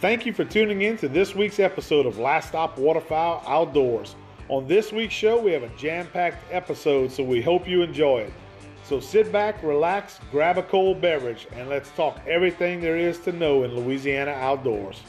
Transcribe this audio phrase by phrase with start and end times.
[0.00, 4.14] Thank you for tuning in to this week's episode of Last Stop Waterfowl Outdoors.
[4.48, 8.20] On this week's show, we have a jam packed episode, so we hope you enjoy
[8.20, 8.32] it.
[8.84, 13.32] So sit back, relax, grab a cold beverage, and let's talk everything there is to
[13.32, 15.00] know in Louisiana outdoors.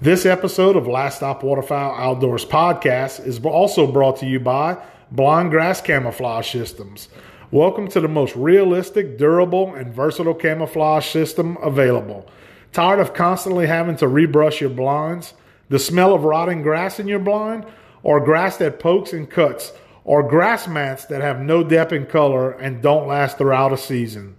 [0.00, 5.50] This episode of Last Stop Waterfowl Outdoors podcast is also brought to you by Blind
[5.50, 7.10] Grass Camouflage Systems.
[7.54, 12.28] Welcome to the most realistic, durable, and versatile camouflage system available.
[12.72, 15.34] Tired of constantly having to rebrush your blinds,
[15.68, 17.64] the smell of rotting grass in your blind,
[18.02, 19.72] or grass that pokes and cuts,
[20.02, 24.34] or grass mats that have no depth in color and don't last throughout a season?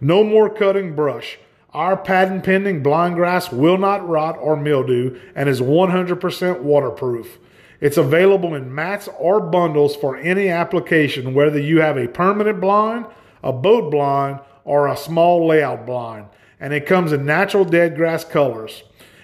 [0.00, 1.38] No more cutting brush.
[1.72, 7.38] Our patent pending blind grass will not rot or mildew and is 100% waterproof.
[7.80, 13.06] It's available in mats or bundles for any application, whether you have a permanent blind,
[13.42, 16.26] a boat blind, or a small layout blind.
[16.58, 18.82] And it comes in natural dead grass colors.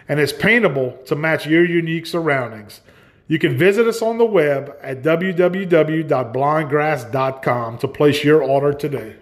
[0.08, 2.82] And it's paintable to match your unique surroundings.
[3.26, 9.16] You can visit us on the web at www.blindgrass.com to place your order today.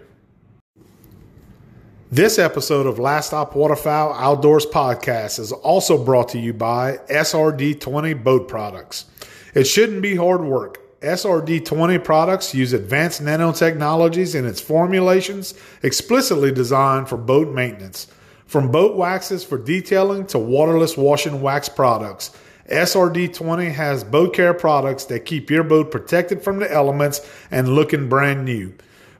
[2.11, 8.21] This episode of Last Stop Waterfowl Outdoors Podcast is also brought to you by SRD20
[8.21, 9.05] Boat Products.
[9.53, 10.79] It shouldn't be hard work.
[11.01, 18.05] SRD20 products use advanced nanotechnologies in its formulations explicitly designed for boat maintenance.
[18.45, 22.29] From boat waxes for detailing to waterless wash and wax products,
[22.69, 28.07] SRD20 has boat care products that keep your boat protected from the elements and looking
[28.07, 28.71] brand new.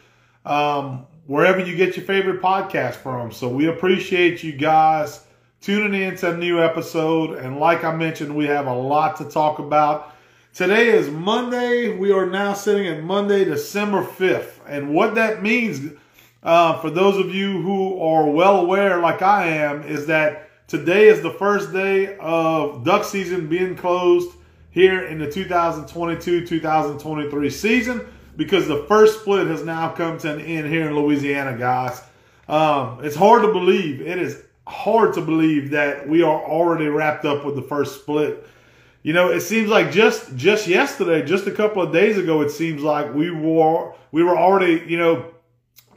[0.47, 3.31] um, wherever you get your favorite podcast from.
[3.31, 5.25] So we appreciate you guys
[5.61, 7.39] tuning in to a new episode.
[7.39, 10.15] And like I mentioned, we have a lot to talk about.
[10.55, 11.97] Today is Monday.
[11.97, 14.53] We are now sitting at Monday, December 5th.
[14.67, 15.93] And what that means
[16.43, 21.09] uh, for those of you who are well aware, like I am, is that today
[21.09, 24.35] is the first day of duck season being closed
[24.71, 28.07] here in the 2022-2023 season
[28.39, 32.01] because the first split has now come to an end here in Louisiana, guys.
[32.49, 34.01] Um, it's hard to believe.
[34.01, 38.47] It is hard to believe that we are already wrapped up with the first split.
[39.03, 42.51] You know, it seems like just just yesterday, just a couple of days ago, it
[42.51, 45.35] seems like we were we were already, you know,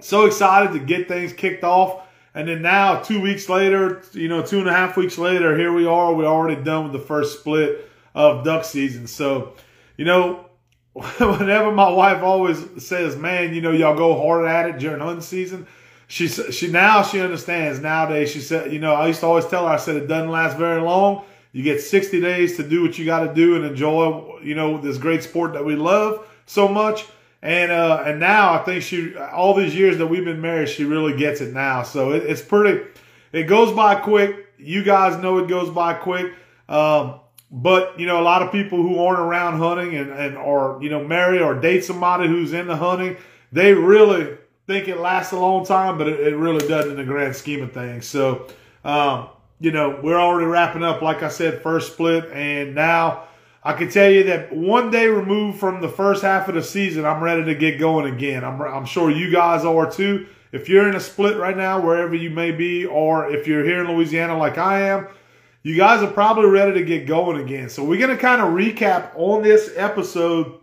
[0.02, 2.05] so excited to get things kicked off.
[2.36, 5.72] And then now, two weeks later, you know, two and a half weeks later, here
[5.72, 6.14] we are.
[6.14, 9.08] We're already done with the first split of duck season.
[9.08, 9.56] So,
[9.96, 10.46] you know,
[10.94, 15.22] whenever my wife always says, "Man, you know, y'all go hard at it during hunting
[15.22, 15.66] season,"
[16.08, 17.80] she she now she understands.
[17.80, 20.30] Nowadays, she said, you know, I used to always tell her, I said it doesn't
[20.30, 21.24] last very long.
[21.54, 24.78] You get 60 days to do what you got to do and enjoy, you know,
[24.78, 27.06] this great sport that we love so much.
[27.42, 30.84] And uh, and now I think she all these years that we've been married, she
[30.84, 31.84] really gets it now.
[31.84, 32.84] So it, it's pretty.
[33.32, 34.48] It goes by quick.
[34.58, 36.34] You guys know it goes by quick.
[36.68, 37.20] Um,
[37.52, 40.90] but you know, a lot of people who aren't around hunting and and or you
[40.90, 43.18] know marry or date somebody who's into hunting,
[43.52, 47.04] they really think it lasts a long time, but it, it really doesn't in the
[47.04, 48.06] grand scheme of things.
[48.06, 48.48] So.
[48.84, 49.30] Um,
[49.60, 53.24] you know, we're already wrapping up, like I said, first split, and now
[53.66, 57.04] I can tell you that one day removed from the first half of the season,
[57.04, 58.44] I'm ready to get going again.
[58.44, 60.28] I'm, I'm sure you guys are too.
[60.52, 63.84] If you're in a split right now, wherever you may be, or if you're here
[63.84, 65.08] in Louisiana like I am,
[65.64, 67.70] you guys are probably ready to get going again.
[67.70, 70.60] So we're going to kind of recap on this episode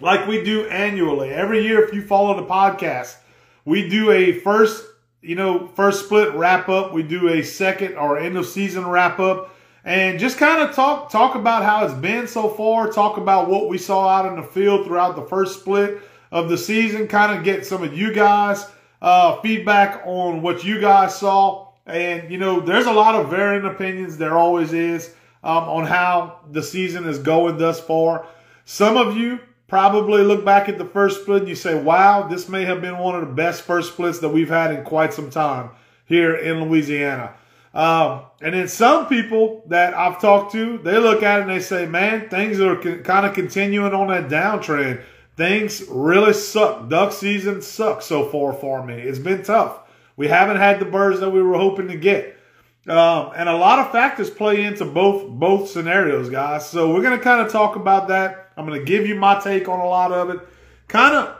[0.00, 1.30] like we do annually.
[1.30, 3.16] Every year, if you follow the podcast,
[3.64, 4.86] we do a first,
[5.22, 6.92] you know, first split wrap up.
[6.92, 9.53] We do a second or end of season wrap up
[9.84, 12.90] and just kind of talk talk about how it's been so far.
[12.90, 16.00] Talk about what we saw out in the field throughout the first split
[16.32, 17.06] of the season.
[17.06, 18.66] Kind of get some of you guys
[19.02, 21.68] uh, feedback on what you guys saw.
[21.86, 24.16] And you know, there's a lot of varying opinions.
[24.16, 28.26] There always is um, on how the season is going thus far.
[28.64, 29.38] Some of you
[29.68, 32.96] probably look back at the first split and you say, "Wow, this may have been
[32.96, 35.68] one of the best first splits that we've had in quite some time
[36.06, 37.34] here in Louisiana."
[37.74, 41.60] Um, and then some people that I've talked to, they look at it and they
[41.60, 45.02] say, man, things are kind of continuing on that downtrend.
[45.36, 46.88] Things really suck.
[46.88, 48.94] Duck season sucks so far for me.
[48.94, 49.80] It's been tough.
[50.16, 52.38] We haven't had the birds that we were hoping to get.
[52.86, 56.68] Um, and a lot of factors play into both both scenarios, guys.
[56.68, 58.52] So we're going to kind of talk about that.
[58.56, 60.40] I'm going to give you my take on a lot of it.
[60.86, 61.36] Kind of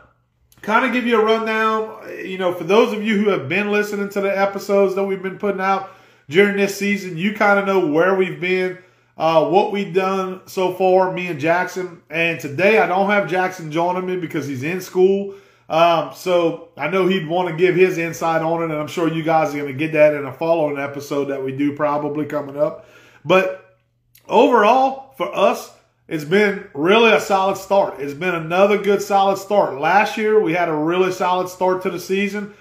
[0.63, 2.09] kind of give you a rundown.
[2.25, 5.23] You know, for those of you who have been listening to the episodes that we've
[5.23, 5.94] been putting out
[6.29, 8.79] during this season, you kind of know where we've been,
[9.17, 12.03] uh, what we've done so far, me and Jackson.
[12.11, 15.35] And today I don't have Jackson joining me because he's in school.
[15.69, 19.09] Um, so I know he'd want to give his insight on it, and I'm sure
[19.09, 22.27] you guys are going to get that in a following episode that we do probably
[22.27, 22.87] coming up.
[23.25, 23.79] But
[24.29, 25.73] overall, for us,
[26.07, 27.99] it's been really a solid start.
[27.99, 29.81] It's been another good solid start.
[29.81, 32.53] Last year, we had a really solid start to the season.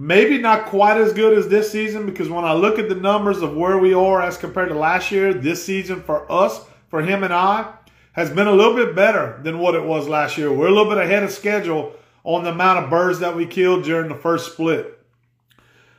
[0.00, 3.42] Maybe not quite as good as this season because when I look at the numbers
[3.42, 7.22] of where we are as compared to last year, this season for us, for him
[7.22, 7.70] and I,
[8.12, 10.50] has been a little bit better than what it was last year.
[10.50, 11.92] We're a little bit ahead of schedule
[12.24, 14.98] on the amount of birds that we killed during the first split.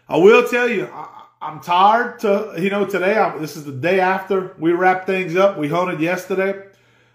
[0.10, 3.72] I will tell you, I, am tired to, you know, today, I, this is the
[3.72, 5.60] day after we wrapped things up.
[5.60, 6.54] We hunted yesterday.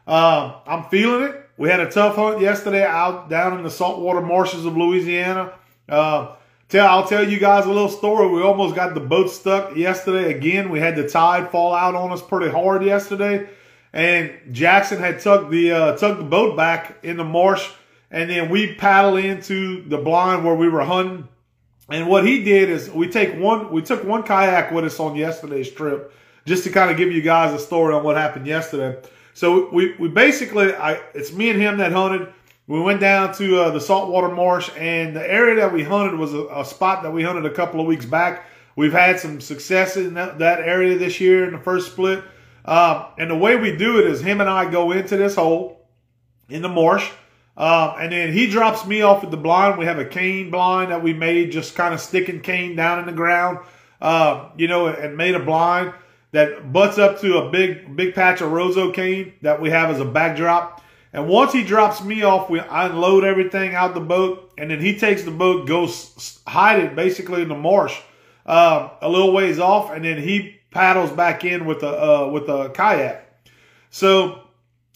[0.06, 1.50] Um, I'm feeling it.
[1.56, 5.52] We had a tough hunt yesterday out down in the saltwater marshes of Louisiana.
[5.88, 6.36] Uh,
[6.68, 8.28] tell, I'll tell you guys a little story.
[8.28, 10.70] We almost got the boat stuck yesterday again.
[10.70, 13.48] We had the tide fall out on us pretty hard yesterday.
[13.92, 17.68] And Jackson had tucked the, uh, the boat back in the marsh
[18.10, 21.28] and then we paddle into the blind where we were hunting.
[21.88, 25.16] And what he did is we take one, we took one kayak with us on
[25.16, 26.12] yesterday's trip,
[26.44, 29.00] just to kind of give you guys a story on what happened yesterday.
[29.34, 32.32] So we, we basically, I, it's me and him that hunted.
[32.68, 36.34] We went down to uh, the saltwater marsh, and the area that we hunted was
[36.34, 38.44] a, a, spot that we hunted a couple of weeks back.
[38.74, 42.24] We've had some success in that, that area this year in the first split.
[42.64, 45.88] Uh, and the way we do it is him and I go into this hole
[46.48, 47.08] in the marsh.
[47.56, 49.78] Uh, and then he drops me off at the blind.
[49.78, 53.06] We have a cane blind that we made, just kind of sticking cane down in
[53.06, 53.60] the ground,
[54.02, 55.94] uh, you know, and made a blind
[56.32, 60.00] that butts up to a big, big patch of roseau cane that we have as
[60.00, 60.82] a backdrop.
[61.12, 64.98] And once he drops me off, we unload everything out the boat, and then he
[64.98, 67.98] takes the boat, goes hide it basically in the marsh,
[68.44, 72.48] uh, a little ways off, and then he paddles back in with a uh, with
[72.48, 73.22] a kayak.
[73.90, 74.42] So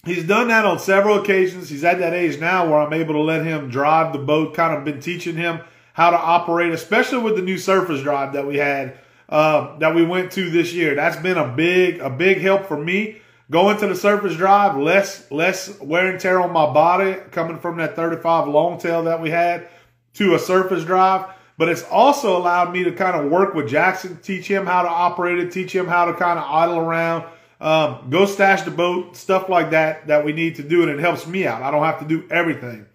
[0.05, 1.69] he's done that on several occasions.
[1.69, 4.77] He's at that age now where I'm able to let him drive the boat, kind
[4.77, 5.61] of been teaching him
[5.95, 8.99] how to operate, especially with the new surface drive that we had,
[9.29, 10.95] uh, that we went to this year.
[10.95, 13.20] That's been a big, a big help for me.
[13.51, 17.79] Going to the surface drive, less, less wear and tear on my body coming from
[17.79, 19.69] that 35 longtail that we had
[20.15, 21.27] to a surface drive.
[21.59, 24.89] But it's also allowed me to kind of work with Jackson, teach him how to
[24.89, 27.25] operate it, teach him how to kind of idle around,
[27.61, 31.01] um, go stash the boat, stuff like that that we need to do, and it
[31.01, 31.61] helps me out.
[31.61, 32.87] I don't have to do everything.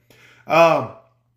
[0.48, 0.92] Um,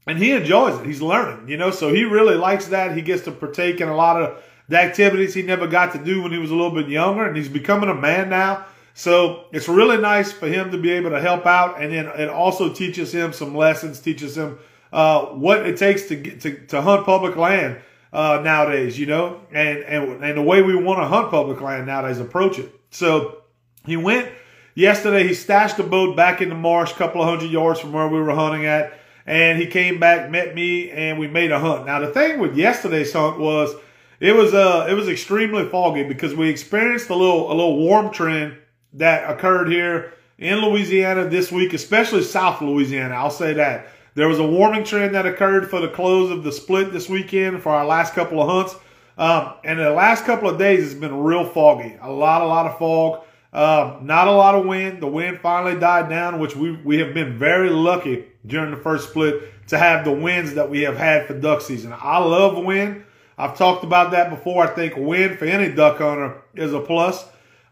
[0.07, 0.87] and he enjoys it.
[0.87, 2.97] He's learning, you know, so he really likes that.
[2.97, 6.23] He gets to partake in a lot of the activities he never got to do
[6.23, 8.65] when he was a little bit younger, and he's becoming a man now.
[8.99, 12.29] So it's really nice for him to be able to help out, and then it
[12.29, 14.59] also teaches him some lessons, teaches him
[14.93, 17.79] uh, what it takes to get to, to hunt public land
[18.13, 21.87] uh, nowadays, you know, and, and and the way we want to hunt public land
[21.87, 22.75] nowadays, approach it.
[22.91, 23.43] So
[23.87, 24.33] he went
[24.75, 25.29] yesterday.
[25.29, 28.09] He stashed the boat back in the marsh, a couple of hundred yards from where
[28.09, 31.87] we were hunting at, and he came back, met me, and we made a hunt.
[31.87, 33.77] Now the thing with yesterday's hunt was
[34.19, 38.13] it was uh it was extremely foggy because we experienced a little a little warm
[38.13, 38.57] trend
[38.95, 43.15] that occurred here in Louisiana this week, especially South Louisiana.
[43.15, 43.89] I'll say that.
[44.15, 47.63] There was a warming trend that occurred for the close of the split this weekend
[47.63, 48.75] for our last couple of hunts.
[49.17, 51.97] Um, and the last couple of days, it's been real foggy.
[52.01, 53.25] A lot, a lot of fog.
[53.53, 55.01] Um, not a lot of wind.
[55.01, 59.11] The wind finally died down, which we, we have been very lucky during the first
[59.11, 61.95] split to have the winds that we have had for duck season.
[61.97, 63.05] I love wind.
[63.37, 64.65] I've talked about that before.
[64.65, 67.25] I think wind for any duck hunter is a plus.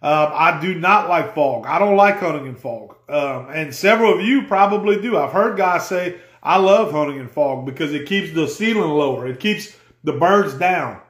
[0.02, 1.66] Um, I do not like fog.
[1.66, 2.96] I don't like hunting in fog.
[3.08, 5.16] Um, and several of you probably do.
[5.16, 9.26] I've heard guys say, I love hunting in fog because it keeps the ceiling lower.
[9.26, 11.00] It keeps the birds down.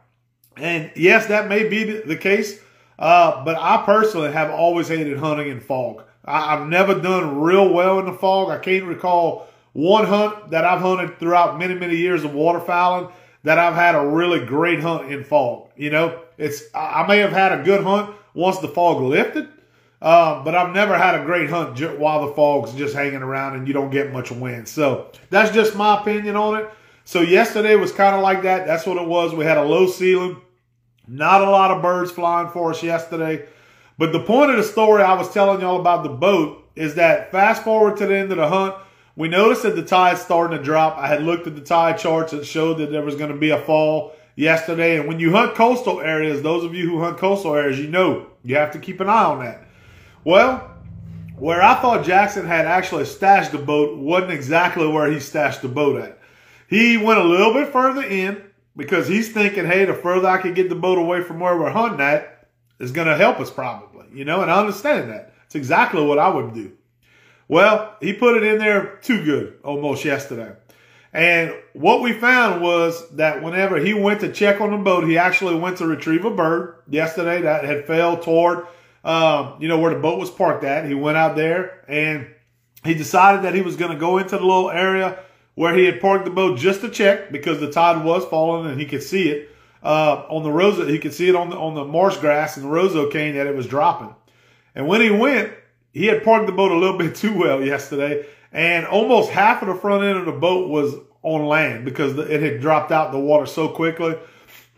[0.56, 2.60] And yes, that may be the case,
[2.98, 6.04] uh, but I personally have always hated hunting in fog.
[6.24, 8.50] I, have never done real well in the fog.
[8.50, 13.12] I can't recall one hunt that I've hunted throughout many, many years of waterfowling
[13.44, 15.68] that I've had a really great hunt in fog.
[15.76, 19.48] You know, it's I may have had a good hunt once the fog lifted,
[20.00, 23.66] uh, but I've never had a great hunt while the fog's just hanging around and
[23.66, 24.68] you don't get much wind.
[24.68, 26.70] So that's just my opinion on it.
[27.04, 28.66] So yesterday was kind of like that.
[28.66, 29.32] That's what it was.
[29.32, 30.40] We had a low ceiling.
[31.08, 33.46] Not a lot of birds flying for us yesterday.
[33.96, 37.30] But the point of the story I was telling y'all about the boat is that
[37.30, 38.74] fast forward to the end of the hunt,
[39.14, 40.98] we noticed that the tide's starting to drop.
[40.98, 43.50] I had looked at the tide charts that showed that there was going to be
[43.50, 44.98] a fall yesterday.
[44.98, 48.28] And when you hunt coastal areas, those of you who hunt coastal areas, you know
[48.44, 49.64] you have to keep an eye on that.
[50.22, 50.70] Well,
[51.36, 55.68] where I thought Jackson had actually stashed the boat wasn't exactly where he stashed the
[55.68, 56.18] boat at.
[56.68, 58.42] He went a little bit further in
[58.76, 61.70] because he's thinking, hey, the further I can get the boat away from where we're
[61.70, 65.34] hunting at is going to help us probably, you know, and I understand that.
[65.46, 66.72] It's exactly what I would do.
[67.48, 70.56] Well, he put it in there too good almost yesterday.
[71.16, 75.16] And what we found was that whenever he went to check on the boat, he
[75.16, 78.66] actually went to retrieve a bird yesterday that had fell toward
[79.06, 80.84] um, you know, where the boat was parked at.
[80.84, 82.26] He went out there and
[82.84, 85.20] he decided that he was going to go into the little area
[85.54, 88.80] where he had parked the boat just to check because the tide was falling and
[88.80, 89.50] he could see it
[89.84, 90.88] uh, on the roseau.
[90.88, 93.46] He could see it on the on the marsh grass and the roseau cane that
[93.46, 94.12] it was dropping.
[94.74, 95.52] And when he went,
[95.92, 99.68] he had parked the boat a little bit too well yesterday, and almost half of
[99.68, 100.96] the front end of the boat was
[101.26, 104.14] on land because it had dropped out the water so quickly.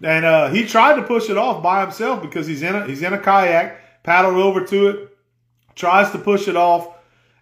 [0.03, 3.03] And uh, he tried to push it off by himself because he's in a he's
[3.03, 5.17] in a kayak paddled over to it,
[5.75, 6.89] tries to push it off.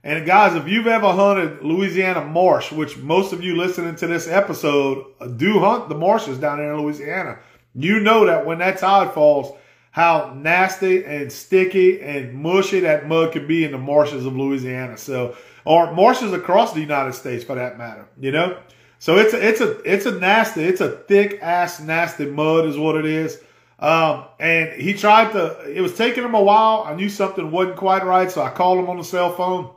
[0.03, 4.27] And guys, if you've ever hunted Louisiana marsh, which most of you listening to this
[4.27, 5.05] episode
[5.37, 7.39] do hunt the marshes down there in Louisiana,
[7.75, 9.57] you know that when that tide falls,
[9.91, 14.97] how nasty and sticky and mushy that mud can be in the marshes of Louisiana.
[14.97, 18.59] So, or marshes across the United States for that matter, you know?
[19.07, 22.77] So it's a, it's a, it's a nasty, it's a thick ass nasty mud is
[22.77, 23.41] what it is.
[23.79, 26.83] Um, and he tried to, it was taking him a while.
[26.85, 28.29] I knew something wasn't quite right.
[28.29, 29.73] So I called him on the cell phone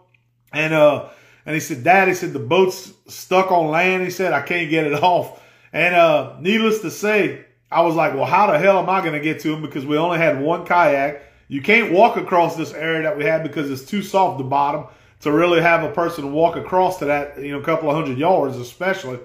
[0.51, 1.09] and, uh,
[1.45, 4.01] and he said, Dad, he said, the boat's stuck on land.
[4.01, 5.39] He said, I can't get it off.
[5.71, 9.13] And, uh, needless to say, I was like, well, how the hell am I going
[9.13, 9.61] to get to him?
[9.61, 11.21] Because we only had one kayak.
[11.49, 14.87] You can't walk across this area that we had because it's too soft the bottom
[15.21, 18.57] to really have a person walk across to that, you know, couple of hundred yards,
[18.57, 19.19] especially.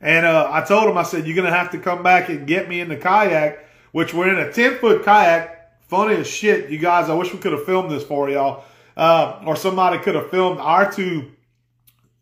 [0.00, 2.46] And, uh, I told him, I said, you're going to have to come back and
[2.46, 5.56] get me in the kayak which we're in a 10 foot kayak.
[5.88, 7.10] Funny as shit, you guys.
[7.10, 8.64] I wish we could have filmed this for y'all.
[8.96, 11.32] Uh, or somebody could have filmed our two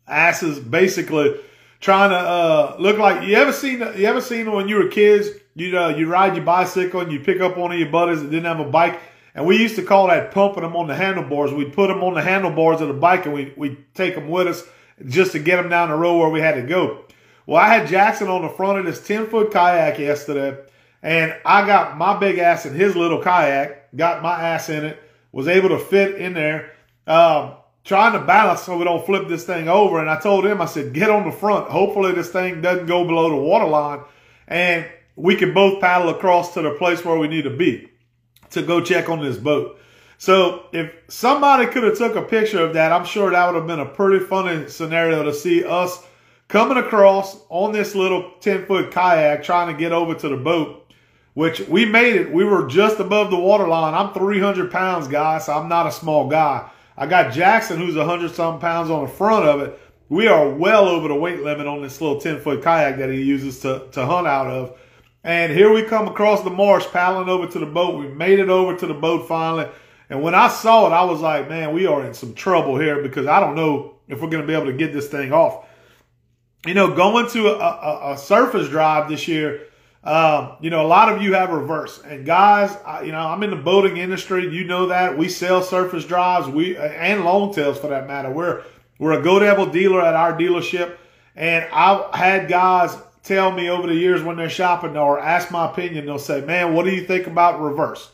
[0.07, 1.35] asses basically
[1.79, 5.29] trying to uh, look like you ever seen you ever seen when you were kids
[5.53, 8.31] you uh, you ride your bicycle and you pick up one of your buddies that
[8.31, 8.99] didn't have a bike
[9.39, 12.13] and we used to call that pumping them on the handlebars we'd put them on
[12.13, 14.63] the handlebars of the bike and we we'd take them with us
[15.07, 17.05] just to get them down the road where we had to go
[17.47, 20.57] well I had Jackson on the front of this 10 foot kayak yesterday
[21.01, 25.01] and I got my big ass in his little kayak, got my ass in it,
[25.31, 26.73] was able to fit in there,
[27.07, 27.53] um,
[27.83, 29.99] trying to balance so we don't flip this thing over.
[29.99, 31.69] And I told him, I said, get on the front.
[31.69, 34.01] Hopefully this thing doesn't go below the water line.
[34.47, 37.89] And we can both paddle across to the place where we need to be
[38.51, 39.79] to go check on this boat.
[40.17, 43.67] So if somebody could have took a picture of that, I'm sure that would have
[43.67, 46.03] been a pretty funny scenario to see us
[46.47, 50.79] coming across on this little 10 foot kayak trying to get over to the boat
[51.39, 52.33] which we made it.
[52.33, 53.93] We were just above the waterline.
[53.93, 56.69] I'm 300 pounds, guys, so I'm not a small guy.
[56.97, 59.79] I got Jackson, who's 100 some pounds on the front of it.
[60.09, 63.21] We are well over the weight limit on this little 10 foot kayak that he
[63.21, 64.77] uses to, to hunt out of.
[65.23, 67.99] And here we come across the marsh, paddling over to the boat.
[67.99, 69.67] We made it over to the boat finally.
[70.09, 73.01] And when I saw it, I was like, man, we are in some trouble here
[73.03, 75.67] because I don't know if we're going to be able to get this thing off.
[76.65, 79.67] You know, going to a, a, a surface drive this year,
[80.03, 82.01] um, you know, a lot of you have reverse.
[82.03, 84.49] And guys, I, you know, I'm in the boating industry.
[84.49, 86.47] You know that we sell surface drives.
[86.47, 88.31] We and longtails for that matter.
[88.31, 88.63] We're
[88.97, 90.95] we're a Go Devil dealer at our dealership,
[91.35, 92.95] and I've had guys
[93.29, 96.05] tell me over the years when they're shopping or ask my opinion.
[96.05, 98.11] They'll say, "Man, what do you think about reverse?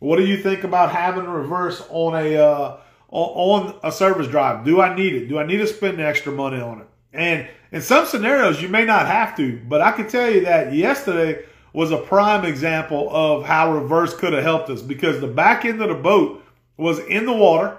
[0.00, 2.76] What do you think about having reverse on a uh,
[3.10, 4.64] on a surface drive?
[4.64, 5.28] Do I need it?
[5.28, 8.84] Do I need to spend extra money on it?" And in some scenarios, you may
[8.84, 13.44] not have to, but I can tell you that yesterday was a prime example of
[13.44, 16.42] how reverse could have helped us because the back end of the boat
[16.76, 17.76] was in the water,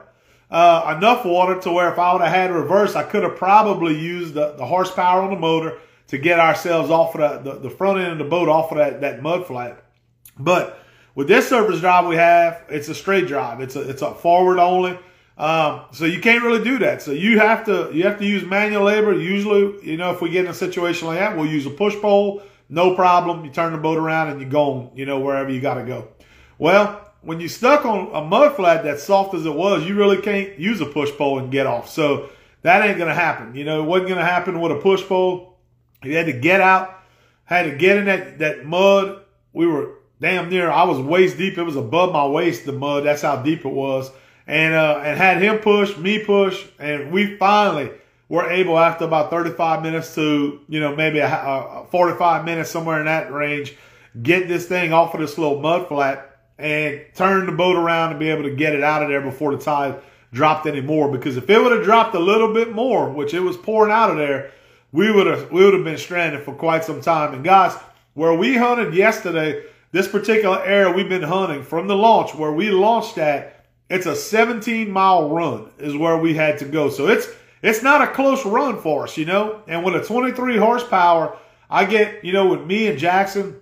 [0.50, 3.98] uh, enough water to where if I would have had reverse, I could have probably
[3.98, 7.70] used the, the horsepower on the motor to get ourselves off of the, the, the
[7.70, 9.84] front end of the boat off of that, that mud flat.
[10.40, 10.80] But
[11.16, 13.60] with this surface drive we have, it's a straight drive.
[13.62, 14.98] It's a, it's a forward only.
[15.38, 17.02] Um, so you can't really do that.
[17.02, 19.14] So you have to you have to use manual labor.
[19.14, 21.96] Usually, you know, if we get in a situation like that, we'll use a push
[21.96, 22.42] pole.
[22.70, 23.46] No problem.
[23.46, 26.08] You turn the boat around and you're going, you know, wherever you got to go.
[26.58, 30.22] Well, when you're stuck on a mud flat that's soft as it was, you really
[30.22, 31.90] can't use a push pole and get off.
[31.90, 32.30] So
[32.64, 33.56] that ain't going to happen.
[33.56, 35.57] You know, it wasn't going to happen with a push pole.
[36.08, 37.04] You had to get out,
[37.46, 39.24] had to get in that, that mud.
[39.54, 41.58] We were damn near, I was waist deep.
[41.58, 43.06] It was above my waist, the mud.
[43.06, 44.12] That's how deep it was.
[44.46, 47.92] And, uh, and had him push, me push, and we finally
[48.30, 53.00] were able after about 35 minutes to, you know, maybe a, a 45 minutes, somewhere
[53.00, 53.76] in that range,
[54.22, 58.20] get this thing off of this little mud flat and turn the boat around and
[58.20, 60.00] be able to get it out of there before the tide
[60.34, 61.12] dropped any more.
[61.12, 64.10] Because if it would have dropped a little bit more, which it was pouring out
[64.10, 64.52] of there,
[64.98, 67.36] we would have we would have been stranded for quite some time.
[67.36, 67.78] And guys,
[68.16, 72.72] where we hunted yesterday, this particular area we've been hunting from the launch where we
[72.72, 76.90] launched at, it's a 17 mile run is where we had to go.
[76.90, 77.28] So it's
[77.62, 79.62] it's not a close run for us, you know.
[79.68, 81.38] And with a 23 horsepower,
[81.70, 83.62] I get, you know, with me and Jackson,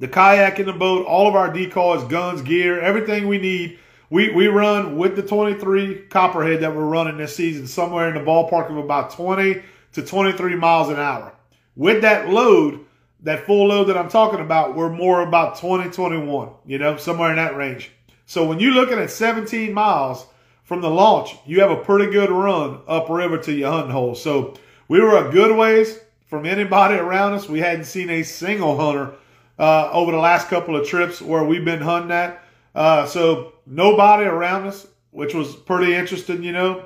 [0.00, 3.78] the kayak in the boat, all of our decoys, guns, gear, everything we need.
[4.10, 8.20] We, we run with the 23 Copperhead that we're running this season somewhere in the
[8.20, 9.62] ballpark of about 20
[9.96, 11.32] to 23 miles an hour.
[11.74, 12.84] With that load,
[13.22, 17.30] that full load that I'm talking about, we're more about 20, 21, you know, somewhere
[17.30, 17.90] in that range.
[18.26, 20.26] So when you're looking at 17 miles
[20.64, 24.14] from the launch, you have a pretty good run upriver to your hunting hole.
[24.14, 24.54] So
[24.86, 27.48] we were a good ways from anybody around us.
[27.48, 29.14] We hadn't seen a single hunter
[29.58, 32.42] uh, over the last couple of trips where we've been hunting at.
[32.74, 36.84] Uh, so nobody around us, which was pretty interesting, you know.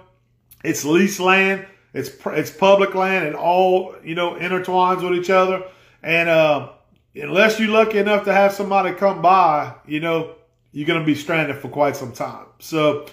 [0.62, 1.66] It's leased land.
[1.92, 3.26] It's it's public land.
[3.26, 5.64] It all you know intertwines with each other.
[6.02, 6.70] And uh,
[7.14, 10.34] unless you're lucky enough to have somebody come by, you know,
[10.72, 12.46] you're going to be stranded for quite some time.
[12.58, 13.06] So,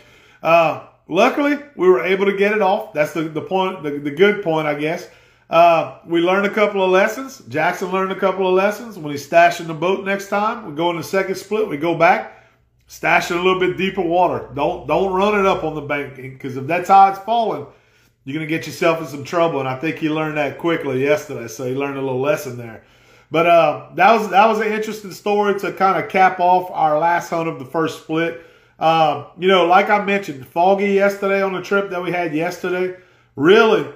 [0.44, 2.94] uh, luckily, we were able to get it off.
[2.94, 5.10] That's the, the point, the, the good point, I guess.
[5.50, 7.42] Uh, we learned a couple of lessons.
[7.48, 8.98] Jackson learned a couple of lessons.
[8.98, 11.96] When he's stashing the boat next time, we go in the second split, we go
[11.96, 12.46] back,
[12.88, 14.50] stash it a little bit deeper water.
[14.54, 17.66] Don't don't run it up on the bank because if that tide's falling,
[18.28, 19.62] you're going to get yourself in some trouble.
[19.62, 21.48] And I think he learned that quickly yesterday.
[21.48, 22.84] So he learned a little lesson there.
[23.32, 27.00] But uh, that was that was an interesting story to kind of cap off our
[27.00, 28.42] last hunt of the first split.
[28.78, 32.98] Uh, you know, like I mentioned, foggy yesterday on the trip that we had yesterday
[33.38, 33.88] really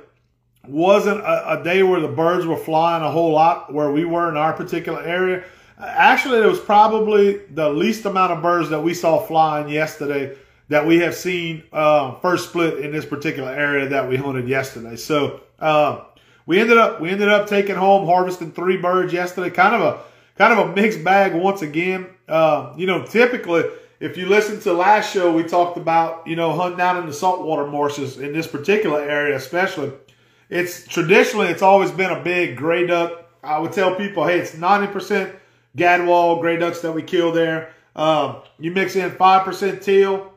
[0.65, 4.29] wasn't a, a day where the birds were flying a whole lot where we were
[4.29, 5.43] in our particular area.
[5.77, 10.37] Actually, it was probably the least amount of birds that we saw flying yesterday
[10.71, 14.95] that we have seen uh, first split in this particular area that we hunted yesterday.
[14.95, 16.05] So uh,
[16.45, 19.49] we ended up we ended up taking home harvesting three birds yesterday.
[19.49, 19.99] Kind of a
[20.37, 22.07] kind of a mixed bag once again.
[22.27, 23.65] Uh, you know, typically
[23.99, 27.13] if you listen to last show, we talked about you know hunting out in the
[27.13, 29.91] saltwater marshes in this particular area, especially.
[30.49, 33.25] It's traditionally it's always been a big gray duck.
[33.43, 35.35] I would tell people, hey, it's ninety percent
[35.77, 37.73] gadwall gray ducks that we kill there.
[37.93, 40.30] Um, you mix in five percent teal,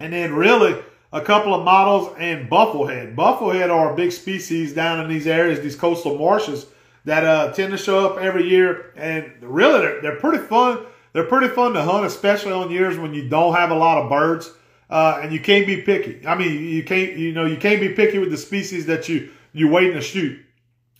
[0.00, 0.82] and then really
[1.12, 3.14] a couple of mottleds and bufflehead.
[3.14, 6.66] Bufflehead are a big species down in these areas, these coastal marshes
[7.04, 8.92] that uh, tend to show up every year.
[8.96, 10.84] And really, they're, they're pretty fun.
[11.12, 14.10] They're pretty fun to hunt, especially on years when you don't have a lot of
[14.10, 14.52] birds.
[14.88, 16.26] Uh, and you can't be picky.
[16.26, 19.30] I mean, you can't, you know, you can't be picky with the species that you,
[19.52, 20.40] you're waiting to shoot.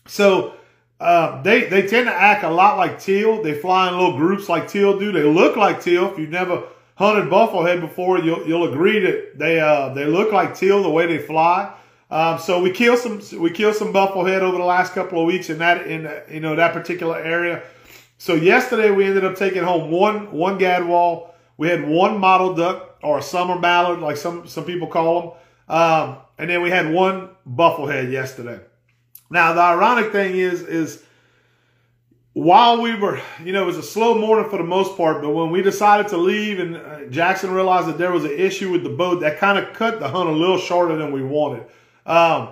[0.06, 0.54] So,
[1.00, 3.42] uh, they, they tend to act a lot like teal.
[3.42, 5.10] They fly in little groups like teal do.
[5.10, 6.12] They look like teal.
[6.12, 6.64] If you've never
[7.00, 11.06] hunted bufflehead before, you'll you'll agree that they uh, they look like teal the way
[11.06, 11.74] they fly.
[12.10, 15.48] Um, so we killed some we killed some bufflehead over the last couple of weeks
[15.48, 17.62] in that in you know that particular area.
[18.18, 21.30] So yesterday we ended up taking home one one gadwall.
[21.56, 25.30] We had one mottled duck or a summer mallard, like some some people call them,
[25.74, 28.60] um, and then we had one bufflehead yesterday.
[29.30, 31.02] Now the ironic thing is is
[32.32, 35.30] while we were, you know, it was a slow morning for the most part, but
[35.30, 38.84] when we decided to leave and uh, Jackson realized that there was an issue with
[38.84, 41.66] the boat, that kind of cut the hunt a little shorter than we wanted.
[42.06, 42.50] Um,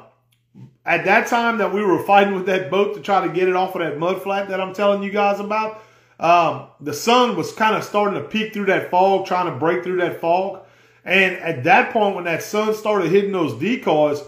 [0.84, 3.54] at that time that we were fighting with that boat to try to get it
[3.54, 5.82] off of that mud flat that I'm telling you guys about,
[6.18, 9.84] um, the sun was kind of starting to peek through that fog, trying to break
[9.84, 10.64] through that fog.
[11.04, 14.22] And at that point, when that sun started hitting those decoys,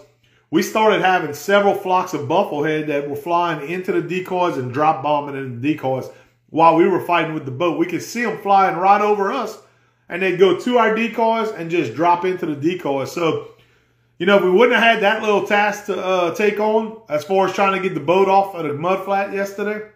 [0.51, 5.01] we started having several flocks of bufflehead that were flying into the decoys and drop
[5.01, 6.09] bombing in the decoys
[6.49, 7.79] while we were fighting with the boat.
[7.79, 9.57] We could see them flying right over us
[10.09, 13.13] and they'd go to our decoys and just drop into the decoys.
[13.13, 13.47] So,
[14.19, 17.23] you know, if we wouldn't have had that little task to uh, take on as
[17.23, 19.87] far as trying to get the boat off at a mud flat yesterday,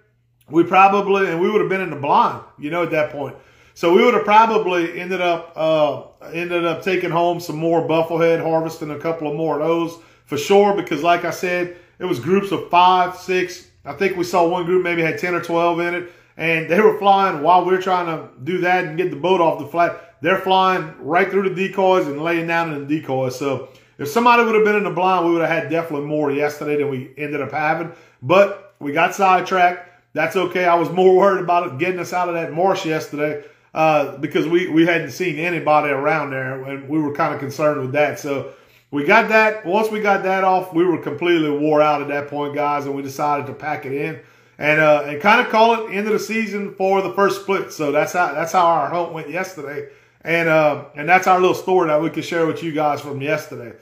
[0.49, 3.35] we probably, and we would have been in the blind, you know, at that point.
[3.73, 8.41] So we would have probably ended up, uh, ended up taking home some more bufflehead,
[8.41, 12.19] harvesting a couple of more of those for sure because, like I said, it was
[12.19, 13.69] groups of five, six.
[13.85, 16.81] I think we saw one group maybe had 10 or 12 in it, and they
[16.81, 19.67] were flying while we are trying to do that and get the boat off the
[19.67, 20.15] flat.
[20.21, 23.37] They're flying right through the decoys and laying down in the decoys.
[23.37, 26.31] So if somebody would have been in the blind, we would have had definitely more
[26.31, 27.91] yesterday than we ended up having.
[28.21, 29.91] But we got sidetracked.
[30.13, 30.65] That's okay.
[30.65, 34.47] I was more worried about it getting us out of that marsh yesterday uh, because
[34.47, 38.19] we, we hadn't seen anybody around there and we were kind of concerned with that.
[38.19, 38.53] So
[38.91, 39.65] we got that.
[39.65, 42.95] Once we got that off, we were completely wore out at that point, guys, and
[42.95, 44.19] we decided to pack it in
[44.57, 47.71] and uh, and kind of call it end of the season for the first split.
[47.71, 49.89] So that's how that's how our hunt went yesterday,
[50.21, 53.21] and uh, and that's our little story that we could share with you guys from
[53.21, 53.75] yesterday.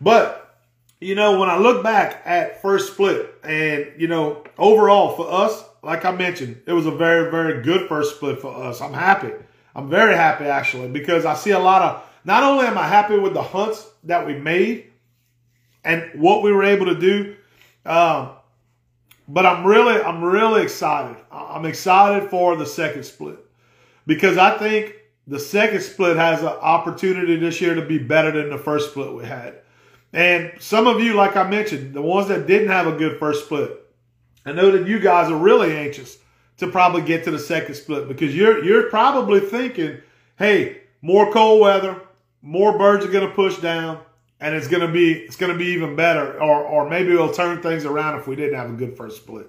[0.00, 0.58] But
[1.00, 5.64] you know, when I look back at first split, and you know, overall for us,
[5.82, 8.80] like I mentioned, it was a very very good first split for us.
[8.80, 9.32] I'm happy.
[9.74, 12.02] I'm very happy actually because I see a lot of.
[12.26, 14.90] Not only am I happy with the hunts that we made
[15.84, 17.36] and what we were able to do.
[17.86, 18.30] Um,
[19.28, 21.16] but I'm really, I'm really excited.
[21.30, 23.38] I'm excited for the second split
[24.08, 24.94] because I think
[25.28, 29.12] the second split has an opportunity this year to be better than the first split
[29.12, 29.60] we had.
[30.12, 33.44] And some of you, like I mentioned, the ones that didn't have a good first
[33.44, 33.70] split,
[34.44, 36.18] I know that you guys are really anxious
[36.58, 39.98] to probably get to the second split because you're you're probably thinking,
[40.38, 42.00] hey, more cold weather,
[42.46, 44.00] more birds are going to push down
[44.40, 47.84] and it's gonna be it's gonna be even better, or or maybe it'll turn things
[47.84, 49.46] around if we didn't have a good first split.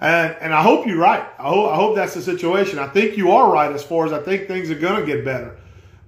[0.00, 1.26] And and I hope you're right.
[1.38, 2.78] I hope I hope that's the situation.
[2.78, 5.56] I think you are right as far as I think things are gonna get better.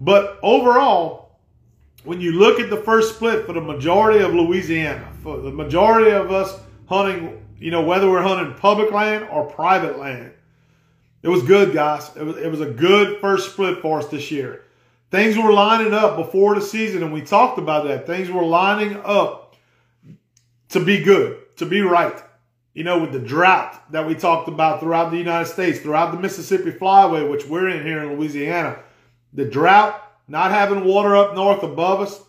[0.00, 1.38] But overall,
[2.04, 6.10] when you look at the first split for the majority of Louisiana, for the majority
[6.10, 10.32] of us hunting, you know, whether we're hunting public land or private land,
[11.22, 12.10] it was good, guys.
[12.16, 14.63] It was it was a good first split for us this year.
[15.14, 18.04] Things were lining up before the season, and we talked about that.
[18.04, 19.54] Things were lining up
[20.70, 22.20] to be good, to be right.
[22.72, 26.18] You know, with the drought that we talked about throughout the United States, throughout the
[26.18, 28.80] Mississippi Flyway, which we're in here in Louisiana,
[29.32, 32.20] the drought, not having water up north above us,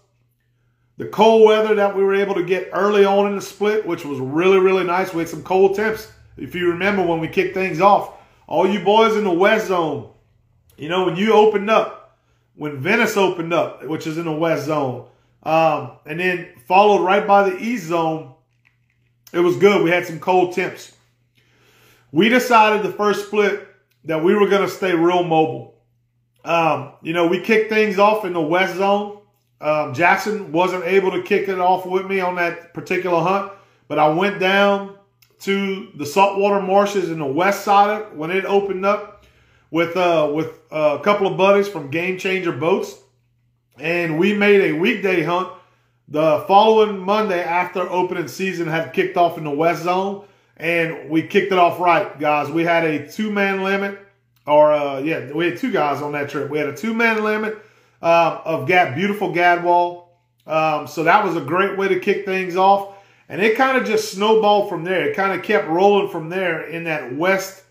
[0.97, 4.05] the cold weather that we were able to get early on in the split, which
[4.05, 5.11] was really, really nice.
[5.11, 6.11] We had some cold temps.
[6.37, 8.13] If you remember when we kicked things off,
[8.45, 10.11] all you boys in the west zone,
[10.77, 11.94] you know, when you opened up,
[12.55, 15.07] when Venice opened up, which is in the west zone,
[15.43, 18.33] um, and then followed right by the east zone,
[19.33, 19.83] it was good.
[19.83, 20.93] We had some cold temps.
[22.11, 23.67] We decided the first split
[24.05, 25.75] that we were going to stay real mobile.
[26.45, 29.19] Um, you know, we kicked things off in the west zone.
[29.59, 33.51] Um, Jackson wasn't able to kick it off with me on that particular hunt,
[33.87, 34.95] but I went down
[35.39, 39.14] to the saltwater marshes in the west side of when it opened up
[39.75, 42.97] with uh, with uh, a couple of buddies from Game Changer Boats,
[43.77, 45.51] and we made a weekday hunt.
[46.07, 51.23] The following Monday after opening season had kicked off in the West Zone, and we
[51.23, 52.49] kicked it off right, guys.
[52.49, 53.99] We had a two man limit,
[54.47, 56.49] or uh, yeah, we had two guys on that trip.
[56.49, 57.57] We had a two man limit
[58.01, 60.05] uh, of gad, beautiful gadwall.
[60.47, 62.95] Um, so that was a great way to kick things off.
[63.27, 65.09] And it kind of just snowballed from there.
[65.09, 67.64] It kind of kept rolling from there in that west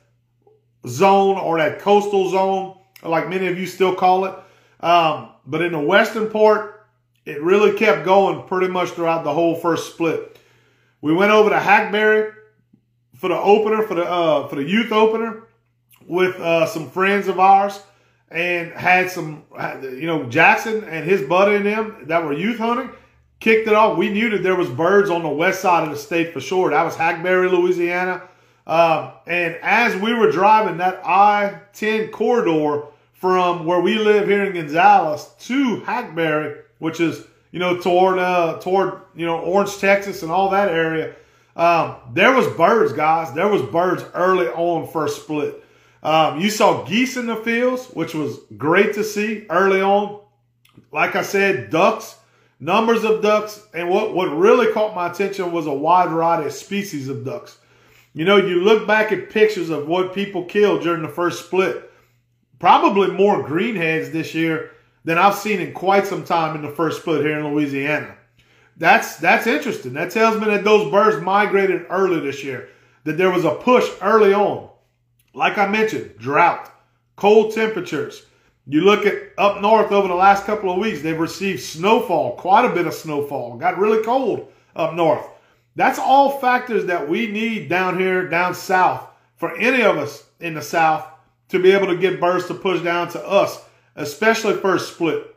[0.87, 4.35] zone or that coastal zone, like many of you still call it.
[4.81, 6.87] Um, but in the western part,
[7.25, 10.39] it really kept going pretty much throughout the whole first split.
[11.01, 12.33] We went over to Hackberry
[13.17, 15.45] for the opener, for the uh, for the youth opener,
[16.07, 17.81] with uh, some friends of ours,
[18.31, 19.45] and had some,
[19.83, 22.91] you know, Jackson and his buddy and them that were youth hunting.
[23.41, 23.99] Kicked it off.
[23.99, 26.71] We knew that there was birds on the west side of the state for sure.
[26.71, 28.23] That was Hackberry, Louisiana.
[28.67, 34.55] Um, and as we were driving that I-10 corridor from where we live here in
[34.55, 40.33] Gonzales to Hackberry, which is, you know, toward, uh, toward, you know, Orange, Texas and
[40.33, 41.15] all that area,
[41.57, 43.33] um, there was birds, guys.
[43.33, 45.63] There was birds early on first split.
[46.03, 50.21] Um, you saw geese in the fields, which was great to see early on.
[50.93, 52.17] Like I said, ducks,
[52.61, 53.67] numbers of ducks.
[53.73, 57.59] And what, what really caught my attention was a wide variety of species of ducks.
[58.15, 61.91] You know, you look back at pictures of what people killed during the first split.
[62.61, 64.71] Probably more greenheads this year
[65.05, 68.17] than I've seen in quite some time in the first split here in Louisiana.
[68.77, 69.95] That's that's interesting.
[69.95, 72.69] That tells me that those birds migrated early this year.
[73.03, 74.71] That there was a push early on.
[75.35, 76.71] Like I mentioned, drought,
[77.17, 78.27] cold temperatures.
[78.67, 82.65] You look at up north over the last couple of weeks, they've received snowfall, quite
[82.65, 83.57] a bit of snowfall.
[83.57, 85.27] Got really cold up north.
[85.77, 89.07] That's all factors that we need down here, down south,
[89.37, 91.07] for any of us in the south
[91.49, 93.63] to be able to get birds to push down to us,
[93.97, 95.35] especially first split.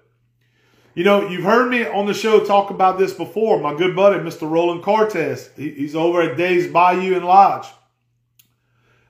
[0.94, 3.60] You know, you've heard me on the show talk about this before.
[3.60, 4.50] My good buddy, Mr.
[4.50, 7.68] Roland Cortez, he's over at Dave's Bayou and Lodge.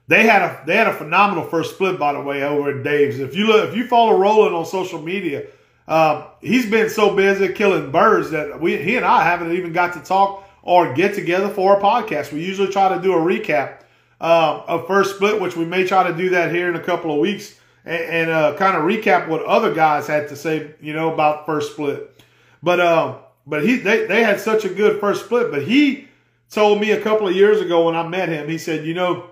[0.06, 3.20] They had a they had a phenomenal first split, by the way, over at Dave's.
[3.20, 5.46] If you look, if you follow Roland on social media,
[5.86, 9.92] uh, he's been so busy killing birds that we he and I haven't even got
[9.94, 12.30] to talk or get together for a podcast.
[12.30, 13.80] We usually try to do a recap
[14.20, 17.10] uh, of first split, which we may try to do that here in a couple
[17.10, 20.92] of weeks and, and uh, kind of recap what other guys had to say, you
[20.92, 22.22] know, about first split.
[22.62, 25.50] But uh, but he they, they had such a good first split.
[25.50, 26.06] But he
[26.50, 29.30] told me a couple of years ago when I met him, he said, you know,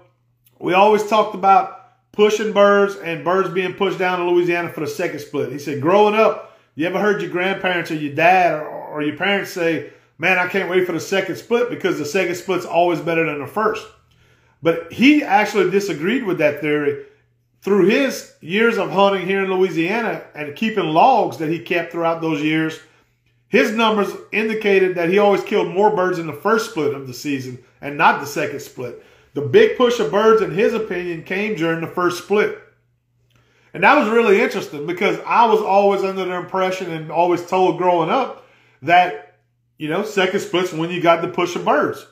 [0.59, 4.87] we always talked about pushing birds and birds being pushed down to Louisiana for the
[4.87, 5.53] second split.
[5.53, 9.19] He said, growing up, you ever heard your grandparents or your dad or, or your
[9.19, 13.01] parents say, man, I can't wait for the second split because the second split's always
[13.01, 13.87] better than the first.
[14.63, 17.05] But he actually disagreed with that theory
[17.61, 22.21] through his years of hunting here in Louisiana and keeping logs that he kept throughout
[22.21, 22.79] those years.
[23.49, 27.15] His numbers indicated that he always killed more birds in the first split of the
[27.15, 29.05] season and not the second split.
[29.35, 32.59] The big push of birds, in his opinion, came during the first split.
[33.75, 37.77] And that was really interesting because I was always under the impression and always told
[37.77, 38.47] growing up
[38.81, 39.26] that,
[39.79, 42.07] you know, second split's when you got the push of birds.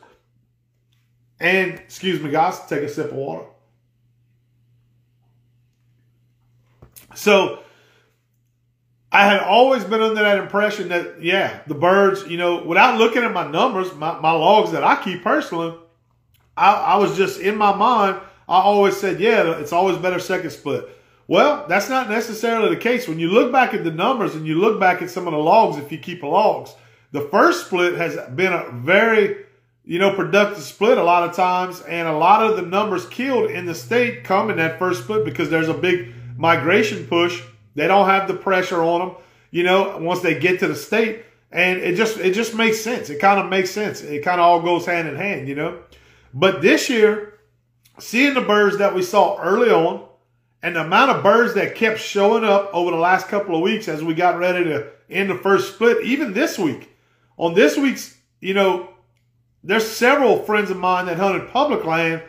[1.41, 3.47] And, excuse me, guys, take a sip of water.
[7.15, 7.61] So,
[9.13, 13.23] I had always been under that impression that, yeah, the birds, you know, without looking
[13.23, 15.77] at my numbers, my, my logs that I keep personally,
[16.57, 18.17] I, I was just in my mind,
[18.49, 20.89] I always said, yeah, it's always better second split.
[21.27, 23.09] Well, that's not necessarily the case.
[23.09, 25.39] When you look back at the numbers and you look back at some of the
[25.39, 26.75] logs, if you keep logs,
[27.15, 29.47] the first split has been a very,
[29.85, 31.81] you know, productive split a lot of times.
[31.83, 35.25] And a lot of the numbers killed in the state come in that first split
[35.25, 37.41] because there's a big migration push
[37.75, 39.17] they don't have the pressure on them,
[39.51, 41.25] you know, once they get to the state.
[41.51, 43.11] And it just it just makes sense.
[43.11, 44.03] It kind of makes sense.
[44.03, 45.79] It kind of all goes hand in hand, you know.
[46.33, 47.39] But this year,
[47.99, 50.09] seeing the birds that we saw early on,
[50.63, 53.87] and the amount of birds that kept showing up over the last couple of weeks
[53.87, 56.91] as we got ready to end the first split, even this week.
[57.37, 58.91] On this week's, you know,
[59.63, 62.23] there's several friends of mine that hunted public land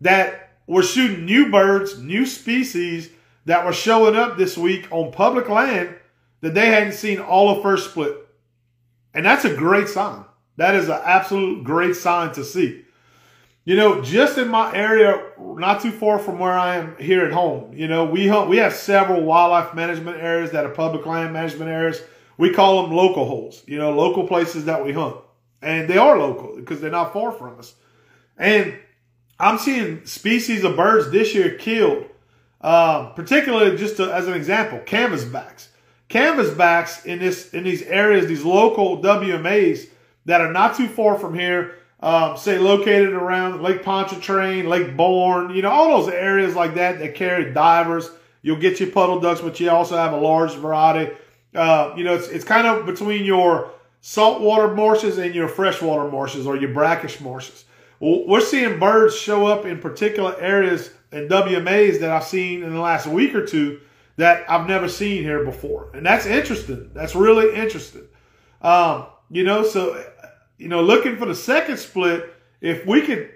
[0.00, 3.10] that were shooting new birds, new species
[3.46, 5.94] that were showing up this week on public land
[6.40, 8.16] that they hadn't seen all of first split.
[9.14, 10.24] And that's a great sign.
[10.56, 12.84] That is an absolute great sign to see.
[13.64, 17.32] You know, just in my area, not too far from where I am here at
[17.32, 21.32] home, you know, we hunt, we have several wildlife management areas that are public land
[21.32, 22.00] management areas.
[22.40, 25.16] We call them local holes, you know, local places that we hunt.
[25.62, 27.74] And they are local because they're not far from us.
[28.36, 28.74] And
[29.38, 32.06] I'm seeing species of birds this year killed
[32.60, 35.68] uh, particularly just to, as an example, canvasbacks.
[36.08, 39.88] Canvasbacks in this in these areas, these local WMAs
[40.26, 45.54] that are not too far from here, um, say located around Lake Pontchartrain, Lake Borgne,
[45.54, 48.10] you know, all those areas like that that carry divers.
[48.42, 51.14] You'll get your puddle ducks, but you also have a large variety.
[51.54, 56.46] Uh, you know, it's, it's kind of between your saltwater marshes and your freshwater marshes
[56.46, 57.64] or your brackish marshes.
[58.00, 62.80] We're seeing birds show up in particular areas and WMAs that I've seen in the
[62.80, 63.80] last week or two
[64.16, 65.90] that I've never seen here before.
[65.92, 66.90] And that's interesting.
[66.94, 68.06] That's really interesting.
[68.62, 70.02] Um, you know, so,
[70.58, 73.30] you know, looking for the second split, if we could,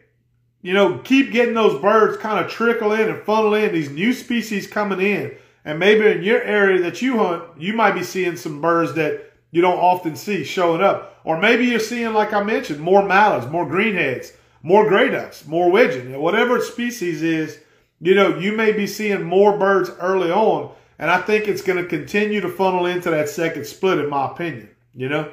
[0.62, 4.12] you know, keep getting those birds kind of trickle in and funnel in, these new
[4.12, 8.36] species coming in, and maybe in your area that you hunt, you might be seeing
[8.36, 11.20] some birds that you don't often see showing up.
[11.24, 15.70] Or maybe you're seeing, like I mentioned, more mallards, more greenheads, more gray ducks, more
[15.70, 17.58] widgeon, whatever species is,
[18.00, 21.82] you know, you may be seeing more birds early on, and I think it's going
[21.82, 24.70] to continue to funnel into that second split, in my opinion.
[24.94, 25.32] You know,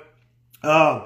[0.63, 1.03] um,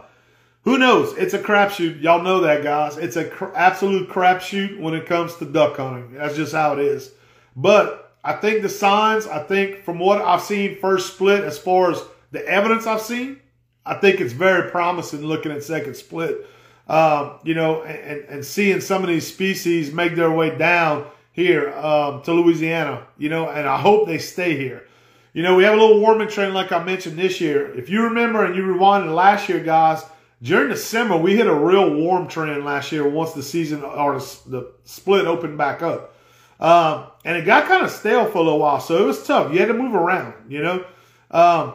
[0.63, 1.17] who knows?
[1.17, 2.01] It's a crapshoot.
[2.01, 2.97] Y'all know that, guys.
[2.97, 6.13] It's a cr- absolute crapshoot when it comes to duck hunting.
[6.13, 7.11] That's just how it is.
[7.55, 11.91] But I think the signs, I think from what I've seen first split, as far
[11.91, 13.39] as the evidence I've seen,
[13.85, 16.47] I think it's very promising looking at second split.
[16.87, 21.71] Um, you know, and, and seeing some of these species make their way down here
[21.73, 24.87] um, to Louisiana, you know, and I hope they stay here.
[25.33, 27.77] You know, we have a little warming trend like I mentioned this year.
[27.77, 30.03] If you remember and you rewind to last year, guys,
[30.41, 34.17] during the summer, we hit a real warm trend last year once the season or
[34.17, 36.14] the split opened back up.
[36.59, 39.51] Um, and it got kind of stale for a little while, so it was tough.
[39.51, 40.85] You had to move around, you know.
[41.31, 41.73] Um,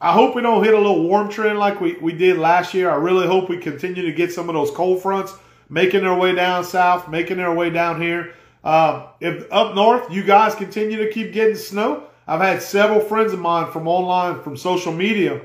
[0.00, 2.90] I hope we don't hit a little warm trend like we, we did last year.
[2.90, 5.34] I really hope we continue to get some of those cold fronts
[5.68, 8.34] making their way down south, making their way down here.
[8.62, 13.32] Uh, if up north, you guys continue to keep getting snow, I've had several friends
[13.32, 15.40] of mine from online, from social media,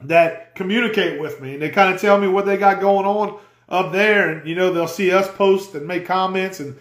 [0.00, 3.38] that communicate with me and they kind of tell me what they got going on
[3.68, 4.30] up there.
[4.30, 6.60] And, you know, they'll see us post and make comments.
[6.60, 6.76] And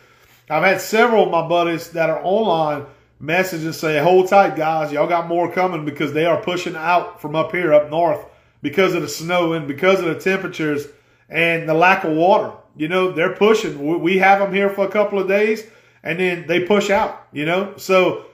[0.50, 2.86] I've had several of my buddies that are online
[3.20, 4.92] message and say, hold tight, guys.
[4.92, 8.26] Y'all got more coming because they are pushing out from up here, up north,
[8.62, 10.88] because of the snow and because of the temperatures
[11.30, 12.52] and the lack of water.
[12.76, 14.02] You know, they're pushing.
[14.02, 15.64] We have them here for a couple of days
[16.04, 17.76] and then they push out, you know?
[17.78, 18.26] So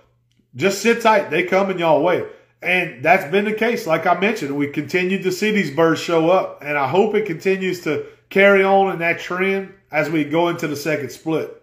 [0.56, 1.30] just sit tight.
[1.30, 2.26] They coming y'all way.
[2.62, 3.86] And that's been the case.
[3.86, 7.26] Like I mentioned, we continue to see these birds show up and I hope it
[7.26, 11.59] continues to carry on in that trend as we go into the second split.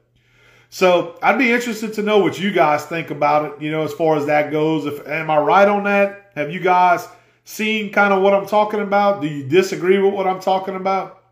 [0.70, 3.92] So I'd be interested to know what you guys think about it, you know, as
[3.92, 4.87] far as that goes.
[4.87, 6.33] If am I right on that?
[6.35, 7.07] Have you guys
[7.44, 9.22] seen kind of what I'm talking about?
[9.22, 11.22] Do you disagree with what I'm talking about?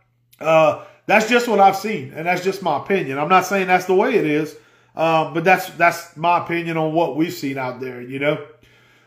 [0.40, 3.18] Uh, that's just what I've seen, and that's just my opinion.
[3.18, 4.56] I'm not saying that's the way it is,
[4.96, 8.46] uh, but that's that's my opinion on what we've seen out there, you know.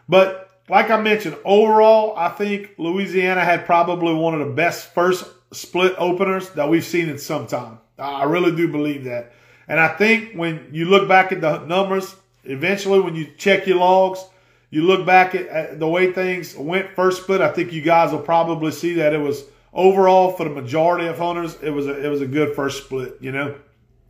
[0.08, 5.26] But like I mentioned, overall, I think Louisiana had probably one of the best first
[5.52, 7.80] split openers that we've seen in some time.
[7.98, 9.32] I really do believe that.
[9.68, 13.78] And I think when you look back at the numbers, eventually when you check your
[13.78, 14.24] logs,
[14.70, 18.12] you look back at, at, the way things went first split, I think you guys
[18.12, 22.06] will probably see that it was overall for the majority of hunters, it was a,
[22.06, 23.56] it was a good first split, you know.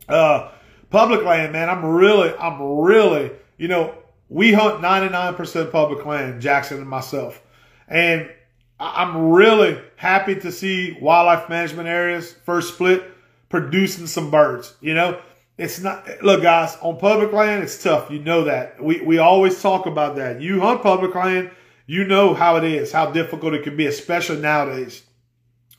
[0.08, 0.50] Uh,
[0.90, 3.94] public land, man, I'm really, I'm really, you know,
[4.28, 7.40] we hunt 99% public land, Jackson and myself.
[7.88, 8.30] And
[8.78, 13.02] I'm really happy to see wildlife management areas first split
[13.48, 15.18] producing some birds, you know
[15.58, 18.10] it's not look guys on public land it's tough.
[18.10, 18.82] You know that.
[18.82, 20.40] We we always talk about that.
[20.40, 21.50] You hunt public land
[21.86, 25.02] you know how it is how difficult it can be especially nowadays.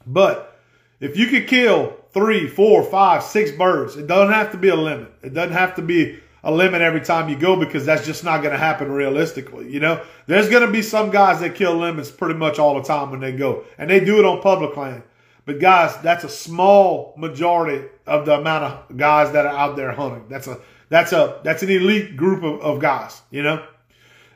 [0.06, 0.60] But
[1.00, 4.76] if you could kill three four five six birds it doesn't have to be a
[4.76, 5.12] limit.
[5.24, 8.42] It doesn't have to be a limit every time you go because that's just not
[8.42, 10.02] going to happen realistically you know?
[10.26, 13.20] There's going to be some guys that kill limits pretty much all the time when
[13.20, 15.04] they go and they do it on public land
[15.50, 19.92] but guys, that's a small majority of the amount of guys that are out there
[19.92, 20.26] hunting.
[20.30, 20.60] That's a
[20.90, 23.66] that's a that's an elite group of, of guys, you know.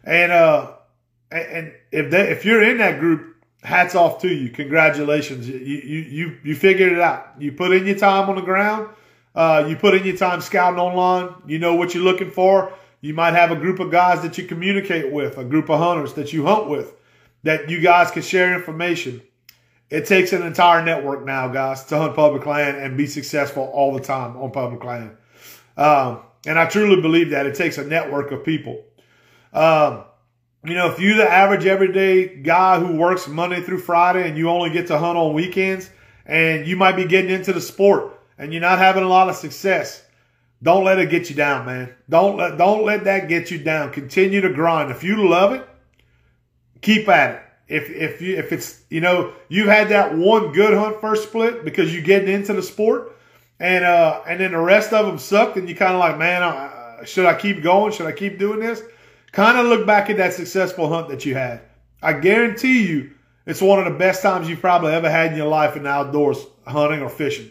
[0.04, 0.72] And uh
[1.30, 4.50] and if they if you're in that group, hats off to you.
[4.50, 5.48] Congratulations.
[5.48, 7.36] You you you you figured it out.
[7.38, 8.90] You put in your time on the ground.
[9.36, 11.36] Uh, you put in your time scouting online.
[11.46, 12.74] You know what you're looking for.
[13.02, 16.16] You might have a group of guys that you communicate with, a group of hunters
[16.16, 16.92] that you hunt with,
[17.44, 19.22] that you guys can share information.
[19.94, 23.94] It takes an entire network now, guys, to hunt public land and be successful all
[23.94, 25.16] the time on public land.
[25.78, 28.84] Um, and I truly believe that it takes a network of people.
[29.54, 30.06] Um,
[30.66, 34.50] you know, if you're the average everyday guy who works Monday through Friday and you
[34.50, 35.92] only get to hunt on weekends
[36.26, 39.36] and you might be getting into the sport and you're not having a lot of
[39.36, 40.04] success,
[40.64, 41.94] don't let it get you down, man.
[42.10, 43.92] Don't let, don't let that get you down.
[43.92, 44.90] Continue to grind.
[44.90, 45.70] If you love it,
[46.82, 50.74] keep at it if if you if it's you know you've had that one good
[50.74, 53.16] hunt first split because you're getting into the sport,
[53.60, 56.44] and uh and then the rest of them sucked, and you kind of like, man,
[56.44, 57.92] uh, should I keep going?
[57.92, 58.82] Should I keep doing this?
[59.32, 61.62] Kind of look back at that successful hunt that you had.
[62.02, 63.12] I guarantee you,
[63.46, 65.90] it's one of the best times you've probably ever had in your life in the
[65.90, 67.50] outdoors, hunting or fishing.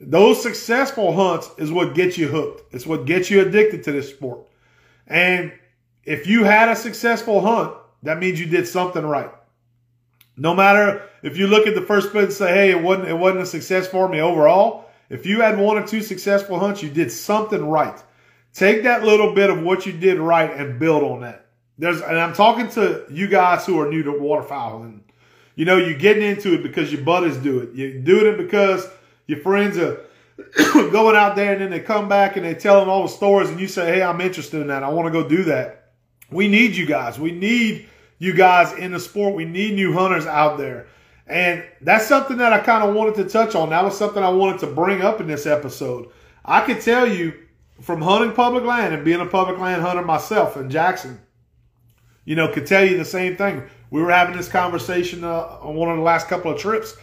[0.00, 2.74] Those successful hunts is what gets you hooked.
[2.74, 4.40] It's what gets you addicted to this sport.
[5.06, 5.52] And
[6.04, 9.30] if you had a successful hunt that means you did something right.
[10.36, 13.14] No matter if you look at the first split and say, hey, it wasn't, it
[13.14, 14.86] wasn't a success for me overall.
[15.10, 18.00] If you had one or two successful hunts, you did something right.
[18.54, 21.46] Take that little bit of what you did right and build on that.
[21.78, 25.02] There's, and I'm talking to you guys who are new to waterfowl and
[25.60, 27.74] you know, you're getting into it because your buddies do it.
[27.74, 28.88] You're doing it because
[29.26, 30.00] your friends are
[30.72, 33.60] going out there and then they come back and they're telling all the stories and
[33.60, 34.82] you say, Hey, I'm interested in that.
[34.82, 35.79] I want to go do that.
[36.30, 37.18] We need you guys.
[37.18, 37.88] We need
[38.18, 39.34] you guys in the sport.
[39.34, 40.86] We need new hunters out there.
[41.26, 43.70] And that's something that I kind of wanted to touch on.
[43.70, 46.10] That was something I wanted to bring up in this episode.
[46.44, 47.34] I could tell you
[47.80, 51.20] from hunting public land and being a public land hunter myself in Jackson,
[52.24, 53.62] you know, could tell you the same thing.
[53.90, 56.96] We were having this conversation uh, on one of the last couple of trips.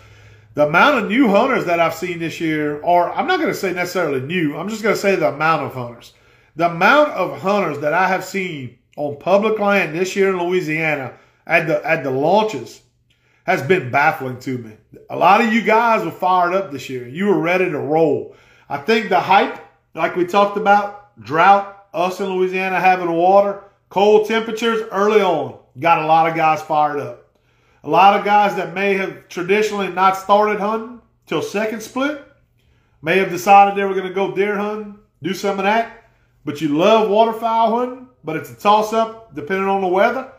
[0.54, 3.58] The amount of new hunters that I've seen this year, or I'm not going to
[3.58, 6.14] say necessarily new, I'm just going to say the amount of hunters.
[6.56, 11.14] The amount of hunters that I have seen on public land this year in Louisiana
[11.46, 12.82] at the at the launches
[13.46, 14.74] has been baffling to me.
[15.10, 17.08] A lot of you guys were fired up this year.
[17.08, 18.36] You were ready to roll.
[18.68, 24.28] I think the hype, like we talked about, drought, us in Louisiana having water, cold
[24.28, 27.40] temperatures early on, got a lot of guys fired up.
[27.86, 32.22] A lot of guys that may have traditionally not started hunting till second split
[33.02, 36.10] may have decided they were going to go deer hunting, do some of that,
[36.44, 40.30] but you love waterfowl hunting but it's a toss up depending on the weather.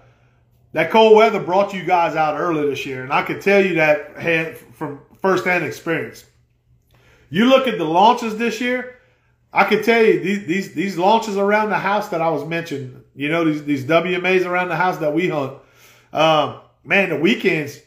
[0.74, 3.76] That cold weather brought you guys out early this year, and I can tell you
[3.76, 4.14] that
[4.74, 6.26] from firsthand experience.
[7.30, 8.98] You look at the launches this year.
[9.54, 13.02] I can tell you these these these launches around the house that I was mentioning.
[13.14, 15.54] You know these these WMAs around the house that we hunt.
[16.12, 17.80] Um, man, the weekends,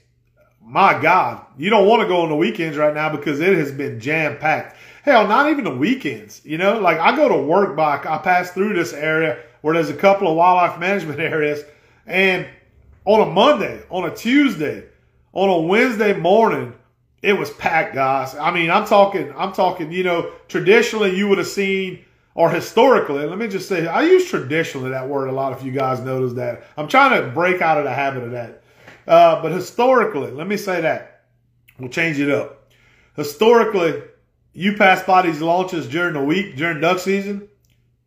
[0.59, 3.71] my God, you don't want to go on the weekends right now because it has
[3.71, 4.77] been jam packed.
[5.03, 6.41] Hell, not even the weekends.
[6.43, 9.89] You know, like I go to work by, I pass through this area where there's
[9.89, 11.63] a couple of wildlife management areas,
[12.05, 12.47] and
[13.05, 14.83] on a Monday, on a Tuesday,
[15.33, 16.73] on a Wednesday morning,
[17.21, 18.35] it was packed, guys.
[18.35, 22.03] I mean, I'm talking, I'm talking, you know, traditionally you would have seen,
[22.33, 25.71] or historically, let me just say, I use traditionally that word a lot if you
[25.71, 26.63] guys notice that.
[26.77, 28.63] I'm trying to break out of the habit of that.
[29.07, 31.25] Uh, but historically, let me say that.
[31.79, 32.71] We'll change it up.
[33.15, 34.01] Historically,
[34.53, 37.47] you pass by these launches during the week, during duck season,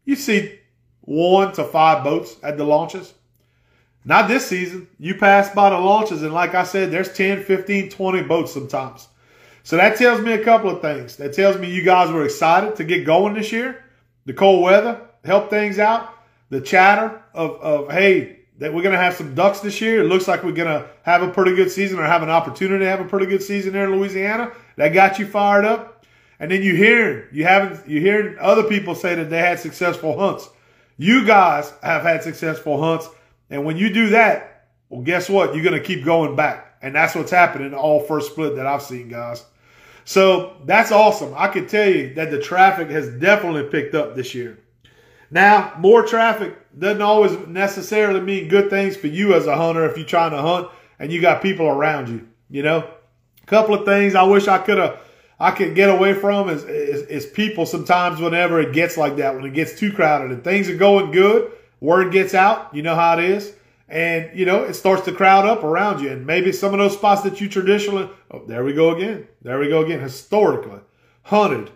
[0.05, 0.59] you see
[1.05, 3.13] one to five boats at the launches.
[4.05, 4.89] Not this season.
[4.99, 9.09] You pass by the launches, and like I said, there's 10, 15, 20 boats sometimes.
[9.63, 11.17] So that tells me a couple of things.
[11.17, 13.83] That tells me you guys were excited to get going this year.
[14.27, 16.11] The cold weather helped things out.
[16.51, 20.03] The chatter of, of hey, that we're going to have some ducks this year.
[20.03, 22.85] It looks like we're going to have a pretty good season or have an opportunity
[22.85, 24.53] to have a pretty good season there in Louisiana.
[24.77, 26.05] That got you fired up.
[26.39, 30.19] And then you hear you haven't you hear other people say that they had successful
[30.19, 30.51] hunts.
[30.97, 33.09] You guys have had successful hunts,
[33.51, 35.55] and when you do that, well, guess what?
[35.55, 38.67] You're going to keep going back, and that's what's happening in all first split that
[38.67, 39.45] I've seen, guys.
[40.05, 41.33] So that's awesome.
[41.37, 44.59] I can tell you that the traffic has definitely picked up this year.
[45.31, 49.97] Now, more traffic doesn't always necessarily mean good things for you as a hunter if
[49.97, 50.69] you're trying to hunt
[50.99, 52.29] and you got people around you.
[52.51, 52.79] You know,
[53.43, 55.01] a couple of things I wish I could have
[55.39, 59.35] I can get away from is, is, is people sometimes whenever it gets like that,
[59.35, 62.95] when it gets too crowded and things are going good, word gets out, you know
[62.95, 63.55] how it is.
[63.89, 66.11] And, you know, it starts to crowd up around you.
[66.11, 69.29] And maybe some of those spots that you traditionally, oh, there we go again.
[69.43, 70.01] There we go again.
[70.01, 70.81] Historically
[71.23, 71.71] hunted,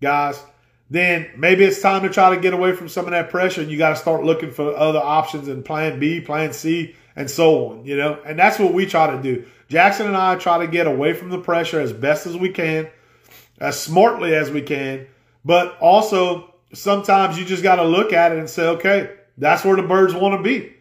[0.00, 0.42] guys
[0.90, 3.70] then maybe it's time to try to get away from some of that pressure and
[3.70, 7.68] you got to start looking for other options and plan B, plan C, and so
[7.68, 8.18] on, you know?
[8.24, 9.44] And that's what we try to do.
[9.68, 12.88] Jackson and I try to get away from the pressure as best as we can,
[13.60, 15.06] as smartly as we can,
[15.44, 19.76] but also sometimes you just got to look at it and say, okay, that's where
[19.76, 20.74] the birds want to be.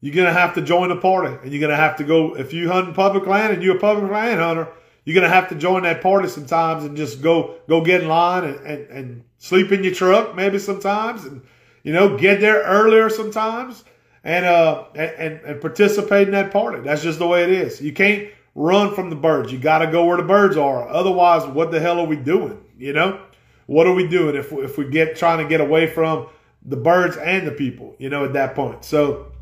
[0.00, 2.36] You're going to have to join the party and you're going to have to go,
[2.36, 4.68] if you hunt public land and you're a public land hunter,
[5.04, 8.08] you're going to have to join that party sometimes and just go, go get in
[8.08, 11.42] line and, and, and sleep in your truck maybe sometimes and,
[11.82, 13.84] you know, get there earlier sometimes
[14.24, 16.80] and, uh, and, and participate in that party.
[16.80, 17.80] That's just the way it is.
[17.80, 19.52] You can't run from the birds.
[19.52, 20.88] You got to go where the birds are.
[20.88, 22.64] Otherwise, what the hell are we doing?
[22.78, 23.20] You know,
[23.66, 26.28] what are we doing if, if we get trying to get away from
[26.64, 28.84] the birds and the people, you know, at that point.
[28.84, 29.32] So,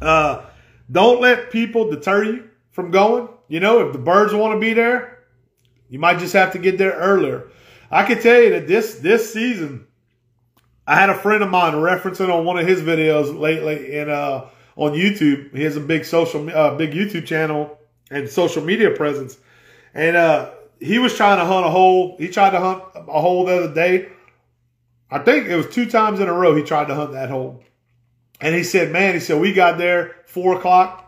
[0.00, 0.46] uh,
[0.90, 3.28] don't let people deter you from going.
[3.48, 5.24] You know, if the birds want to be there,
[5.88, 7.48] you might just have to get there earlier.
[7.90, 9.86] I can tell you that this this season,
[10.86, 14.48] I had a friend of mine referencing on one of his videos lately in uh,
[14.76, 15.54] on YouTube.
[15.54, 17.78] He has a big social, uh, big YouTube channel
[18.12, 19.38] and social media presence,
[19.94, 22.16] and uh, he was trying to hunt a hole.
[22.18, 24.08] He tried to hunt a hole the other day.
[25.10, 27.62] I think it was two times in a row he tried to hunt that hole,
[28.40, 31.00] and he said, "Man," he said, "We got there four o'clock."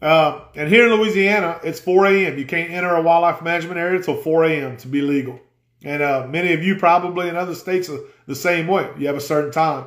[0.00, 2.38] Uh, and here in Louisiana, it's 4 a.m.
[2.38, 4.76] You can't enter a wildlife management area until 4 a.m.
[4.76, 5.40] to be legal.
[5.84, 8.88] And uh, many of you probably in other states are the same way.
[8.96, 9.86] You have a certain time.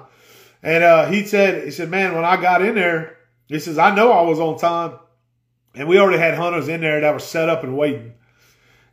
[0.63, 3.17] And uh, he said, he said, man, when I got in there,
[3.47, 4.99] he says, I know I was on time.
[5.75, 8.13] And we already had hunters in there that were set up and waiting.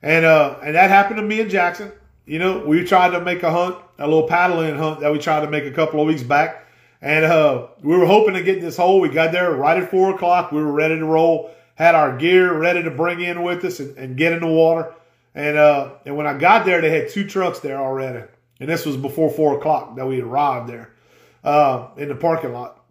[0.03, 1.93] And uh, and that happened to me and Jackson.
[2.25, 5.41] You know, we tried to make a hunt, a little paddling hunt that we tried
[5.41, 6.67] to make a couple of weeks back.
[7.01, 9.01] And uh, we were hoping to get this hole.
[9.01, 10.53] We got there right at four o'clock.
[10.53, 13.97] We were ready to roll, had our gear ready to bring in with us and,
[13.97, 14.93] and get in the water.
[15.35, 18.25] And uh, and when I got there, they had two trucks there already.
[18.61, 20.93] And this was before four o'clock that we arrived there
[21.45, 22.85] uh, in the parking lot.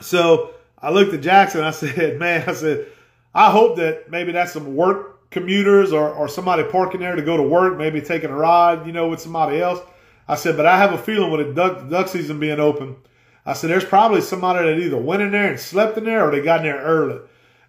[0.00, 1.62] So I looked at Jackson.
[1.62, 2.86] I said, man, I said,
[3.34, 7.36] I hope that maybe that's some work commuters or, or somebody parking there to go
[7.36, 9.80] to work, maybe taking a ride, you know, with somebody else.
[10.26, 12.96] I said, but I have a feeling with the duck, duck season being open–
[13.46, 16.30] I said, there's probably somebody that either went in there and slept in there or
[16.30, 17.20] they got in there early.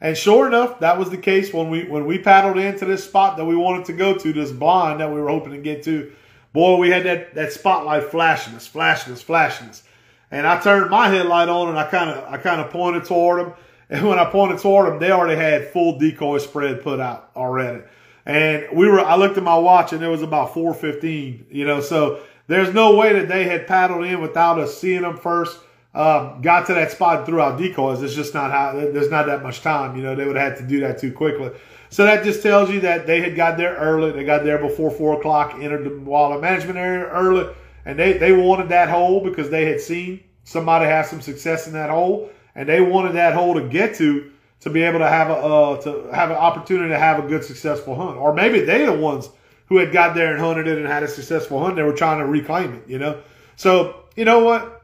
[0.01, 3.37] And sure enough, that was the case when we when we paddled into this spot
[3.37, 6.11] that we wanted to go to, this blind that we were hoping to get to.
[6.53, 9.83] Boy, we had that, that spotlight flashing us, flashing us, flashing us.
[10.31, 13.39] And I turned my headlight on and I kind of I kind of pointed toward
[13.39, 13.53] them.
[13.91, 17.83] And when I pointed toward them, they already had full decoy spread put out already.
[18.25, 21.81] And we were I looked at my watch and it was about 4:15, you know,
[21.81, 25.59] so there's no way that they had paddled in without us seeing them first.
[25.93, 28.01] Uh, got to that spot and threw out decoys.
[28.01, 28.73] It's just not how.
[28.73, 29.97] There's not that much time.
[29.97, 31.51] You know, they would have had to do that too quickly.
[31.89, 34.11] So that just tells you that they had got there early.
[34.11, 35.55] They got there before four o'clock.
[35.59, 39.81] Entered the wildlife management area early, and they they wanted that hole because they had
[39.81, 43.95] seen somebody have some success in that hole, and they wanted that hole to get
[43.95, 44.31] to
[44.61, 47.43] to be able to have a uh, to have an opportunity to have a good
[47.43, 49.29] successful hunt, or maybe they the ones
[49.67, 51.75] who had got there and hunted it and had a successful hunt.
[51.75, 53.21] They were trying to reclaim it, you know.
[53.55, 54.83] So you know what?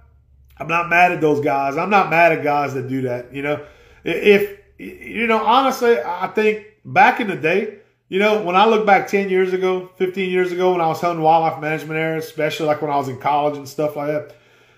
[0.59, 1.77] I'm not mad at those guys.
[1.77, 3.33] I'm not mad at guys that do that.
[3.33, 3.65] You know,
[4.03, 8.85] if you know, honestly, I think back in the day, you know, when I look
[8.85, 12.67] back 10 years ago, 15 years ago, when I was hunting wildlife management areas, especially
[12.67, 14.35] like when I was in college and stuff like that,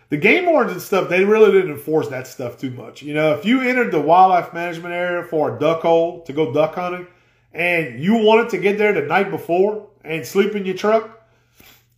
[0.10, 3.02] the game wardens and stuff, they really didn't enforce that stuff too much.
[3.02, 6.52] You know, if you entered the wildlife management area for a duck hole to go
[6.52, 7.08] duck hunting
[7.54, 11.22] and you wanted to get there the night before and sleep in your truck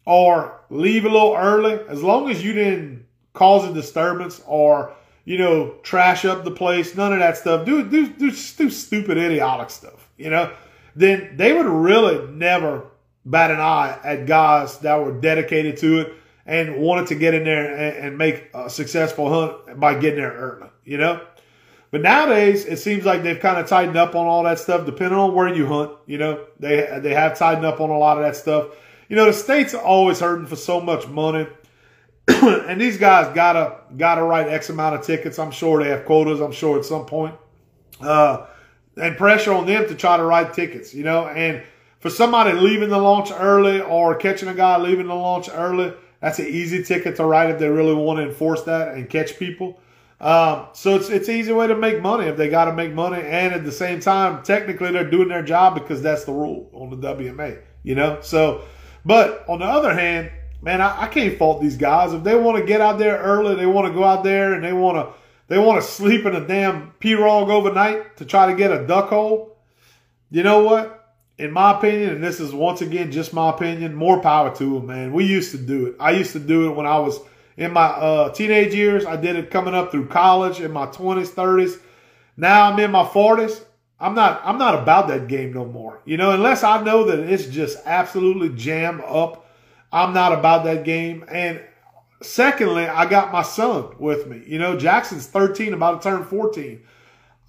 [0.05, 4.93] or leave a little early, as long as you didn't cause a disturbance or,
[5.23, 9.17] you know, trash up the place, none of that stuff, do, do, do, do stupid,
[9.17, 10.51] idiotic stuff, you know,
[10.95, 12.87] then they would really never
[13.23, 16.13] bat an eye at guys that were dedicated to it
[16.45, 20.33] and wanted to get in there and, and make a successful hunt by getting there
[20.33, 21.21] early, you know?
[21.91, 25.19] But nowadays, it seems like they've kind of tightened up on all that stuff, depending
[25.19, 25.91] on where you hunt.
[26.07, 28.67] You know, they they have tightened up on a lot of that stuff.
[29.09, 31.47] You know, the state's are always hurting for so much money,
[32.29, 35.37] and these guys gotta gotta write X amount of tickets.
[35.37, 36.39] I'm sure they have quotas.
[36.39, 37.35] I'm sure at some point,
[37.99, 38.45] uh,
[38.95, 40.93] and pressure on them to try to write tickets.
[40.93, 41.61] You know, and
[41.99, 46.39] for somebody leaving the launch early or catching a guy leaving the launch early, that's
[46.39, 49.79] an easy ticket to write if they really want to enforce that and catch people.
[50.21, 52.93] Um, so it's it's an easy way to make money if they got to make
[52.93, 56.69] money, and at the same time, technically they're doing their job because that's the rule
[56.73, 57.59] on the WMA.
[57.83, 58.61] You know, so
[59.03, 62.59] but on the other hand, man, I, I can't fault these guys if they want
[62.59, 65.19] to get out there early, they want to go out there and they want to
[65.47, 69.09] they want to sleep in a damn pirogue overnight to try to get a duck
[69.09, 69.57] hole.
[70.29, 71.00] You know what?
[71.41, 74.85] In my opinion, and this is once again just my opinion, more power to them,
[74.85, 75.11] man.
[75.11, 75.95] We used to do it.
[75.99, 77.19] I used to do it when I was
[77.57, 79.05] in my uh, teenage years.
[79.05, 81.79] I did it coming up through college in my 20s, 30s.
[82.37, 83.63] Now I'm in my 40s.
[83.99, 86.01] I'm not I'm not about that game no more.
[86.05, 89.47] You know, unless I know that it's just absolutely jam up,
[89.91, 91.25] I'm not about that game.
[91.27, 91.61] And
[92.21, 94.43] secondly, I got my son with me.
[94.45, 96.81] You know, Jackson's 13, about to turn 14.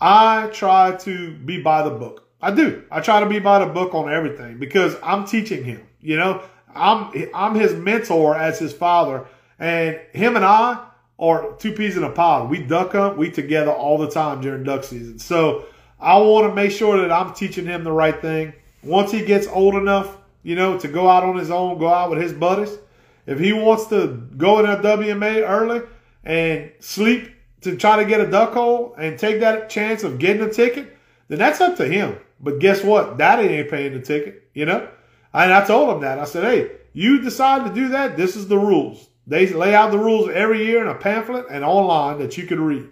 [0.00, 2.28] I try to be by the book.
[2.42, 2.82] I do.
[2.90, 5.86] I try to be by the book on everything because I'm teaching him.
[6.00, 6.42] You know,
[6.74, 9.26] I'm I'm his mentor as his father,
[9.60, 10.84] and him and I
[11.20, 12.50] are two peas in a pod.
[12.50, 13.16] We duck hunt.
[13.16, 15.20] We together all the time during duck season.
[15.20, 15.66] So
[16.00, 18.54] I want to make sure that I'm teaching him the right thing.
[18.82, 22.10] Once he gets old enough, you know, to go out on his own, go out
[22.10, 22.76] with his buddies.
[23.24, 25.82] If he wants to go in a WMA early
[26.24, 27.30] and sleep
[27.60, 30.96] to try to get a duck hole and take that chance of getting a ticket,
[31.28, 32.18] then that's up to him.
[32.42, 33.16] But guess what?
[33.16, 34.88] Daddy ain't paying the ticket, you know?
[35.32, 36.18] And I told him that.
[36.18, 39.08] I said, hey, you decide to do that, this is the rules.
[39.26, 42.62] They lay out the rules every year in a pamphlet and online that you can
[42.62, 42.88] read.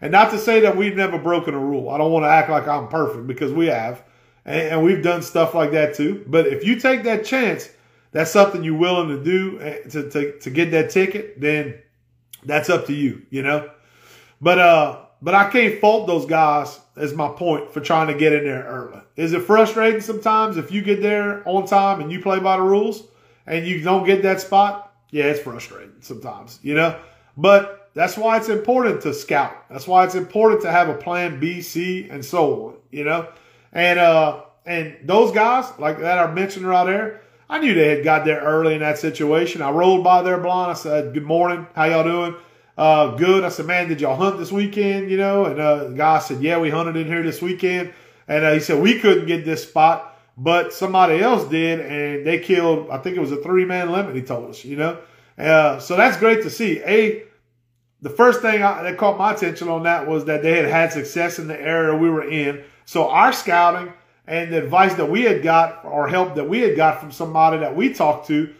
[0.00, 1.90] And not to say that we've never broken a rule.
[1.90, 4.02] I don't want to act like I'm perfect because we have.
[4.44, 6.24] And, we've done stuff like that too.
[6.26, 7.68] But if you take that chance,
[8.12, 11.78] that's something you're willing to do eh, to, to, to get that ticket, then
[12.44, 13.70] that's up to you, you know?
[14.40, 18.32] But, uh, but I can't fault those guys, is my point, for trying to get
[18.32, 19.00] in there early.
[19.16, 22.62] Is it frustrating sometimes if you get there on time and you play by the
[22.62, 23.02] rules
[23.46, 24.94] and you don't get that spot?
[25.10, 26.98] Yeah, it's frustrating sometimes, you know?
[27.36, 29.68] But that's why it's important to scout.
[29.68, 33.28] That's why it's important to have a plan B, C, and so on, you know?
[33.72, 38.04] And uh and those guys, like that are mentioned right there, I knew they had
[38.04, 39.62] got there early in that situation.
[39.62, 40.70] I rolled by their blind.
[40.70, 41.66] I said, Good morning.
[41.74, 42.36] How y'all doing?
[42.78, 43.42] Uh, good.
[43.42, 45.10] I said, man, did y'all hunt this weekend?
[45.10, 47.92] You know, and uh, the guy said, yeah, we hunted in here this weekend.
[48.28, 52.38] And uh, he said, we couldn't get this spot, but somebody else did, and they
[52.38, 55.00] killed, I think it was a three man limit, he told us, you know.
[55.36, 56.78] Uh, so that's great to see.
[56.84, 57.24] A,
[58.00, 60.92] the first thing I, that caught my attention on that was that they had had
[60.92, 62.62] success in the area we were in.
[62.84, 63.92] So our scouting
[64.28, 67.58] and the advice that we had got or help that we had got from somebody
[67.58, 68.54] that we talked to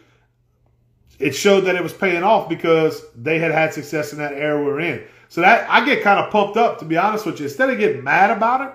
[1.18, 4.62] it showed that it was paying off because they had had success in that era
[4.62, 5.02] we are in.
[5.28, 7.46] So that I get kind of pumped up, to be honest with you.
[7.46, 8.74] Instead of getting mad about it,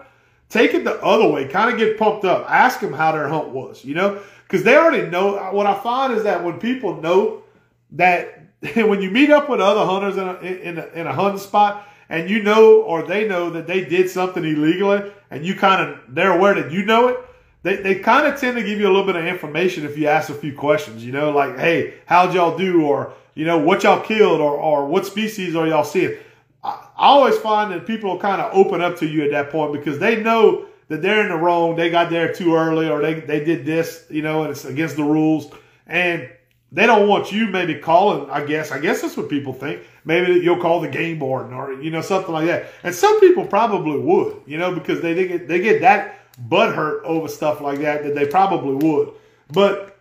[0.49, 1.47] take it the other way.
[1.47, 2.49] Kind of get pumped up.
[2.49, 5.51] Ask them how their hunt was, you know, because they already know.
[5.51, 7.43] What I find is that when people know
[7.91, 8.43] that
[8.75, 11.87] when you meet up with other hunters in a, in a, in a hunting spot
[12.09, 15.99] and you know or they know that they did something illegally and you kind of
[16.09, 17.17] they're aware that you know it
[17.63, 20.07] they, they kind of tend to give you a little bit of information if you
[20.07, 22.85] ask a few questions, you know, like, hey, how'd y'all do?
[22.85, 26.17] Or, you know, what y'all killed or, or what species are y'all seeing?
[26.63, 29.73] I, I always find that people kind of open up to you at that point
[29.73, 31.77] because they know that they're in the wrong.
[31.77, 34.97] They got there too early or they, they did this, you know, and it's against
[34.97, 35.49] the rules.
[35.87, 36.29] And
[36.73, 38.29] they don't want you maybe calling.
[38.29, 39.83] I guess I guess that's what people think.
[40.05, 42.71] Maybe you'll call the game board or you know something like that.
[42.81, 46.75] And some people probably would, you know, because they they get they get that butt
[46.75, 49.13] hurt over stuff like that that they probably would.
[49.51, 49.97] But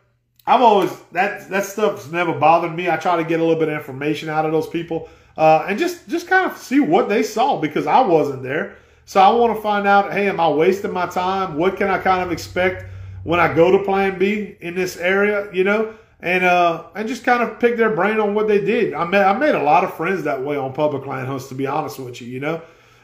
[0.47, 2.91] I've always that that stuff's never bothered me.
[2.91, 5.79] I try to get a little bit of information out of those people uh, and
[5.79, 8.77] just just kind of see what they saw because I wasn't there.
[9.05, 10.13] So I want to find out.
[10.13, 11.57] Hey, am I wasting my time?
[11.57, 12.87] What can I kind of expect
[13.25, 15.53] when I go to Plan B in this area?
[15.53, 18.95] You know and uh, and just kind of pick their brain on what they did.
[18.95, 21.49] I made I made a lot of friends that way on public land hunts.
[21.49, 22.55] To be honest with you, you know,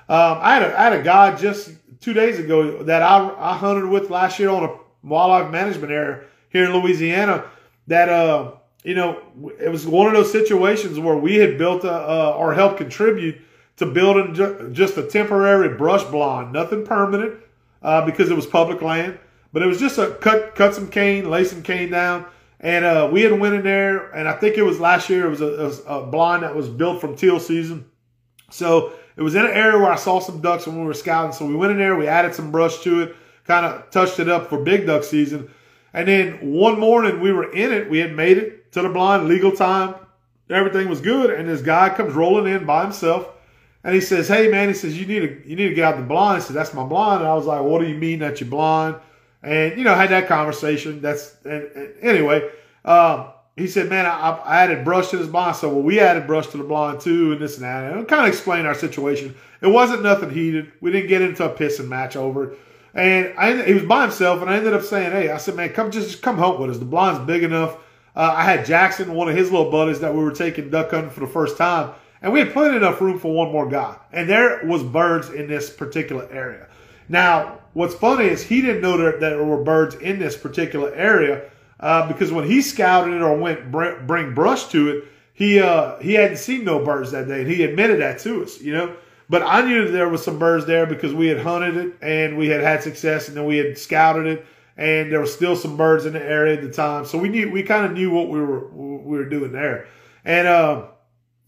[0.09, 1.71] um, I had a, I had a guy just
[2.01, 6.25] two days ago that I I hunted with last year on a wildlife management area
[6.51, 7.45] here in Louisiana.
[7.87, 8.53] That uh,
[8.85, 9.21] you know,
[9.59, 13.41] it was one of those situations where we had built a, uh, or helped contribute
[13.77, 17.39] to building ju- just a temporary brush blind, nothing permanent,
[17.83, 19.19] uh, because it was public land.
[19.53, 22.27] But it was just a cut cut some cane, lay some cane down
[22.61, 25.27] and uh, we had went in there, and I think it was last year.
[25.27, 27.89] It was a, was a blind that was built from teal season.
[28.51, 31.33] So it was in an area where I saw some ducks when we were scouting.
[31.33, 34.29] So we went in there, we added some brush to it, kind of touched it
[34.29, 35.51] up for big duck season.
[35.93, 37.91] And then one morning we were in it.
[37.91, 39.95] We had made it to the blind, legal time.
[40.49, 41.31] Everything was good.
[41.31, 43.29] And this guy comes rolling in by himself.
[43.85, 45.97] And he says, Hey man, he says, you need to you need to get out
[45.97, 46.37] the blind.
[46.37, 47.21] I said, That's my blind.
[47.21, 48.97] And I was like, What do you mean that you're blind?
[49.43, 51.01] and you know had that conversation.
[51.01, 52.51] That's and, and anyway.
[52.85, 56.27] Um, he said, "Man, I, I, added brush to this blind." So well, we added
[56.27, 59.35] brush to the blind too, and this and that, and kind of explained our situation.
[59.61, 60.73] It wasn't nothing heated.
[60.81, 62.59] We didn't get into a pissing match over it.
[62.95, 65.71] And I, he was by himself, and I ended up saying, "Hey, I said, man,
[65.71, 66.79] come just come hunt with us.
[66.79, 67.77] The blind's big enough."
[68.17, 71.11] Uh, I had Jackson, one of his little buddies, that we were taking duck hunting
[71.11, 73.97] for the first time, and we had plenty enough room for one more guy.
[74.13, 76.67] And there was birds in this particular area.
[77.09, 81.49] Now, what's funny is he didn't know that there were birds in this particular area
[81.81, 85.99] uh, because when he scouted it or went br- bring brush to it, he uh,
[86.01, 88.97] he hadn't seen no birds that day, and he admitted that to us, you know.
[89.31, 92.39] But I knew that there was some birds there because we had hunted it and
[92.39, 95.77] we had had success, and then we had scouted it, and there was still some
[95.77, 97.05] birds in the area at the time.
[97.05, 99.87] So we knew we kind of knew what we were we were doing there,
[100.25, 100.87] and uh,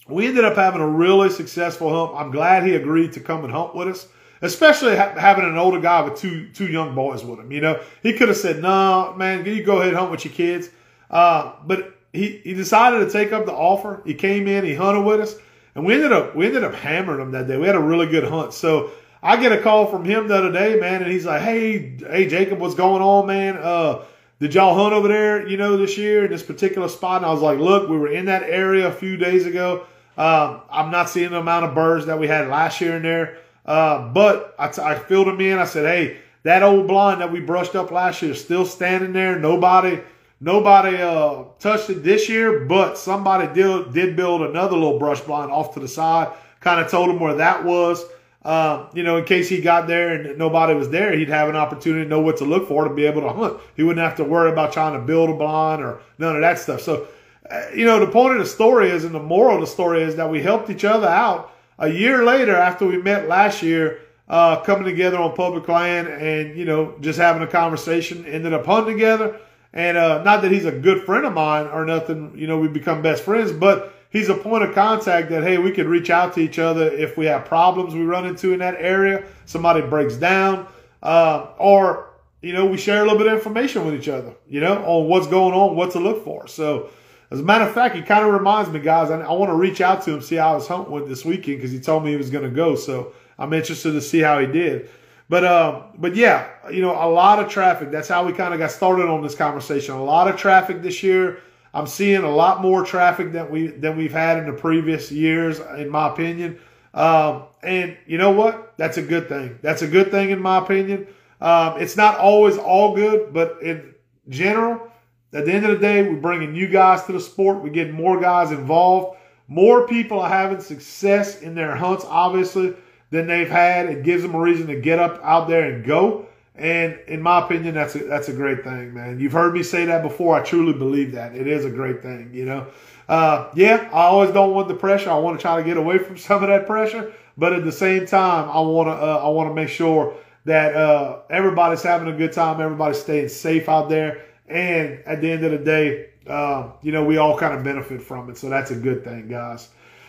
[0.09, 2.21] we ended up having a really successful hunt.
[2.21, 4.07] I'm glad he agreed to come and hunt with us
[4.43, 7.53] especially ha- having an older guy with two two young boys with him.
[7.53, 10.69] You know, he could have said, "No, man, you go ahead hunt with your kids,"
[11.11, 14.03] uh, but he he decided to take up the offer.
[14.05, 15.37] He came in, he hunted with us,
[15.75, 17.57] and we ended up we ended up hammering him that day.
[17.57, 18.53] We had a really good hunt.
[18.55, 18.91] So
[19.23, 22.29] I get a call from him the other day, man, and he's like, "Hey, hey,
[22.29, 23.57] Jacob, what's going on, man?
[23.57, 24.05] Uh,
[24.41, 27.33] did y'all hunt over there, you know, this year in this particular spot?" And I
[27.33, 29.87] was like, "Look, we were in that area a few days ago."
[30.17, 33.39] Um, I'm not seeing the amount of birds that we had last year in there.
[33.67, 35.59] Uh, but I, t- I filled him in.
[35.59, 39.13] I said, hey, that old blind that we brushed up last year is still standing
[39.13, 39.39] there.
[39.39, 40.01] Nobody,
[40.41, 45.51] nobody uh, touched it this year, but somebody did did build another little brush blind
[45.51, 46.33] off to the side.
[46.61, 48.05] Kind of told him where that was.
[48.43, 51.57] Uh, you know, in case he got there and nobody was there, he'd have an
[51.57, 53.61] opportunity to know what to look for to be able to hunt.
[53.77, 56.59] He wouldn't have to worry about trying to build a blind or none of that
[56.59, 56.81] stuff.
[56.81, 57.07] So,
[57.51, 60.03] uh, you know, the point of the story is, and the moral of the story
[60.03, 64.01] is that we helped each other out a year later, after we met last year,
[64.29, 68.65] uh, coming together on public land and, you know, just having a conversation, ended up
[68.65, 69.41] hunting together.
[69.73, 72.69] And uh, not that he's a good friend of mine or nothing, you know, we
[72.69, 76.35] become best friends, but he's a point of contact that, hey, we could reach out
[76.35, 80.17] to each other if we have problems we run into in that area, somebody breaks
[80.17, 80.69] down,
[81.03, 82.11] uh, or,
[82.43, 85.09] you know, we share a little bit of information with each other, you know, on
[85.09, 86.47] what's going on, what to look for.
[86.47, 86.91] So,
[87.31, 89.11] as a matter of fact, he kind of reminds me, guys.
[89.11, 91.59] I, I want to reach out to him, see how his hunt went this weekend
[91.59, 92.75] because he told me he was going to go.
[92.75, 94.91] So I'm interested to see how he did.
[95.29, 97.93] But uh, but yeah, you know, a lot of traffic.
[97.93, 99.95] That's how we kind of got started on this conversation.
[99.95, 101.39] A lot of traffic this year.
[101.73, 105.61] I'm seeing a lot more traffic than we than we've had in the previous years,
[105.79, 106.59] in my opinion.
[106.95, 108.75] Um, and you know what?
[108.77, 109.61] That's a good thing.
[109.63, 111.07] That's a good thing in my opinion.
[111.41, 113.95] Um, it's not always all good, but in
[114.29, 114.91] general,
[115.33, 117.63] at the end of the day, we're bringing you guys to the sport.
[117.63, 119.19] We get more guys involved.
[119.47, 122.75] More people are having success in their hunts, obviously,
[123.11, 123.87] than they've had.
[123.87, 126.27] It gives them a reason to get up out there and go.
[126.57, 129.19] And in my opinion, that's a, that's a great thing, man.
[129.19, 130.37] You've heard me say that before.
[130.37, 131.35] I truly believe that.
[131.35, 132.67] It is a great thing, you know.
[133.09, 135.11] Uh, yeah, I always don't want the pressure.
[135.11, 137.73] I want to try to get away from some of that pressure, but at the
[137.73, 140.15] same time, I want to uh, I want to make sure
[140.45, 145.31] that uh, everybody's having a good time, everybody's staying safe out there, and at the
[145.31, 148.37] end of the day, uh, you know, we all kind of benefit from it.
[148.37, 149.69] So that's a good thing, guys.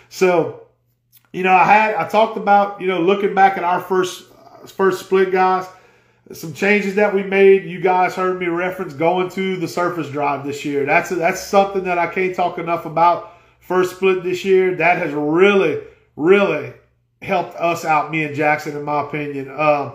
[0.09, 0.67] So,
[1.31, 4.25] you know, I had I talked about you know looking back at our first
[4.67, 5.67] first split, guys.
[6.33, 7.65] some changes that we made.
[7.65, 10.85] You guys heard me reference going to the surface drive this year.
[10.85, 13.33] That's that's something that I can't talk enough about.
[13.59, 15.81] First split this year that has really,
[16.15, 16.73] really
[17.21, 19.49] helped us out, me and Jackson, in my opinion.
[19.51, 19.93] Um,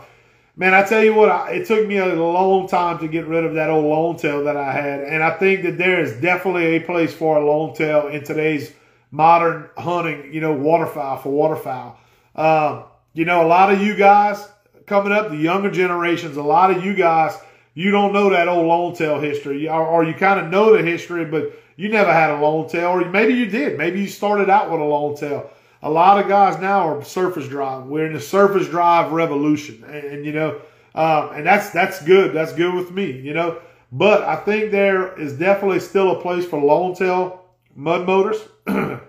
[0.56, 3.44] man, I tell you what, I, it took me a long time to get rid
[3.44, 6.76] of that old lone tail that I had, and I think that there is definitely
[6.76, 8.72] a place for a lone tail in today's
[9.10, 10.32] modern hunting.
[10.32, 11.98] You know, waterfowl for waterfowl.
[12.34, 14.48] Um, you know, a lot of you guys
[14.86, 17.36] coming up, the younger generations, a lot of you guys,
[17.74, 20.82] you don't know that old lone tail history, or, or you kind of know the
[20.82, 23.76] history, but you never had a lone tail, or maybe you did.
[23.76, 25.50] Maybe you started out with a lone tail.
[25.82, 27.86] A lot of guys now are surface drive.
[27.86, 30.60] We're in the surface drive revolution, and, and you know,
[30.94, 32.34] um, and that's that's good.
[32.34, 33.60] That's good with me, you know.
[33.92, 38.38] But I think there is definitely still a place for lone tail mud motors.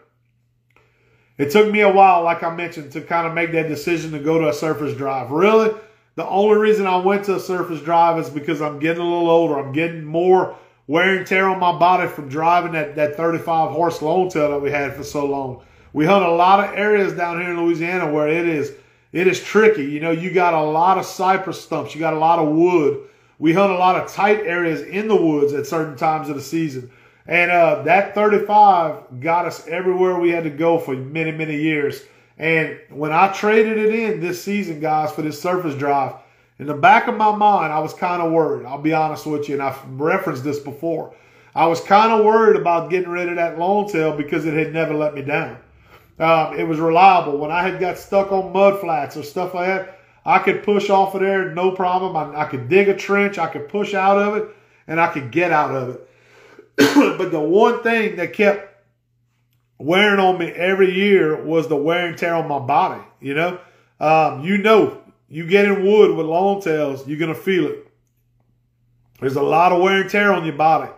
[1.37, 4.19] It took me a while, like I mentioned, to kind of make that decision to
[4.19, 5.29] go to a surface drive.
[5.29, 5.69] Really,
[6.15, 9.29] the only reason I went to a surface drive is because I'm getting a little
[9.29, 9.59] older.
[9.59, 10.57] I'm getting more
[10.87, 14.61] wear and tear on my body from driving that, that 35 horse lone tail that
[14.61, 15.63] we had for so long.
[15.97, 18.71] We hunt a lot of areas down here in Louisiana where it is
[19.11, 19.83] it is tricky.
[19.83, 23.09] You know, you got a lot of cypress stumps, you got a lot of wood.
[23.39, 26.41] We hunt a lot of tight areas in the woods at certain times of the
[26.43, 26.91] season.
[27.25, 32.03] And uh, that 35 got us everywhere we had to go for many, many years.
[32.37, 36.13] And when I traded it in this season, guys, for this surface drive,
[36.59, 38.67] in the back of my mind, I was kind of worried.
[38.67, 41.15] I'll be honest with you, and I've referenced this before.
[41.55, 44.73] I was kind of worried about getting rid of that lone tail because it had
[44.73, 45.57] never let me down.
[46.19, 47.37] Um, it was reliable.
[47.37, 50.89] When I had got stuck on mud flats or stuff like that, I could push
[50.89, 52.17] off of there no problem.
[52.17, 54.49] I, I could dig a trench, I could push out of it,
[54.87, 56.09] and I could get out of it.
[56.77, 58.83] but the one thing that kept
[59.77, 63.01] wearing on me every year was the wear and tear on my body.
[63.21, 63.59] You know,
[63.99, 67.87] um, you know, you get in wood with long tails, you're gonna feel it.
[69.19, 70.91] There's a lot of wear and tear on your body.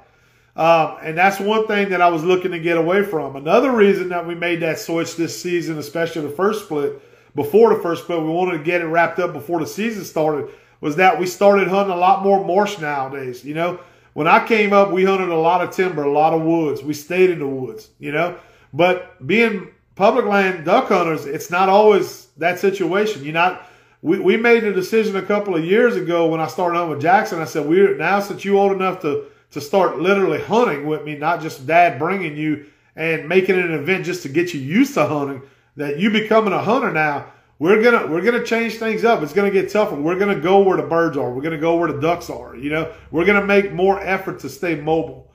[0.55, 3.35] Um, and that's one thing that I was looking to get away from.
[3.35, 7.01] Another reason that we made that switch this season, especially the first split,
[7.35, 10.49] before the first split, we wanted to get it wrapped up before the season started,
[10.81, 13.45] was that we started hunting a lot more marsh nowadays.
[13.45, 13.79] You know,
[14.13, 16.83] when I came up, we hunted a lot of timber, a lot of woods.
[16.83, 18.37] We stayed in the woods, you know.
[18.73, 23.23] But being public land duck hunters, it's not always that situation.
[23.23, 23.65] You're not.
[24.01, 27.01] We, we made a decision a couple of years ago when I started hunting with
[27.01, 27.39] Jackson.
[27.39, 31.15] I said, "We're now since you're old enough to to start literally hunting with me,
[31.15, 34.93] not just Dad bringing you and making it an event just to get you used
[34.95, 35.41] to hunting.
[35.75, 39.21] That you becoming a hunter now." we're gonna we're gonna change things up.
[39.21, 39.95] It's gonna get tougher.
[39.95, 41.29] We're gonna go where the birds are.
[41.29, 42.55] We're gonna go where the ducks are.
[42.55, 45.31] You know, we're gonna make more effort to stay mobile.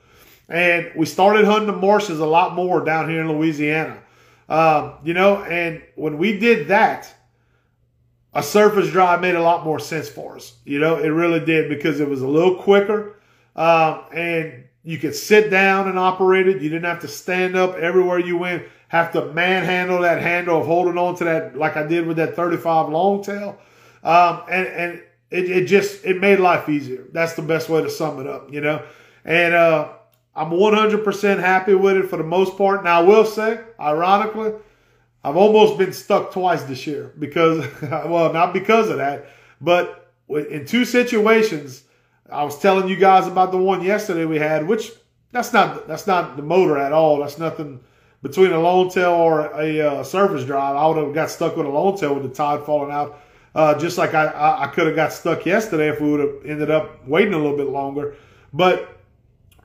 [0.49, 3.99] And we started hunting the marshes a lot more down here in Louisiana.
[4.49, 7.11] Um, you know, and when we did that,
[8.33, 10.53] a surface drive made a lot more sense for us.
[10.65, 13.14] You know, it really did because it was a little quicker,
[13.55, 16.61] um, and you could sit down and operate it.
[16.61, 20.65] You didn't have to stand up everywhere you went have to manhandle that handle of
[20.67, 23.57] holding on to that like I did with that 35 long tail.
[24.03, 27.05] Um, and and it, it just it made life easier.
[27.11, 28.83] That's the best way to sum it up, you know.
[29.23, 29.93] And uh,
[30.35, 32.83] I'm 100% happy with it for the most part.
[32.83, 34.53] Now I will say, ironically,
[35.23, 39.27] I've almost been stuck twice this year because, well, not because of that,
[39.59, 41.84] but in two situations,
[42.29, 44.91] I was telling you guys about the one yesterday we had, which
[45.31, 47.19] that's not that's not the motor at all.
[47.19, 47.81] That's nothing
[48.25, 51.67] between a lone tail or a uh, surface drive, I would have got stuck with
[51.67, 53.21] a lone tail with the tide falling out.
[53.53, 56.33] Uh, just like I, I, I could have got stuck yesterday if we would have
[56.43, 58.15] ended up waiting a little bit longer.
[58.51, 58.97] But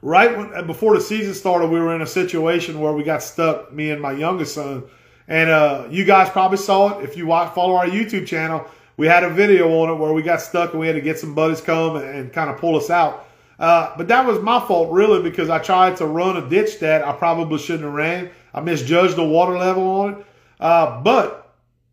[0.02, 3.22] right when, uh, before the season started, we were in a situation where we got
[3.22, 4.84] stuck, me and my youngest son.
[5.26, 8.66] And uh, you guys probably saw it if you watch, follow our YouTube channel.
[9.00, 11.18] We had a video on it where we got stuck and we had to get
[11.18, 13.26] some buddies come and, and kind of pull us out.
[13.58, 17.02] Uh, but that was my fault, really, because I tried to run a ditch that
[17.02, 18.28] I probably shouldn't have ran.
[18.52, 20.26] I misjudged the water level on it.
[20.60, 21.50] Uh, but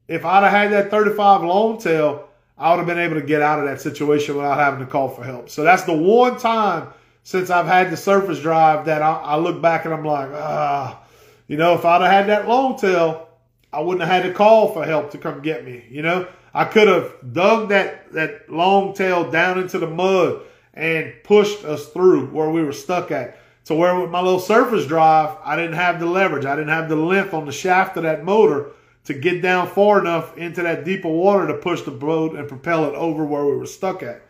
[0.09, 2.27] if I'd have had that 35 long tail,
[2.57, 5.07] I would have been able to get out of that situation without having to call
[5.07, 5.49] for help.
[5.49, 6.89] So that's the one time
[7.23, 11.01] since I've had the surface drive that I, I look back and I'm like, ah,
[11.47, 13.29] you know, if I'd have had that long tail,
[13.71, 15.85] I wouldn't have had to call for help to come get me.
[15.89, 16.27] You know,
[16.57, 20.41] I could have dug that, that long tail down into the mud
[20.73, 23.37] and pushed us through where we were stuck at.
[23.65, 26.45] To where with my little surface drive, I didn't have the leverage.
[26.45, 28.71] I didn't have the length on the shaft of that motor
[29.03, 32.85] to get down far enough into that deeper water to push the boat and propel
[32.85, 34.23] it over where we were stuck at.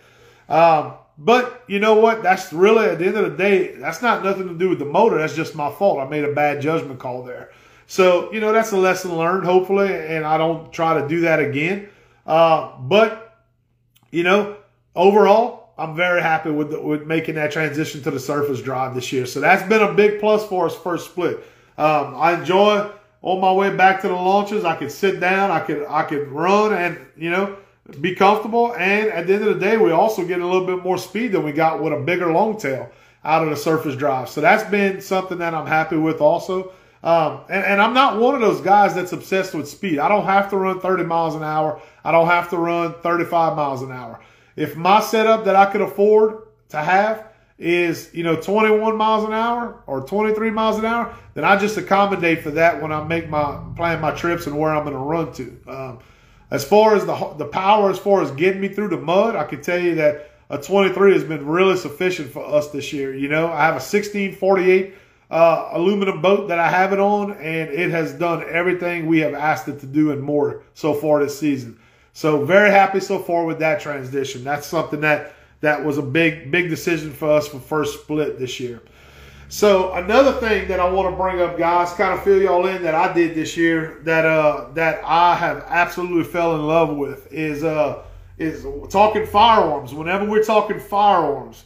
[0.50, 2.24] Um, but you know what?
[2.24, 4.86] That's really at the end of the day, that's not nothing to do with the
[4.86, 5.18] motor.
[5.18, 6.00] That's just my fault.
[6.00, 7.52] I made a bad judgment call there.
[7.86, 11.40] So, you know, that's a lesson learned, hopefully, and I don't try to do that
[11.40, 11.88] again.
[12.28, 13.46] Uh, but,
[14.12, 14.58] you know,
[14.96, 19.12] overall, I'm very happy with the, with making that transition to the surface drive this
[19.14, 19.26] year.
[19.26, 21.38] So that's been a big plus for us first split.
[21.78, 24.66] Um, I enjoy on my way back to the launches.
[24.66, 27.58] I could sit down, I could I could run, and you know
[28.02, 28.74] be comfortable.
[28.76, 31.34] And at the end of the day, we also get a little bit more speed
[31.34, 32.90] than we got with a bigger long tail
[33.24, 34.30] out of the surface drive.
[34.30, 36.72] So that's been something that I'm happy with also.
[37.04, 40.00] Um, and, and, I'm not one of those guys that's obsessed with speed.
[40.00, 41.80] I don't have to run 30 miles an hour.
[42.08, 44.22] I don't have to run 35 miles an hour.
[44.56, 49.34] If my setup that I could afford to have is, you know, 21 miles an
[49.34, 53.28] hour or 23 miles an hour, then I just accommodate for that when I make
[53.30, 55.60] my plan my trips and where I'm going to run to.
[55.68, 56.00] Um,
[56.50, 59.44] as far as the the power, as far as getting me through the mud, I
[59.44, 63.14] can tell you that a 23 has been really sufficient for us this year.
[63.14, 64.96] You know, I have a 1648
[65.30, 69.34] uh, aluminum boat that I have it on, and it has done everything we have
[69.34, 71.78] asked it to do and more so far this season.
[72.18, 74.44] So very happy so far with that transition.
[74.44, 78.60] That's something that that was a big big decision for us for first split this
[78.60, 78.82] year.
[79.50, 82.82] So another thing that I want to bring up, guys, kind of fill y'all in
[82.82, 87.32] that I did this year that uh that I have absolutely fell in love with
[87.32, 88.02] is uh
[88.40, 89.94] is talking firearms.
[89.94, 91.66] Whenever we're talking firearms,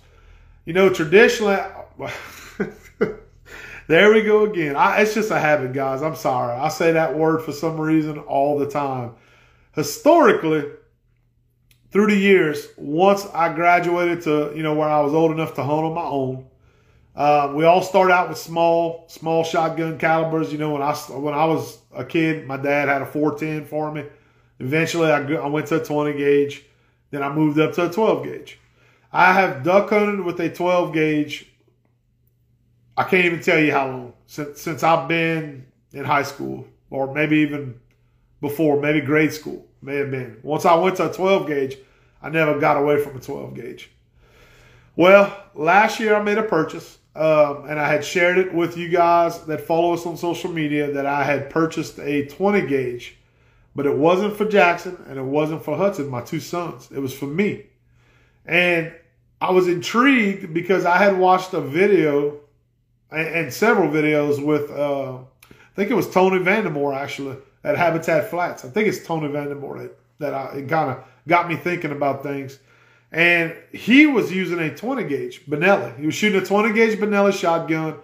[0.66, 1.60] you know, traditionally
[3.88, 4.76] there we go again.
[4.76, 6.02] I, it's just a habit, guys.
[6.02, 6.60] I'm sorry.
[6.60, 9.14] I say that word for some reason all the time.
[9.74, 10.70] Historically,
[11.92, 15.64] through the years, once I graduated to, you know, where I was old enough to
[15.64, 16.48] hunt on my own,
[17.16, 20.52] uh, we all start out with small, small shotgun calibers.
[20.52, 23.92] You know, when I when I was a kid, my dad had a 410 for
[23.92, 24.06] me.
[24.60, 26.66] Eventually, I, I went to a 20 gauge.
[27.10, 28.60] Then I moved up to a 12 gauge.
[29.12, 31.52] I have duck hunted with a 12 gauge.
[32.96, 37.14] I can't even tell you how long since since I've been in high school, or
[37.14, 37.80] maybe even
[38.42, 40.38] before, maybe grade school, may have been.
[40.44, 41.78] Once I went to a 12 gauge,
[42.22, 43.92] I never got away from a 12 gauge.
[44.96, 48.90] Well, last year I made a purchase um, and I had shared it with you
[48.90, 53.18] guys that follow us on social media that I had purchased a 20 gauge,
[53.76, 56.90] but it wasn't for Jackson and it wasn't for Hudson, my two sons.
[56.92, 57.66] It was for me.
[58.46, 58.94] And
[59.40, 62.40] I was intrigued because I had watched a video
[63.12, 68.30] and, and several videos with, uh, I think it was Tony Vandemore actually at Habitat
[68.30, 68.66] Flats.
[68.66, 72.24] I think it's Tony Vandemore that, that I, it kind of got me thinking about
[72.24, 72.60] things.
[73.12, 75.98] And he was using a 20 gauge Benelli.
[76.00, 77.96] He was shooting a 20 gauge Benelli shotgun.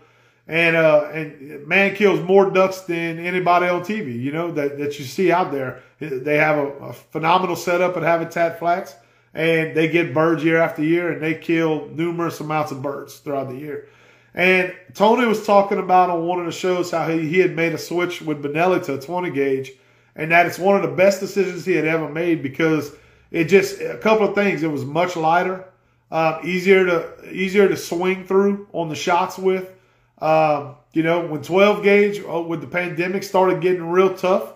[0.50, 4.98] And uh, and man kills more ducks than anybody on TV, you know, that, that
[4.98, 5.82] you see out there.
[6.00, 8.96] They have a, a phenomenal setup at Habitat Flats,
[9.34, 13.50] and they get birds year after year, and they kill numerous amounts of birds throughout
[13.50, 13.90] the year.
[14.38, 17.74] And Tony was talking about on one of the shows how he, he had made
[17.74, 19.74] a switch with Benelli to a 20 gauge,
[20.16, 22.94] and that it's one of the best decisions he had ever made because–
[23.32, 24.64] it just a couple of things.
[24.64, 25.66] It was much lighter,
[26.12, 29.74] uh, easier to easier to swing through on the shots with.
[30.20, 34.54] Um, you know, when 12 gauge uh, with the pandemic started getting real tough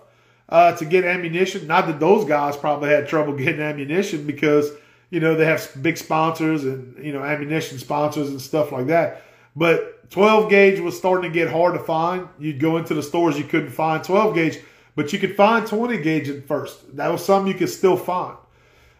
[0.48, 1.68] uh, to get ammunition.
[1.68, 4.70] Not that those guys probably had trouble getting ammunition because
[5.10, 9.22] you know they have big sponsors and you know ammunition sponsors and stuff like that.
[9.54, 12.28] But 12 gauge was starting to get hard to find.
[12.38, 14.58] You'd go into the stores, you couldn't find 12 gauge,
[14.94, 16.96] but you could find 20 gauge at first.
[16.96, 18.36] That was something you could still find.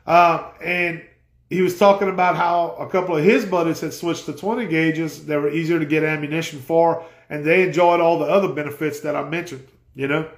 [0.07, 1.03] Uh, and
[1.49, 5.27] he was talking about how a couple of his buddies had switched to 20 gauges.
[5.27, 9.15] They were easier to get ammunition for, and they enjoyed all the other benefits that
[9.15, 10.29] I mentioned, you know?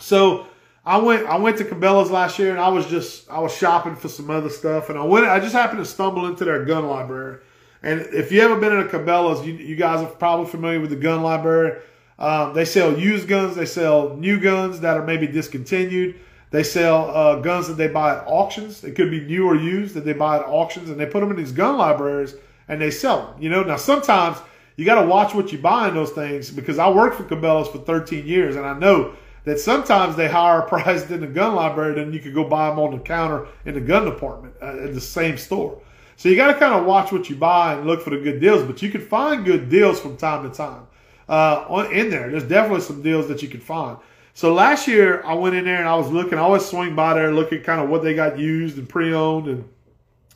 [0.00, 0.46] So
[0.84, 3.96] I went I went to Cabela's last year and I was just I was shopping
[3.96, 6.86] for some other stuff and I went I just happened to stumble into their gun
[6.86, 7.40] library.
[7.82, 10.90] And if you ever been in a Cabela's, you, you guys are probably familiar with
[10.90, 11.80] the gun library.
[12.18, 16.20] Um, they sell used guns, they sell new guns that are maybe discontinued.
[16.50, 18.84] They sell uh, guns that they buy at auctions.
[18.84, 21.30] It could be new or used that they buy at auctions, and they put them
[21.30, 22.34] in these gun libraries
[22.70, 23.42] and they sell them.
[23.42, 24.38] You know, now sometimes
[24.76, 27.68] you got to watch what you buy in those things because I worked for Cabela's
[27.68, 29.14] for 13 years, and I know
[29.44, 32.78] that sometimes they higher priced in the gun library than you could go buy them
[32.78, 35.80] on the counter in the gun department uh, in the same store.
[36.20, 38.42] So you got to kind of watch what you buy and look for the good
[38.42, 40.86] deals, but you can find good deals from time to time
[41.30, 42.30] uh, on, in there.
[42.30, 43.96] There's definitely some deals that you can find.
[44.34, 46.34] So last year I went in there and I was looking.
[46.34, 49.66] I always swing by there, looking kind of what they got used and pre-owned and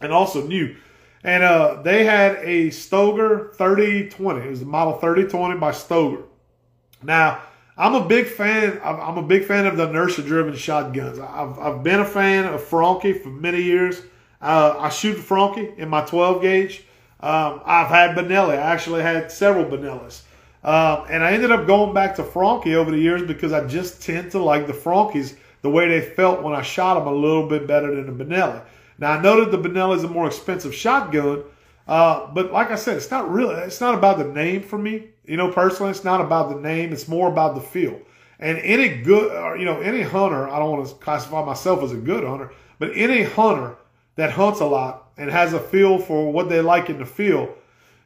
[0.00, 0.74] and also new.
[1.22, 4.40] And uh, they had a Stoeger 3020.
[4.40, 6.22] It was the model 3020 by Stoeger.
[7.02, 7.42] Now
[7.76, 8.80] I'm a big fan.
[8.82, 11.18] I'm a big fan of the inertia-driven shotguns.
[11.18, 14.00] I've, I've been a fan of Franchi for many years.
[14.44, 16.84] Uh, I shoot Franchi in my 12 gauge.
[17.20, 18.58] Um, I've had Benelli.
[18.58, 20.22] I actually had several Benellis.
[20.62, 24.02] Um, and I ended up going back to Franchi over the years because I just
[24.02, 27.48] tend to like the Franchis the way they felt when I shot them a little
[27.48, 28.62] bit better than the Benelli.
[28.98, 31.44] Now I know that the Benelli is a more expensive shotgun,
[31.88, 33.54] uh, but like I said, it's not really.
[33.62, 35.08] It's not about the name for me.
[35.24, 36.92] You know, personally, it's not about the name.
[36.92, 37.98] It's more about the feel.
[38.38, 40.46] And any good, or, you know, any hunter.
[40.46, 43.76] I don't want to classify myself as a good hunter, but any hunter
[44.16, 47.50] that hunts a lot and has a feel for what they like in the field.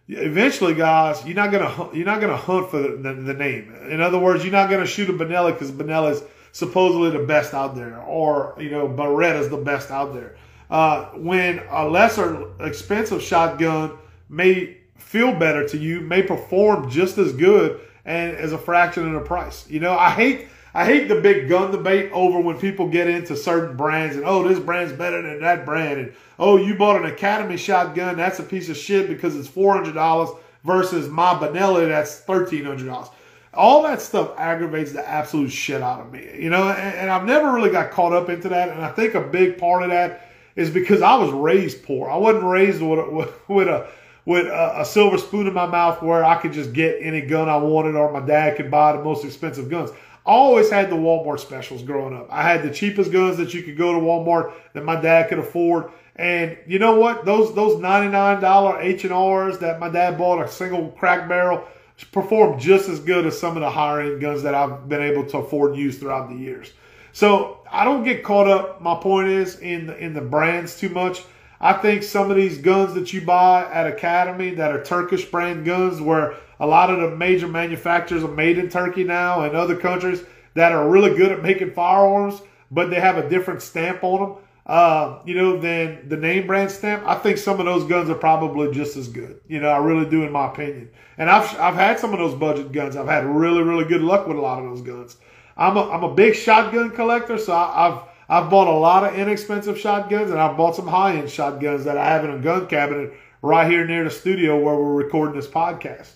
[0.09, 3.74] Eventually, guys, you're not gonna you're not gonna hunt for the, the, the name.
[3.90, 7.52] In other words, you're not gonna shoot a Benelli because Benelli is supposedly the best
[7.52, 10.36] out there, or you know, Beretta is the best out there.
[10.70, 13.98] Uh, when a lesser expensive shotgun
[14.28, 19.12] may feel better to you, may perform just as good and as a fraction of
[19.12, 19.68] the price.
[19.68, 20.48] You know, I hate
[20.79, 24.47] I hate the big gun debate over when people get into certain brands and oh
[24.47, 28.45] this brand's better than that brand and oh you bought an Academy shotgun that's a
[28.45, 30.31] piece of shit because it's four hundred dollars
[30.62, 33.09] versus my Benelli that's thirteen hundred dollars.
[33.53, 36.68] All that stuff aggravates the absolute shit out of me, you know.
[36.68, 39.59] And, and I've never really got caught up into that, and I think a big
[39.59, 42.09] part of that is because I was raised poor.
[42.09, 43.89] I wasn't raised with a, with a
[44.29, 47.49] with a, a, silver spoon in my mouth where I could just get any gun
[47.49, 49.91] I wanted or my dad could buy the most expensive guns.
[50.29, 52.29] Always had the Walmart specials growing up.
[52.31, 55.39] I had the cheapest guns that you could go to Walmart that my dad could
[55.39, 55.91] afford.
[56.16, 57.24] And you know what?
[57.24, 61.64] Those those $99 H&Rs that my dad bought a single crack barrel
[62.12, 65.24] performed just as good as some of the higher end guns that I've been able
[65.26, 66.72] to afford to use throughout the years.
[67.12, 68.83] So I don't get caught up.
[68.83, 71.24] My point is in the, in the brands too much.
[71.61, 75.64] I think some of these guns that you buy at Academy that are Turkish brand
[75.64, 79.76] guns, where a lot of the major manufacturers are made in Turkey now and other
[79.76, 80.22] countries
[80.54, 82.40] that are really good at making firearms,
[82.70, 86.70] but they have a different stamp on them, uh, you know, than the name brand
[86.70, 87.04] stamp.
[87.06, 89.40] I think some of those guns are probably just as good.
[89.46, 90.90] You know, I really do, in my opinion.
[91.16, 92.96] And I've I've had some of those budget guns.
[92.96, 95.16] I've had really really good luck with a lot of those guns.
[95.56, 99.18] I'm a I'm a big shotgun collector, so I, I've I've bought a lot of
[99.18, 102.66] inexpensive shotguns and I've bought some high end shotguns that I have in a gun
[102.66, 106.11] cabinet right here near the studio where we're recording this podcast.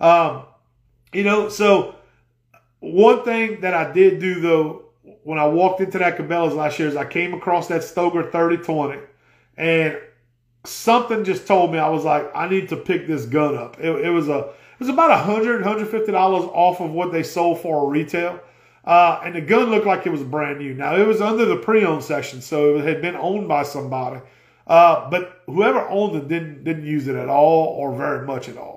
[0.00, 0.44] Um,
[1.12, 1.94] you know, so
[2.80, 4.86] one thing that I did do though,
[5.22, 9.00] when I walked into that Cabela's last year is I came across that Stoeger 3020
[9.56, 9.98] and
[10.64, 13.78] something just told me I was like, I need to pick this gun up.
[13.80, 17.12] It, it was a, it was about a hundred, hundred fifty dollars off of what
[17.12, 18.40] they sold for retail.
[18.84, 20.74] Uh, and the gun looked like it was brand new.
[20.74, 24.20] Now, it was under the pre-owned section, so it had been owned by somebody.
[24.66, 28.56] Uh, but whoever owned it didn't, didn't use it at all or very much at
[28.56, 28.75] all.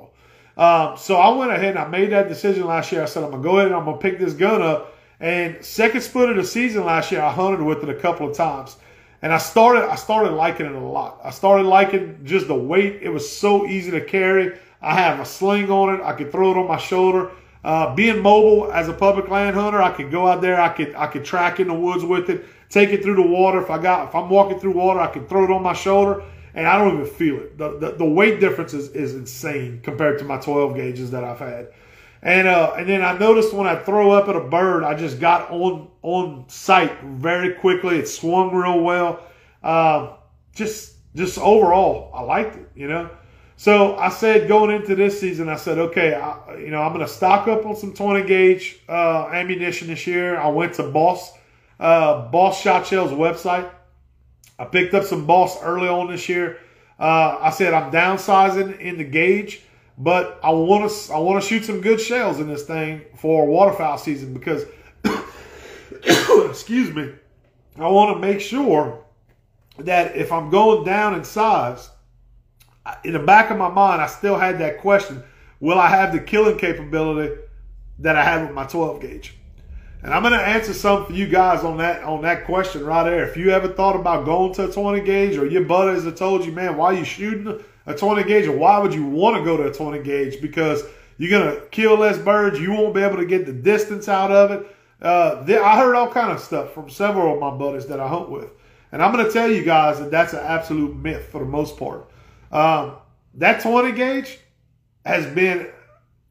[0.59, 3.01] Um, so I went ahead and I made that decision last year.
[3.01, 4.93] I said, I'm going to go ahead and I'm going to pick this gun up.
[5.21, 8.35] And second split of the season last year, I hunted with it a couple of
[8.35, 8.75] times.
[9.21, 11.21] And I started, I started liking it a lot.
[11.23, 12.99] I started liking just the weight.
[13.01, 14.57] It was so easy to carry.
[14.81, 16.01] I have a sling on it.
[16.01, 17.31] I could throw it on my shoulder.
[17.63, 20.59] Uh, being mobile as a public land hunter, I could go out there.
[20.59, 23.61] I could I could track in the woods with it, take it through the water.
[23.61, 26.23] If I got if I'm walking through water, I could throw it on my shoulder,
[26.53, 27.57] and I don't even feel it.
[27.57, 31.39] The the, the weight difference is, is insane compared to my 12 gauges that I've
[31.39, 31.69] had.
[32.21, 35.19] And uh, and then I noticed when I throw up at a bird, I just
[35.19, 37.97] got on on sight very quickly.
[37.97, 39.23] It swung real well.
[39.63, 40.15] Uh,
[40.53, 42.69] just just overall, I liked it.
[42.75, 43.09] You know.
[43.55, 47.05] So I said going into this season, I said, okay, I, you know, I'm going
[47.05, 50.39] to stock up on some 20 gauge uh, ammunition this year.
[50.39, 51.33] I went to Boss
[51.79, 53.69] uh, Boss Shot Shells website.
[54.59, 56.59] I picked up some Boss early on this year.
[56.99, 59.61] Uh, I said I'm downsizing in the gauge,
[59.97, 63.47] but I want to I want to shoot some good shells in this thing for
[63.47, 64.65] waterfowl season because,
[66.49, 67.13] excuse me,
[67.77, 69.05] I want to make sure
[69.77, 71.89] that if I'm going down in size
[73.05, 75.23] in the back of my mind, I still had that question:
[75.61, 77.41] Will I have the killing capability
[77.99, 79.38] that I had with my 12 gauge?
[80.01, 83.03] And I'm going to answer some for you guys on that on that question right
[83.03, 83.27] there.
[83.27, 86.45] If you ever thought about going to a 20 gauge, or your buddies have told
[86.45, 89.43] you, man, why are you shooting a 20 gauge, or why would you want to
[89.43, 90.41] go to a 20 gauge?
[90.41, 90.83] Because
[91.17, 94.31] you're going to kill less birds, you won't be able to get the distance out
[94.31, 94.75] of it.
[95.01, 98.29] Uh, I heard all kind of stuff from several of my buddies that I hunt
[98.29, 98.51] with,
[98.93, 101.77] and I'm going to tell you guys that that's an absolute myth for the most
[101.77, 102.09] part.
[102.53, 102.93] Um,
[103.35, 104.39] that 20 gauge
[105.05, 105.69] has been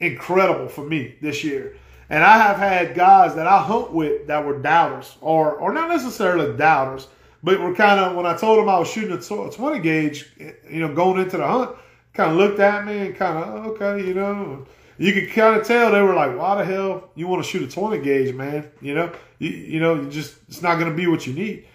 [0.01, 1.77] incredible for me this year.
[2.11, 5.89] And I have had guys that I hunt with that were doubters, or or not
[5.91, 7.09] necessarily doubters,
[7.43, 10.31] but were kind of when I told them I was shooting a 20 gauge,
[10.71, 11.77] you know, going into the hunt,
[12.15, 15.61] kind of looked at me and kind of oh, okay, you know, you could kind
[15.61, 18.35] of tell they were like, why the hell you want to shoot a 20 gauge,
[18.35, 18.71] man?
[18.81, 21.67] You know, you you know, you just it's not going to be what you need.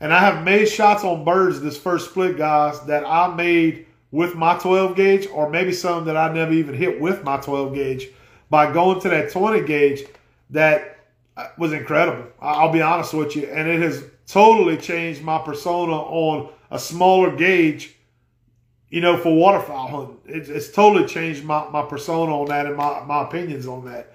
[0.00, 4.36] And I have made shots on birds this first split, guys, that I made with
[4.36, 8.08] my 12 gauge, or maybe some that I never even hit with my 12 gauge
[8.50, 10.04] by going to that 20 gauge
[10.50, 10.98] that
[11.56, 12.30] was incredible.
[12.40, 13.46] I'll be honest with you.
[13.46, 17.94] And it has totally changed my persona on a smaller gauge,
[18.90, 20.18] you know, for waterfowl hunting.
[20.26, 24.14] It's, it's totally changed my, my persona on that and my, my opinions on that.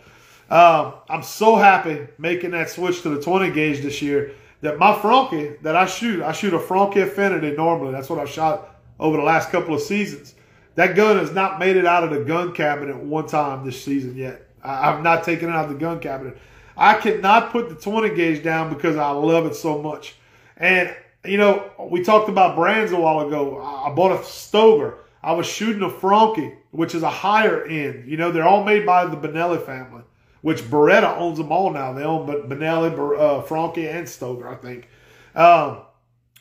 [0.50, 4.98] Um, I'm so happy making that switch to the 20 gauge this year that my
[5.00, 7.92] Franchi that I shoot, I shoot a Franchi Affinity normally.
[7.92, 10.36] That's what I've shot over the last couple of seasons.
[10.76, 14.16] That gun has not made it out of the gun cabinet one time this season
[14.16, 14.48] yet.
[14.64, 16.38] I, have not taken it out of the gun cabinet.
[16.76, 20.16] I cannot put the 20 gauge down because I love it so much.
[20.58, 20.96] And,
[21.26, 23.62] you know, we talked about brands a while ago.
[23.62, 24.96] I bought a Stoeger.
[25.22, 28.10] I was shooting a Franchi, which is a higher end.
[28.10, 30.04] You know, they're all made by the Benelli family,
[30.42, 31.94] which Beretta owns them all now.
[31.94, 34.90] They own but Benelli, uh, Franchi, and Stoeger, I think.
[35.36, 35.84] Um,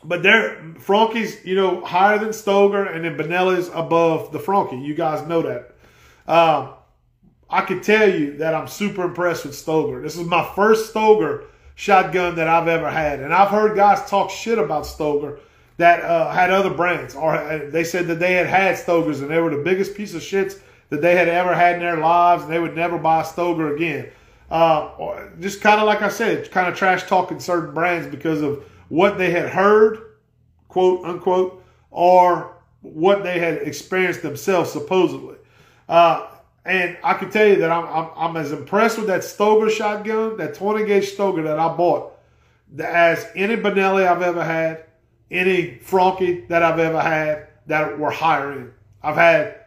[0.04, 4.76] but they're Franchi's, you know, higher than Stoeger, and then Benelli's above the Franchi.
[4.76, 5.74] You guys know that.
[6.26, 6.74] Um,
[7.48, 10.02] I can tell you that I'm super impressed with Stoeger.
[10.02, 11.44] This is my first Stoeger
[11.74, 13.20] shotgun that I've ever had.
[13.20, 15.38] And I've heard guys talk shit about Stoeger
[15.76, 19.30] that uh, had other brands, or uh, they said that they had had Stoegers and
[19.30, 22.44] they were the biggest piece of shits that they had ever had in their lives,
[22.44, 24.08] and they would never buy a Stoeger again.
[24.50, 28.62] Uh, just kind of like I said, kind of trash talking certain brands because of
[28.92, 30.02] what they had heard,
[30.68, 35.36] quote unquote, or what they had experienced themselves supposedly.
[35.88, 36.26] Uh,
[36.66, 40.36] and I can tell you that I'm, I'm, I'm as impressed with that Stoeger shotgun,
[40.36, 42.18] that 20 gauge Stoeger that I bought,
[42.78, 44.84] as any Benelli I've ever had,
[45.30, 48.72] any Franchi that I've ever had that were higher end.
[49.02, 49.60] I've had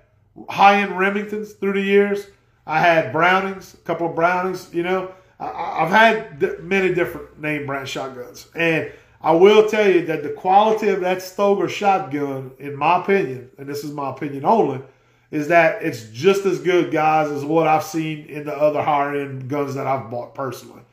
[0.47, 2.27] high end Remingtons through the years.
[2.67, 5.11] I had Brownings, a couple of Brownings, you know.
[5.39, 8.49] I, have had many different name brand shotguns.
[8.55, 8.91] And
[9.25, 13.67] I will tell you that the quality of that Stoeger shotgun, in my opinion, and
[13.67, 14.83] this is my opinion only,
[15.31, 19.19] is that it's just as good, guys, as what I've seen in the other higher
[19.19, 20.83] end guns that I've bought personally.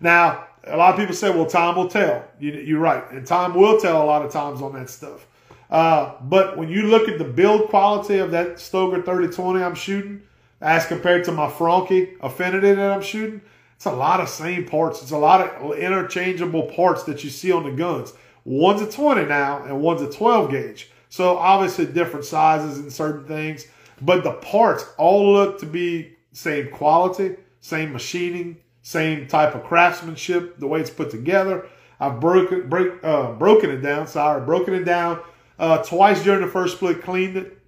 [0.00, 2.26] Now, a lot of people say, well, time will tell.
[2.38, 3.10] You, are right.
[3.10, 5.26] And time will tell a lot of times on that stuff.
[5.70, 10.20] Uh, but when you look at the build quality of that Stoeger 3020 I'm shooting,
[10.60, 13.40] as compared to my Franchi Affinity that I'm shooting,
[13.78, 15.02] it's a lot of same parts.
[15.02, 18.12] It's a lot of interchangeable parts that you see on the guns.
[18.42, 20.90] One's a 20 now, and one's a 12 gauge.
[21.10, 23.68] So obviously different sizes and certain things.
[24.02, 30.58] But the parts all look to be same quality, same machining, same type of craftsmanship,
[30.58, 31.64] the way it's put together.
[32.00, 34.08] I've broken break uh, broken it down.
[34.08, 35.20] Sorry, broken it down
[35.56, 37.58] uh, twice during the first split, cleaned it,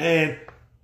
[0.00, 0.36] and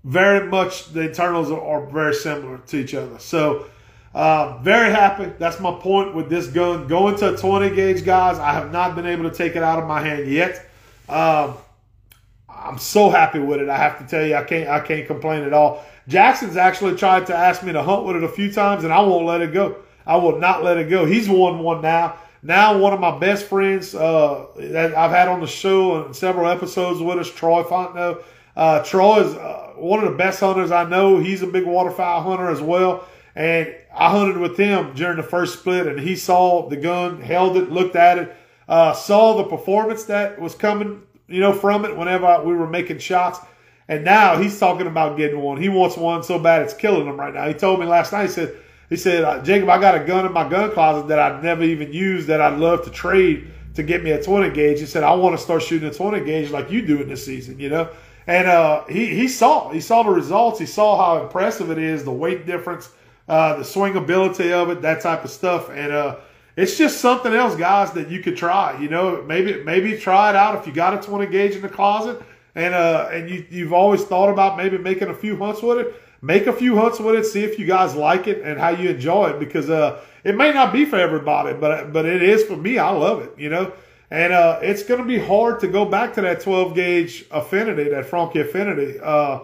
[0.04, 3.18] very much the internals are, are very similar to each other.
[3.18, 3.66] So
[4.14, 5.32] uh, very happy.
[5.38, 6.88] That's my point with this gun.
[6.88, 8.38] Going to a 20 gauge, guys.
[8.38, 10.66] I have not been able to take it out of my hand yet.
[11.08, 11.54] Um,
[12.48, 13.68] I'm so happy with it.
[13.68, 15.84] I have to tell you, I can't I can't complain at all.
[16.08, 19.00] Jackson's actually tried to ask me to hunt with it a few times, and I
[19.00, 19.76] won't let it go.
[20.06, 21.04] I will not let it go.
[21.04, 22.16] He's won one now.
[22.42, 26.50] Now one of my best friends uh, that I've had on the show and several
[26.50, 28.24] episodes with us, Troy Fontenot.
[28.56, 31.18] Uh, Troy is uh, one of the best hunters I know.
[31.18, 33.04] He's a big waterfowl hunter as well.
[33.34, 37.56] And I hunted with him during the first split, and he saw the gun, held
[37.56, 38.36] it, looked at it,
[38.68, 42.98] uh, saw the performance that was coming you know, from it whenever we were making
[42.98, 43.38] shots.
[43.88, 45.60] And now he's talking about getting one.
[45.60, 47.46] He wants one so bad it's killing him right now.
[47.46, 48.22] He told me last night.
[48.26, 48.56] He said,
[48.88, 51.62] "He said, uh, Jacob, I got a gun in my gun closet that I'd never
[51.62, 55.02] even used that I'd love to trade to get me a 20 gauge." He said,
[55.02, 57.68] "I want to start shooting a 20 gauge like you do in this season." You
[57.68, 57.88] know,
[58.26, 60.60] and uh, he he saw he saw the results.
[60.60, 62.90] He saw how impressive it is, the weight difference,
[63.28, 66.16] uh, the swingability of it, that type of stuff, and uh,
[66.56, 68.80] it's just something else, guys, that you could try.
[68.80, 71.68] You know, maybe maybe try it out if you got a 20 gauge in the
[71.68, 72.22] closet
[72.54, 75.94] and uh and you you've always thought about maybe making a few hunts with it.
[76.22, 78.90] Make a few hunts with it, see if you guys like it and how you
[78.90, 82.56] enjoy it because uh it may not be for everybody, but but it is for
[82.56, 82.78] me.
[82.78, 83.72] I love it, you know.
[84.12, 87.88] And uh, it's going to be hard to go back to that 12 gauge affinity,
[87.90, 89.38] that Franchi affinity, uh,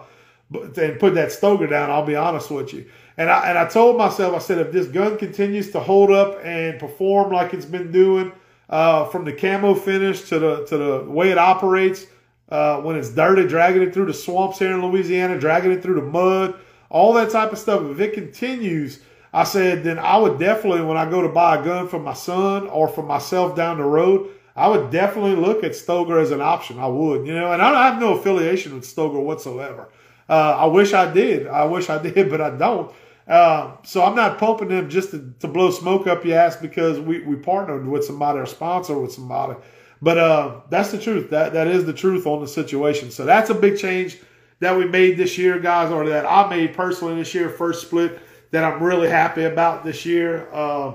[0.53, 1.89] and put that Stoeger down.
[1.89, 2.85] I'll be honest with you.
[3.17, 6.39] And I and I told myself, I said, if this gun continues to hold up
[6.43, 8.31] and perform like it's been doing,
[8.69, 12.05] uh, from the camo finish to the to the way it operates,
[12.49, 15.95] uh, when it's dirty, dragging it through the swamps here in Louisiana, dragging it through
[15.95, 16.55] the mud,
[16.89, 17.81] all that type of stuff.
[17.83, 18.99] If it continues,
[19.33, 22.13] I said, then I would definitely, when I go to buy a gun for my
[22.13, 26.41] son or for myself down the road, I would definitely look at Stoeger as an
[26.41, 26.79] option.
[26.79, 29.89] I would, you know, and I have no affiliation with Stoeger whatsoever.
[30.29, 31.47] Uh, I wish I did.
[31.47, 32.91] I wish I did, but I don't.
[33.27, 36.97] Uh, so I'm not pumping them just to, to, blow smoke up your ass because
[36.97, 39.59] we, we partnered with somebody or sponsor with somebody.
[40.01, 41.29] But uh, that's the truth.
[41.31, 43.11] That that is the truth on the situation.
[43.11, 44.17] So that's a big change
[44.59, 48.19] that we made this year, guys, or that I made personally this year, first split
[48.51, 50.47] that I'm really happy about this year.
[50.53, 50.93] Uh,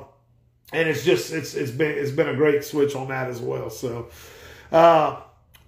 [0.73, 3.69] and it's just it's it's been it's been a great switch on that as well.
[3.69, 4.09] So
[4.71, 5.21] uh,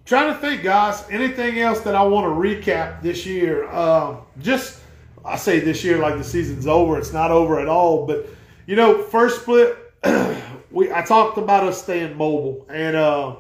[0.05, 1.05] trying to think, guys.
[1.11, 3.69] Anything else that I want to recap this year?
[3.69, 4.81] Um, just
[5.25, 6.99] I say this year like the season's over.
[6.99, 8.07] It's not over at all.
[8.07, 8.27] But
[8.67, 9.77] you know, first split,
[10.71, 13.37] we I talked about us staying mobile, and uh,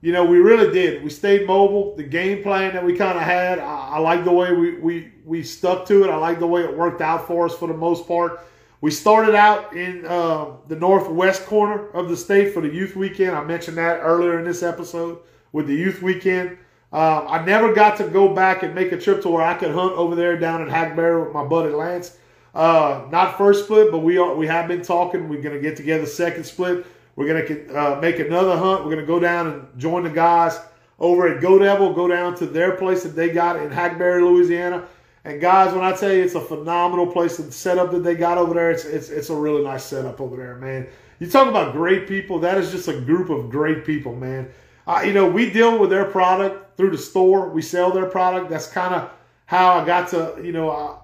[0.00, 1.02] you know we really did.
[1.02, 1.94] We stayed mobile.
[1.96, 5.12] The game plan that we kind of had, I, I like the way we we
[5.24, 6.10] we stuck to it.
[6.10, 8.40] I like the way it worked out for us for the most part.
[8.80, 13.36] We started out in uh, the northwest corner of the state for the youth weekend.
[13.36, 15.20] I mentioned that earlier in this episode
[15.52, 16.58] with the youth weekend.
[16.92, 19.70] Um, I never got to go back and make a trip to where I could
[19.72, 22.16] hunt over there down in Hackberry with my buddy Lance.
[22.54, 25.28] Uh, not first split, but we are we have been talking.
[25.28, 26.84] We're gonna get together second split.
[27.16, 28.84] We're gonna uh, make another hunt.
[28.84, 30.58] We're gonna go down and join the guys
[30.98, 31.94] over at Go Devil.
[31.94, 34.86] Go down to their place that they got in Hackberry, Louisiana
[35.24, 38.38] and guys, when I tell you it's a phenomenal place, and setup that they got
[38.38, 40.88] over there, it's it's it's a really nice setup over there, man.
[41.20, 42.40] You talk about great people.
[42.40, 44.50] That is just a group of great people, man.
[44.86, 47.48] Uh, you know, we deal with their product through the store.
[47.48, 48.50] We sell their product.
[48.50, 49.10] That's kind of
[49.46, 50.98] how I got to, you know, I,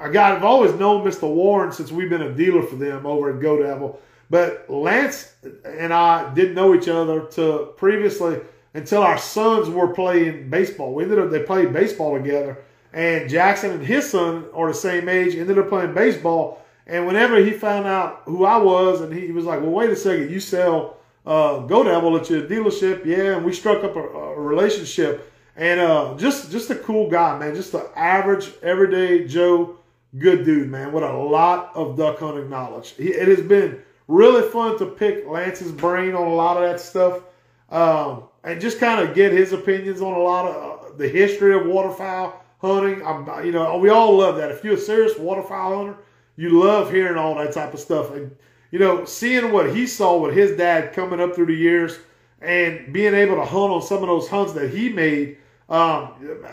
[0.00, 0.32] I got.
[0.32, 1.28] I've always known Mr.
[1.28, 4.00] Warren since we've been a dealer for them over at Go Devil.
[4.28, 5.34] But Lance
[5.64, 8.40] and I didn't know each other to previously
[8.74, 10.94] until our sons were playing baseball.
[10.94, 12.58] We ended up they played baseball together
[12.96, 16.64] and Jackson and his son are the same age, ended up playing baseball.
[16.86, 19.96] And whenever he found out who I was, and he was like, well, wait a
[19.96, 20.96] second, you sell
[21.26, 23.04] uh, Go Devil at your dealership?
[23.04, 25.32] Yeah, and we struck up a, a relationship.
[25.58, 27.54] And uh, just just a cool guy, man.
[27.54, 29.78] Just an average, everyday Joe,
[30.18, 30.92] good dude, man.
[30.92, 32.90] With a lot of duck hunting knowledge.
[32.90, 36.78] He, it has been really fun to pick Lance's brain on a lot of that
[36.78, 37.22] stuff,
[37.70, 41.54] um, and just kind of get his opinions on a lot of uh, the history
[41.54, 43.04] of waterfowl hunting.
[43.04, 44.50] I'm, you know, we all love that.
[44.50, 45.96] If you're a serious waterfowl hunter,
[46.36, 48.12] you love hearing all that type of stuff.
[48.12, 48.36] And,
[48.70, 51.98] you know, seeing what he saw with his dad coming up through the years
[52.40, 55.38] and being able to hunt on some of those hunts that he made,
[55.68, 56.12] um,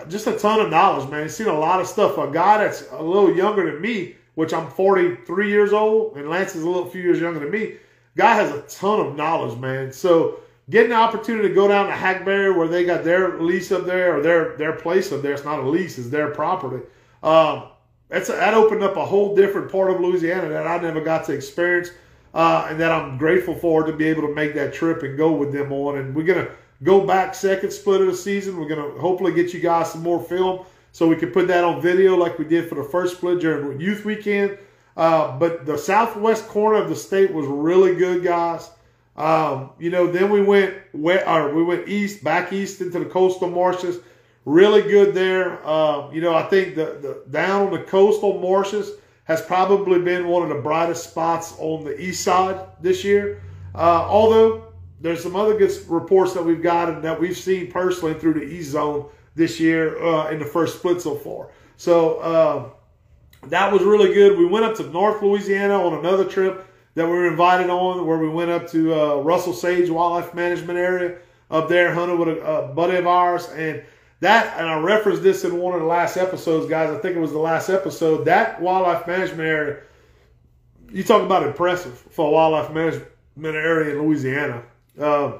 [0.10, 1.24] just a ton of knowledge, man.
[1.24, 2.18] He's seen a lot of stuff.
[2.18, 6.56] A guy that's a little younger than me, which I'm 43 years old, and Lance
[6.56, 7.78] is a little few years younger than me.
[8.16, 9.92] Guy has a ton of knowledge, man.
[9.92, 13.86] So getting the opportunity to go down to Hackberry where they got their lease up
[13.86, 15.34] there or their their place up there.
[15.34, 16.84] It's not a lease; it's their property.
[17.22, 17.70] Um,
[18.14, 21.26] that's a, that opened up a whole different part of Louisiana that I never got
[21.26, 21.90] to experience,
[22.36, 25.32] uh, and that I'm grateful for to be able to make that trip and go
[25.32, 25.98] with them on.
[25.98, 26.50] And we're gonna
[26.84, 28.60] go back second split of the season.
[28.60, 31.82] We're gonna hopefully get you guys some more film so we can put that on
[31.82, 34.60] video like we did for the first split during youth weekend.
[34.96, 38.70] Uh, but the southwest corner of the state was really good, guys.
[39.18, 43.06] Um, you know, then we went west, or we went east, back east into the
[43.06, 43.98] coastal marshes.
[44.46, 45.66] Really good there.
[45.66, 48.92] Uh, you know, I think the, the down on the coastal marshes
[49.26, 53.42] has probably been one of the brightest spots on the east side this year.
[53.74, 58.34] Uh, although there's some other good reports that we've gotten that we've seen personally through
[58.34, 61.50] the east zone this year uh, in the first split so far.
[61.78, 62.70] So uh,
[63.48, 64.38] that was really good.
[64.38, 68.18] We went up to North Louisiana on another trip that we were invited on where
[68.18, 71.18] we went up to uh, Russell Sage Wildlife Management Area
[71.50, 73.50] up there, hunted with a, a, buddy of ours.
[73.50, 73.84] And
[74.24, 76.90] that, and I referenced this in one of the last episodes, guys.
[76.90, 78.26] I think it was the last episode.
[78.26, 79.82] That wildlife management area,
[80.92, 83.08] you talk about impressive for a wildlife management
[83.56, 84.64] area in Louisiana.
[85.00, 85.34] Uh,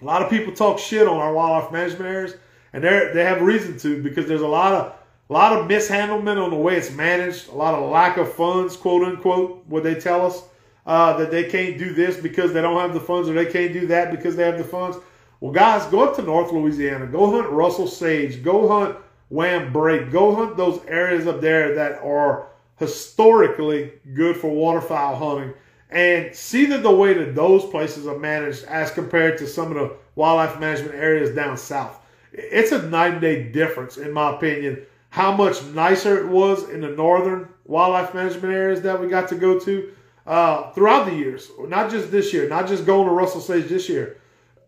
[0.00, 2.34] a lot of people talk shit on our wildlife management areas,
[2.72, 4.94] and they they have reason to because there's a lot of
[5.30, 8.76] a lot of mishandlement on the way it's managed, a lot of lack of funds,
[8.76, 10.42] quote unquote, what they tell us
[10.86, 13.72] uh, that they can't do this because they don't have the funds or they can't
[13.72, 14.96] do that because they have the funds.
[15.40, 17.06] Well, guys, go up to North Louisiana.
[17.06, 18.42] Go hunt Russell Sage.
[18.42, 18.96] Go hunt
[19.28, 20.10] Wham Brake.
[20.10, 25.54] Go hunt those areas up there that are historically good for waterfowl hunting
[25.90, 29.74] and see that the way that those places are managed as compared to some of
[29.74, 31.98] the wildlife management areas down south.
[32.32, 36.82] It's a night and day difference, in my opinion, how much nicer it was in
[36.82, 39.92] the northern wildlife management areas that we got to go to
[40.26, 43.88] uh, throughout the years, not just this year, not just going to Russell Sage this
[43.88, 44.17] year.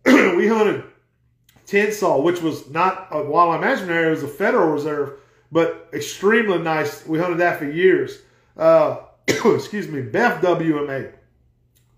[0.37, 0.85] we hunted
[1.67, 5.19] Tensas, which was not a wildlife management area, it was a federal reserve,
[5.53, 7.07] but extremely nice.
[7.07, 8.19] We hunted that for years.
[8.57, 8.99] Uh,
[9.29, 11.13] excuse me, Boeuf WMA,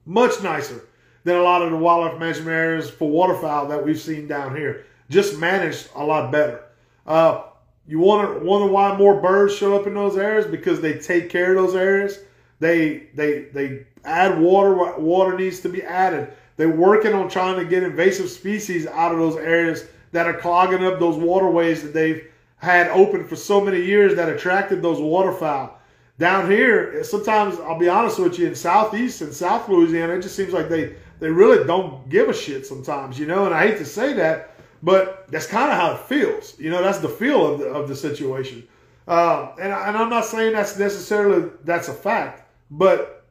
[0.05, 0.85] much nicer
[1.25, 4.85] than a lot of the wildlife management areas for waterfowl that we've seen down here.
[5.09, 6.65] Just managed a lot better.
[7.07, 7.43] Uh,
[7.87, 10.47] you wonder, wonder why more birds show up in those areas?
[10.47, 12.19] Because they take care of those areas
[12.63, 14.99] they they they add water.
[14.99, 16.33] Water needs to be added.
[16.57, 20.85] They're working on trying to get invasive species out of those areas that are clogging
[20.85, 22.27] up those waterways that they've
[22.57, 25.79] had open for so many years that attracted those waterfowl.
[26.19, 30.37] Down here, sometimes I'll be honest with you, in southeast and South Louisiana, it just
[30.37, 33.47] seems like they they really don't give a shit sometimes, you know.
[33.47, 36.59] And I hate to say that, But that's kind of how it feels.
[36.59, 38.67] You know, that's the feel of the, of the situation.
[39.07, 43.22] Um, and, and I'm not saying that's necessarily that's a fact, but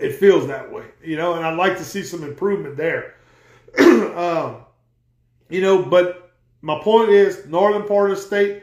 [0.00, 0.84] it feels that way.
[1.02, 3.14] You know, and I'd like to see some improvement there.
[3.78, 4.64] um,
[5.48, 8.62] you know, but my point is, northern part of the state,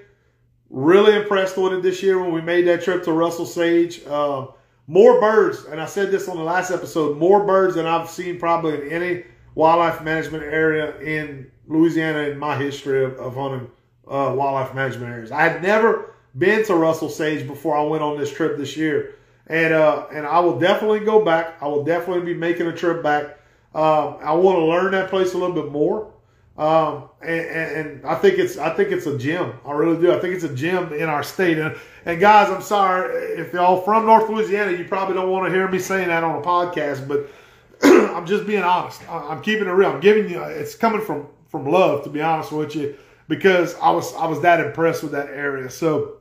[0.70, 4.06] really impressed with it this year when we made that trip to Russell Sage.
[4.06, 4.48] Uh,
[4.88, 8.40] more birds, and I said this on the last episode, more birds than I've seen
[8.40, 9.24] probably in any
[9.56, 13.70] wildlife management area in Louisiana in my history of, of hunting
[14.08, 15.32] uh, wildlife management areas.
[15.32, 19.16] I had never been to Russell Sage before I went on this trip this year,
[19.48, 21.62] and uh, and I will definitely go back.
[21.62, 23.40] I will definitely be making a trip back.
[23.74, 26.14] Um, I want to learn that place a little bit more,
[26.58, 29.54] um, and, and, I think it's I think it's a gem.
[29.66, 30.14] I really do.
[30.14, 31.58] I think it's a gem in our state.
[31.58, 35.54] And, and guys, I'm sorry if y'all from North Louisiana, you probably don't want to
[35.54, 37.30] hear me saying that on a podcast, but
[37.84, 39.02] I'm just being honest.
[39.10, 39.92] I'm keeping it real.
[39.92, 40.42] I'm giving you.
[40.42, 42.96] It's coming from from love, to be honest with you,
[43.28, 45.70] because I was I was that impressed with that area.
[45.70, 46.18] So,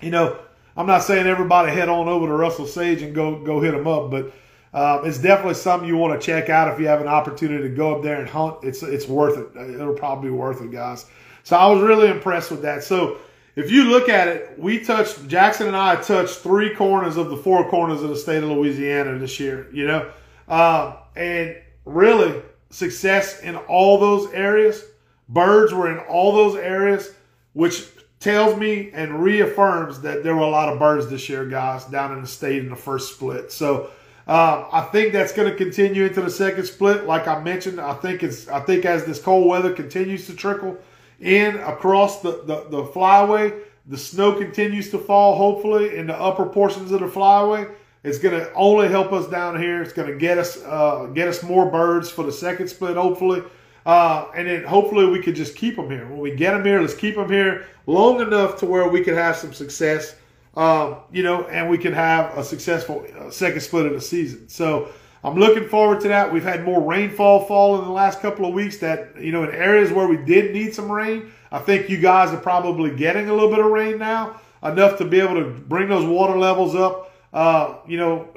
[0.00, 0.40] you know,
[0.78, 3.88] I'm not saying everybody head on over to Russell Sage and go go hit them
[3.88, 4.32] up, but
[4.72, 7.74] uh, it's definitely something you want to check out if you have an opportunity to
[7.74, 8.58] go up there and hunt.
[8.62, 9.74] It's it's worth it.
[9.74, 11.06] It'll probably be worth it, guys.
[11.42, 12.84] So I was really impressed with that.
[12.84, 13.18] So
[13.56, 17.36] if you look at it, we touched Jackson and I touched three corners of the
[17.36, 19.66] four corners of the state of Louisiana this year.
[19.72, 20.12] You know,
[20.46, 21.56] uh, and
[21.86, 22.40] really
[22.70, 24.84] success in all those areas.
[25.28, 27.12] Birds were in all those areas,
[27.52, 27.84] which
[28.20, 32.12] tells me and reaffirms that there were a lot of birds this year, guys, down
[32.12, 33.52] in the state in the first split.
[33.52, 33.90] So
[34.26, 37.04] uh, I think that's going to continue into the second split.
[37.04, 40.76] Like I mentioned, I think it's I think as this cold weather continues to trickle
[41.20, 46.46] in across the, the, the flyway, the snow continues to fall, hopefully, in the upper
[46.46, 47.72] portions of the flyway.
[48.04, 49.82] It's going to only help us down here.
[49.82, 53.42] It's going to get us uh, get us more birds for the second split, hopefully.
[53.88, 56.06] Uh, and then hopefully we could just keep them here.
[56.06, 59.14] When we get them here, let's keep them here long enough to where we can
[59.14, 60.14] have some success,
[60.58, 64.46] um, you know, and we can have a successful uh, second split of the season.
[64.46, 64.90] So
[65.24, 66.30] I'm looking forward to that.
[66.30, 69.52] We've had more rainfall fall in the last couple of weeks that, you know, in
[69.52, 73.32] areas where we did need some rain, I think you guys are probably getting a
[73.32, 77.08] little bit of rain now, enough to be able to bring those water levels up
[77.32, 78.28] uh, you know,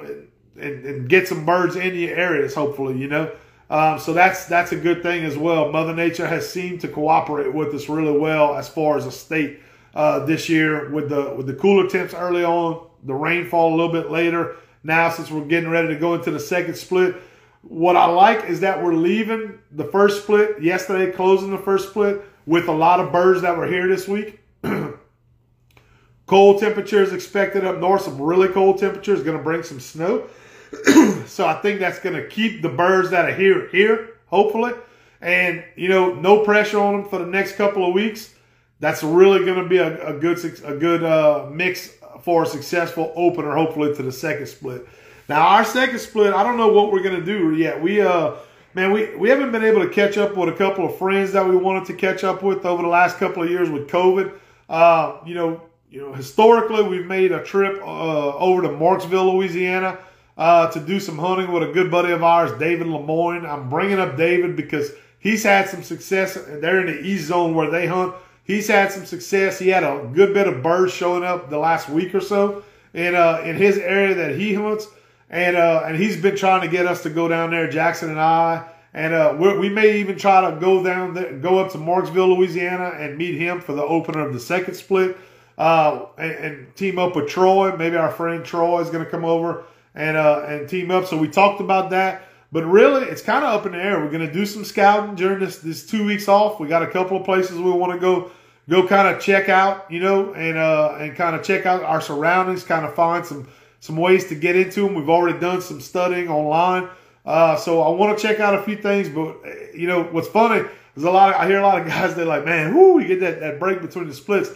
[0.58, 3.30] and, and, get some birds in your areas, hopefully, you know.
[3.72, 5.72] Um, so that's that's a good thing as well.
[5.72, 9.60] Mother Nature has seemed to cooperate with us really well as far as a state
[9.94, 13.90] uh, this year with the with the cooler temps early on, the rainfall a little
[13.90, 14.56] bit later.
[14.84, 17.16] Now, since we're getting ready to go into the second split,
[17.62, 22.22] what I like is that we're leaving the first split yesterday, closing the first split
[22.44, 24.40] with a lot of birds that were here this week.
[26.26, 30.28] Cold temperatures expected up north, some really cold temperatures, going to bring some snow.
[31.26, 34.72] so I think that's going to keep the birds that are here here, hopefully.
[35.20, 38.34] And, you know, no pressure on them for the next couple of weeks.
[38.80, 43.12] That's really going to be a, a good a good uh, mix for a successful
[43.14, 44.86] opener, hopefully, to the second split.
[45.28, 47.80] Now, our second split, I don't know what we're going to do yet.
[47.80, 48.34] We, uh,
[48.74, 51.48] man, we, we haven't been able to catch up with a couple of friends that
[51.48, 54.32] we wanted to catch up with over the last couple of years with COVID.
[54.68, 59.98] Uh, you know, you know, historically, we've made a trip uh, over to Marksville, Louisiana,
[60.36, 63.44] uh, to do some hunting with a good buddy of ours, David Lemoyne.
[63.44, 66.34] I'm bringing up David because he's had some success.
[66.34, 68.14] They're in the east zone where they hunt.
[68.44, 69.58] He's had some success.
[69.58, 73.14] He had a good bit of birds showing up the last week or so in
[73.14, 74.88] uh, in his area that he hunts,
[75.30, 78.20] and uh, and he's been trying to get us to go down there, Jackson and
[78.20, 78.68] I.
[78.94, 82.90] And uh, we may even try to go down there, go up to Marksville, Louisiana,
[82.98, 85.16] and meet him for the opener of the second split
[85.56, 87.74] uh, and, and, team up with Troy.
[87.74, 91.06] Maybe our friend Troy is going to come over and uh, and team up.
[91.06, 92.22] So we talked about that.
[92.52, 93.98] But really, it's kind of up in the air.
[93.98, 96.60] We're going to do some scouting during this this two weeks off.
[96.60, 98.30] We got a couple of places we want to go
[98.68, 102.00] go kind of check out, you know, and uh, and kind of check out our
[102.00, 103.48] surroundings, kind of find some
[103.80, 104.94] some ways to get into them.
[104.94, 106.88] We've already done some studying online.
[107.24, 109.36] Uh, so I want to check out a few things, but
[109.74, 111.34] you know what's funny is a lot.
[111.34, 112.14] Of, I hear a lot of guys.
[112.14, 114.50] They're like, "Man, whoo, you get that, that break between the splits."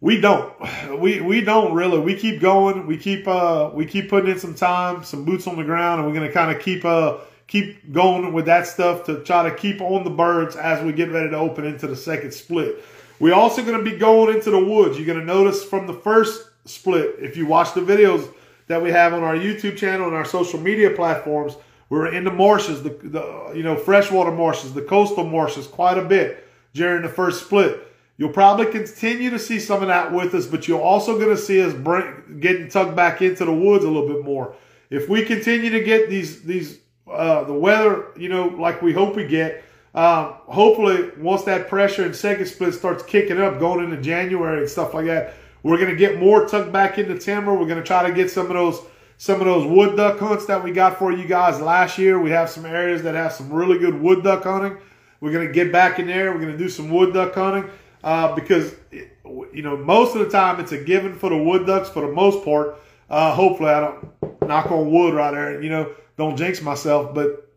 [0.00, 0.52] We don't
[1.00, 4.54] we we don't really we keep going we keep uh we keep putting in some
[4.54, 8.32] time some boots on the ground and we're to kind of keep uh keep going
[8.32, 11.36] with that stuff to try to keep on the birds as we get ready to
[11.36, 12.82] open into the second split.
[13.20, 14.96] We're also going to be going into the woods.
[14.96, 18.32] You're going to notice from the first split if you watch the videos
[18.66, 21.56] that we have on our youtube channel and our social media platforms
[21.90, 26.04] we're in the marshes the, the you know freshwater marshes the coastal marshes quite a
[26.04, 30.46] bit during the first split You'll probably continue to see some of that with us,
[30.46, 33.90] but you're also going to see us bring, getting tugged back into the woods a
[33.90, 34.54] little bit more.
[34.88, 36.78] If we continue to get these these
[37.10, 39.64] uh, the weather, you know, like we hope we get,
[39.94, 44.70] um, hopefully, once that pressure and second split starts kicking up, going into January and
[44.70, 45.34] stuff like that,
[45.64, 47.52] we're going to get more tugged back into timber.
[47.52, 48.80] We're going to try to get some of those
[49.16, 52.20] some of those wood duck hunts that we got for you guys last year.
[52.20, 54.76] We have some areas that have some really good wood duck hunting.
[55.20, 56.32] We're going to get back in there.
[56.32, 57.70] We're going to do some wood duck hunting
[58.04, 61.88] uh, because, you know, most of the time it's a given for the wood ducks
[61.88, 62.78] for the most part.
[63.08, 67.14] Uh, hopefully, I don't knock on wood right there, you know, don't jinx myself.
[67.14, 67.48] But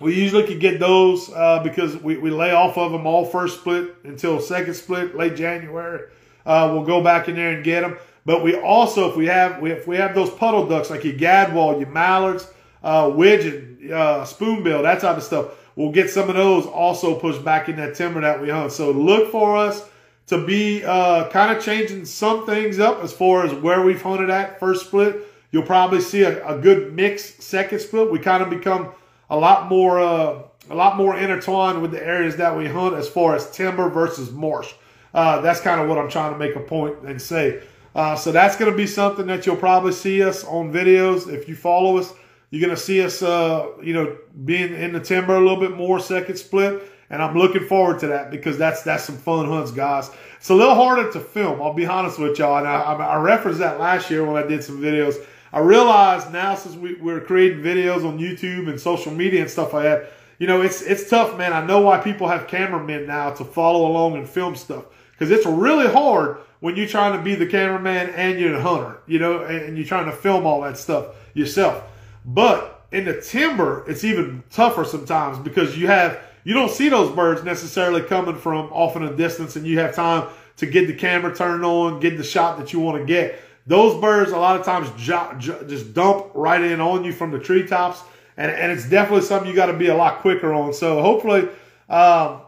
[0.00, 3.60] we usually can get those uh, because we, we lay off of them all first
[3.60, 6.08] split until second split, late January.
[6.44, 7.96] Uh, we'll go back in there and get them.
[8.26, 11.78] But we also, if we have if we have those puddle ducks like your gadwall,
[11.78, 12.48] your mallards,
[12.82, 17.44] uh, widgeon, uh, spoonbill, that type of stuff, we'll get some of those also pushed
[17.44, 18.72] back in that timber that we hunt.
[18.72, 19.88] So look for us
[20.26, 24.30] to be uh, kind of changing some things up as far as where we've hunted
[24.30, 25.26] at first split.
[25.50, 28.10] You'll probably see a, a good mix second split.
[28.10, 28.92] We kind of become
[29.28, 33.08] a lot more uh, a lot more intertwined with the areas that we hunt as
[33.08, 34.72] far as timber versus marsh.
[35.12, 37.62] Uh, that's kind of what I'm trying to make a point and say.
[37.94, 41.30] Uh, so that's going to be something that you'll probably see us on videos.
[41.30, 42.14] If you follow us,
[42.50, 45.76] you're going to see us, uh, you know, being in the timber a little bit
[45.76, 46.82] more second split.
[47.12, 50.10] And I'm looking forward to that because that's that's some fun hunts, guys.
[50.38, 51.60] It's a little harder to film.
[51.60, 52.56] I'll be honest with y'all.
[52.56, 55.22] And I, I referenced that last year when I did some videos.
[55.52, 59.74] I realized now since we, we're creating videos on YouTube and social media and stuff
[59.74, 61.52] like that, you know, it's it's tough, man.
[61.52, 65.46] I know why people have cameramen now to follow along and film stuff because it's
[65.46, 69.42] really hard when you're trying to be the cameraman and you're the hunter, you know,
[69.42, 71.84] and you're trying to film all that stuff yourself.
[72.24, 77.14] But in the timber, it's even tougher sometimes because you have you don't see those
[77.14, 80.94] birds necessarily coming from off in a distance, and you have time to get the
[80.94, 83.38] camera turned on, get the shot that you want to get.
[83.66, 88.02] Those birds a lot of times just dump right in on you from the treetops,
[88.36, 90.72] and and it's definitely something you got to be a lot quicker on.
[90.72, 91.48] So hopefully,
[91.88, 92.42] um,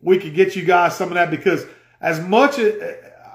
[0.00, 1.66] we could get you guys some of that because
[2.00, 2.74] as much as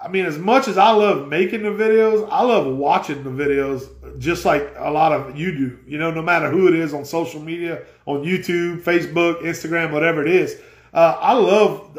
[0.01, 3.89] I mean, as much as I love making the videos, I love watching the videos
[4.17, 5.79] just like a lot of you do.
[5.85, 10.21] You know, no matter who it is on social media, on YouTube, Facebook, Instagram, whatever
[10.21, 10.59] it is.
[10.93, 11.93] Uh, I love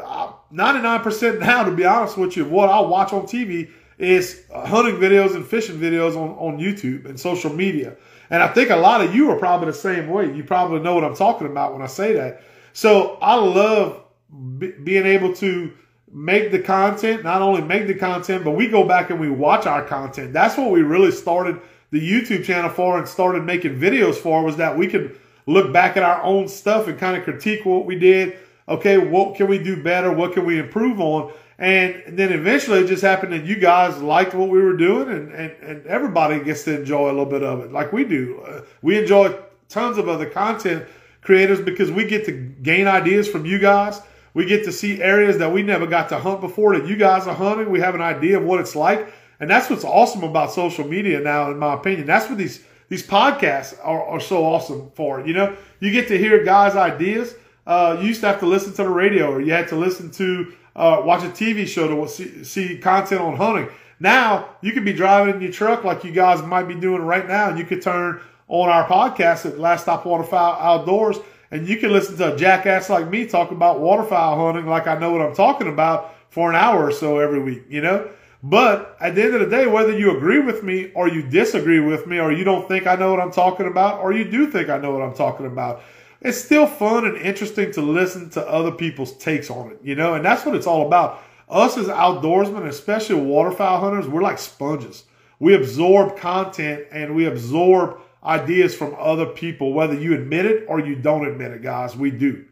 [0.51, 5.35] 99% now, to be honest with you, what I watch on TV is hunting videos
[5.35, 7.95] and fishing videos on, on YouTube and social media.
[8.31, 10.33] And I think a lot of you are probably the same way.
[10.33, 12.41] You probably know what I'm talking about when I say that.
[12.73, 14.03] So I love
[14.49, 15.71] being able to
[16.13, 19.65] make the content, not only make the content, but we go back and we watch
[19.65, 20.33] our content.
[20.33, 21.61] That's what we really started
[21.91, 25.97] the YouTube channel for and started making videos for was that we could look back
[25.97, 28.37] at our own stuff and kind of critique what we did.
[28.67, 30.11] Okay, what can we do better?
[30.11, 31.33] What can we improve on?
[31.57, 35.31] And then eventually it just happened that you guys liked what we were doing and,
[35.31, 38.41] and, and everybody gets to enjoy a little bit of it like we do.
[38.41, 39.37] Uh, we enjoy
[39.69, 40.85] tons of other content
[41.21, 44.01] creators because we get to gain ideas from you guys
[44.33, 47.27] we get to see areas that we never got to hunt before that you guys
[47.27, 47.69] are hunting.
[47.69, 49.13] We have an idea of what it's like.
[49.39, 52.05] And that's what's awesome about social media now, in my opinion.
[52.05, 55.25] That's what these these podcasts are, are so awesome for.
[55.25, 57.33] You know, you get to hear guys' ideas.
[57.65, 60.11] Uh, you used to have to listen to the radio or you had to listen
[60.11, 63.69] to uh, watch a TV show to see, see content on hunting.
[63.99, 67.27] Now you could be driving in your truck like you guys might be doing right
[67.27, 71.17] now, and you could turn on our podcast at Last Stop Waterfowl Outdoors
[71.51, 74.97] and you can listen to a jackass like me talk about waterfowl hunting like I
[74.97, 78.09] know what I'm talking about for an hour or so every week, you know?
[78.43, 81.79] But at the end of the day, whether you agree with me or you disagree
[81.79, 84.49] with me or you don't think I know what I'm talking about or you do
[84.49, 85.83] think I know what I'm talking about,
[86.21, 90.15] it's still fun and interesting to listen to other people's takes on it, you know?
[90.15, 91.21] And that's what it's all about.
[91.49, 95.03] Us as outdoorsmen, especially waterfowl hunters, we're like sponges.
[95.39, 100.79] We absorb content and we absorb ideas from other people, whether you admit it or
[100.79, 101.95] you don't admit it, guys.
[101.95, 102.45] We do.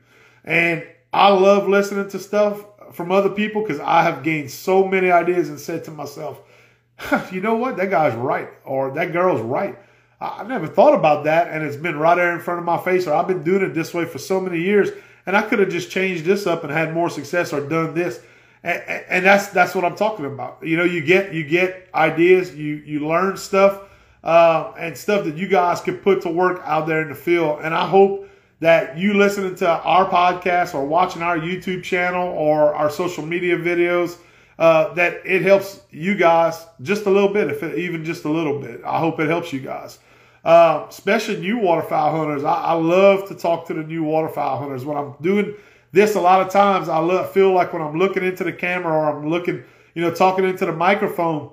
[0.43, 5.11] And I love listening to stuff from other people because I have gained so many
[5.11, 6.41] ideas and said to myself,
[7.31, 7.77] you know what?
[7.77, 8.49] That guy's right.
[8.65, 9.77] Or that girl's right.
[10.21, 11.49] I never thought about that.
[11.49, 13.07] And it's been right there in front of my face.
[13.07, 14.89] Or I've been doing it this way for so many years.
[15.25, 18.19] And I could have just changed this up and had more success or done this.
[18.63, 20.59] And, and that's, that's what I'm talking about.
[20.63, 23.83] You know, you get, you get ideas, you, you learn stuff
[24.23, 27.59] uh, and stuff that you guys could put to work out there in the field.
[27.63, 28.29] And I hope
[28.59, 33.57] that you listening to our podcast or watching our YouTube channel or our social media
[33.57, 34.17] videos,
[34.57, 38.29] uh, that it helps you guys just a little bit, if it, even just a
[38.29, 38.81] little bit.
[38.85, 39.99] I hope it helps you guys.
[40.43, 42.43] Uh, especially new waterfowl hunters.
[42.43, 44.85] I, I, love to talk to the new waterfowl hunters.
[44.85, 45.53] When I'm doing
[45.91, 49.17] this, a lot of times I feel like when I'm looking into the camera or
[49.17, 49.63] I'm looking,
[49.95, 51.51] you know, talking into the microphone,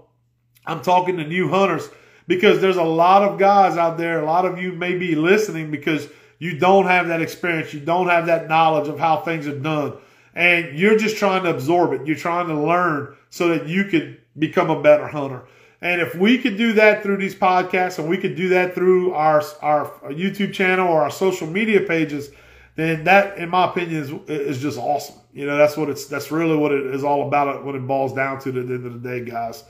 [0.66, 1.88] I'm talking to new hunters
[2.26, 5.70] because there's a lot of guys out there, a lot of you may be listening
[5.70, 6.08] because
[6.38, 9.94] you don't have that experience, you don't have that knowledge of how things are done,
[10.34, 12.06] and you're just trying to absorb it.
[12.06, 15.44] You're trying to learn so that you could become a better hunter.
[15.80, 19.12] And if we could do that through these podcasts and we could do that through
[19.12, 22.30] our, our YouTube channel or our social media pages,
[22.76, 25.16] then that, in my opinion, is, is just awesome.
[25.32, 28.14] You know, that's what it's, that's really what it is all about when it boils
[28.14, 29.64] down to at the end of the day, guys.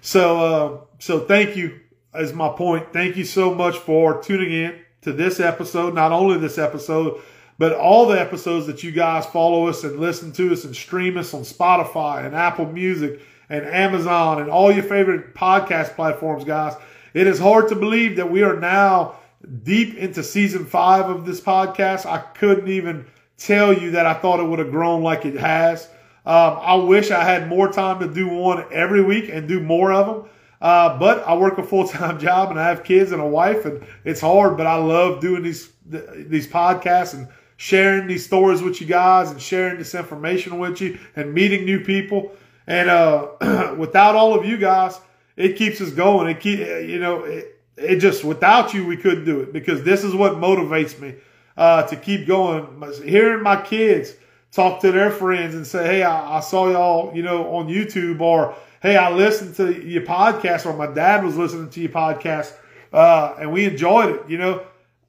[0.00, 1.80] So, uh, so thank you
[2.16, 2.92] is my point.
[2.92, 5.94] Thank you so much for tuning in to this episode.
[5.94, 7.20] Not only this episode,
[7.58, 11.16] but all the episodes that you guys follow us and listen to us and stream
[11.16, 16.74] us on Spotify and Apple Music and Amazon and all your favorite podcast platforms, guys.
[17.12, 19.16] It is hard to believe that we are now
[19.62, 22.06] deep into season five of this podcast.
[22.06, 25.86] I couldn't even tell you that I thought it would have grown like it has.
[26.26, 29.92] Um, I wish I had more time to do one every week and do more
[29.92, 30.30] of them.
[30.60, 33.64] Uh, but I work a full time job and I have kids and a wife,
[33.64, 34.56] and it's hard.
[34.56, 39.40] But I love doing these these podcasts and sharing these stories with you guys and
[39.40, 42.32] sharing this information with you and meeting new people.
[42.66, 44.98] And uh, without all of you guys,
[45.36, 46.28] it keeps us going.
[46.28, 50.04] It keep you know it, it just without you we couldn't do it because this
[50.04, 51.14] is what motivates me
[51.56, 52.82] uh, to keep going.
[53.04, 54.14] Hearing my kids
[54.52, 58.20] talk to their friends and say, "Hey, I, I saw y'all, you know, on YouTube,"
[58.20, 58.54] or
[58.84, 62.52] "Hey, I listened to your podcast," or "My dad was listening to your podcast,
[62.92, 64.64] uh, and we enjoyed it." You know,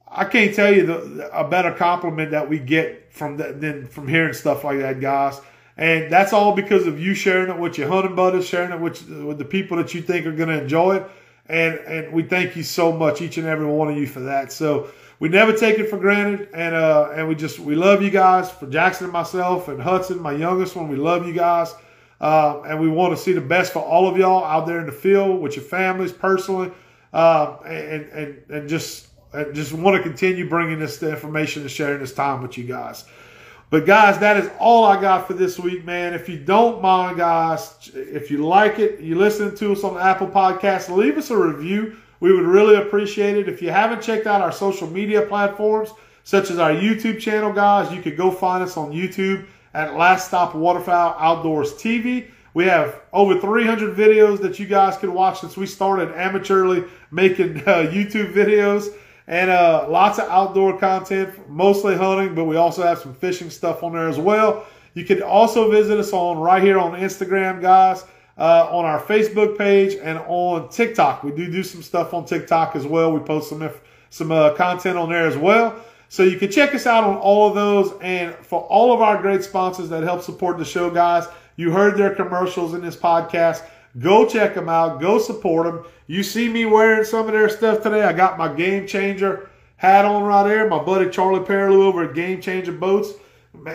[0.08, 4.08] I can't tell you the, a better compliment that we get from that than from
[4.08, 5.40] hearing stuff like that, guys.
[5.76, 9.06] And that's all because of you sharing it with your hunting buddies, sharing it with,
[9.10, 11.10] with the people that you think are going to enjoy it.
[11.48, 14.52] And, and we thank you so much, each and every one of you for that.
[14.52, 14.88] So
[15.20, 16.48] we never take it for granted.
[16.54, 20.20] And, uh, and we just, we love you guys for Jackson and myself and Hudson,
[20.20, 20.88] my youngest one.
[20.88, 21.74] We love you guys.
[22.20, 24.86] Uh, and we want to see the best for all of y'all out there in
[24.86, 26.70] the field with your families personally.
[27.12, 32.00] Uh, and, and, and just, and just want to continue bringing this information and sharing
[32.00, 33.04] this time with you guys.
[33.68, 36.14] But guys, that is all I got for this week, man.
[36.14, 40.28] If you don't mind, guys, if you like it, you listen to us on Apple
[40.28, 41.96] Podcasts, leave us a review.
[42.20, 43.48] We would really appreciate it.
[43.48, 45.90] If you haven't checked out our social media platforms,
[46.22, 50.28] such as our YouTube channel, guys, you could go find us on YouTube at Last
[50.28, 52.30] Stop Waterfowl Outdoors TV.
[52.54, 57.58] We have over 300 videos that you guys can watch since we started amateurly making
[57.58, 58.94] uh, YouTube videos
[59.26, 63.82] and uh, lots of outdoor content, mostly hunting, but we also have some fishing stuff
[63.82, 64.64] on there as well.
[64.94, 68.06] You can also visit us on right here on Instagram, guys,
[68.38, 71.22] uh, on our Facebook page, and on TikTok.
[71.22, 73.12] We do do some stuff on TikTok as well.
[73.12, 73.68] We post some
[74.08, 75.84] some uh, content on there as well.
[76.08, 77.92] So you can check us out on all of those.
[78.00, 81.26] And for all of our great sponsors that help support the show, guys,
[81.56, 83.62] you heard their commercials in this podcast.
[83.98, 85.00] Go check them out.
[85.00, 85.84] Go support them.
[86.06, 88.02] You see me wearing some of their stuff today.
[88.02, 90.68] I got my Game Changer hat on right there.
[90.68, 93.12] My buddy Charlie Perilou over at Game Changer Boats,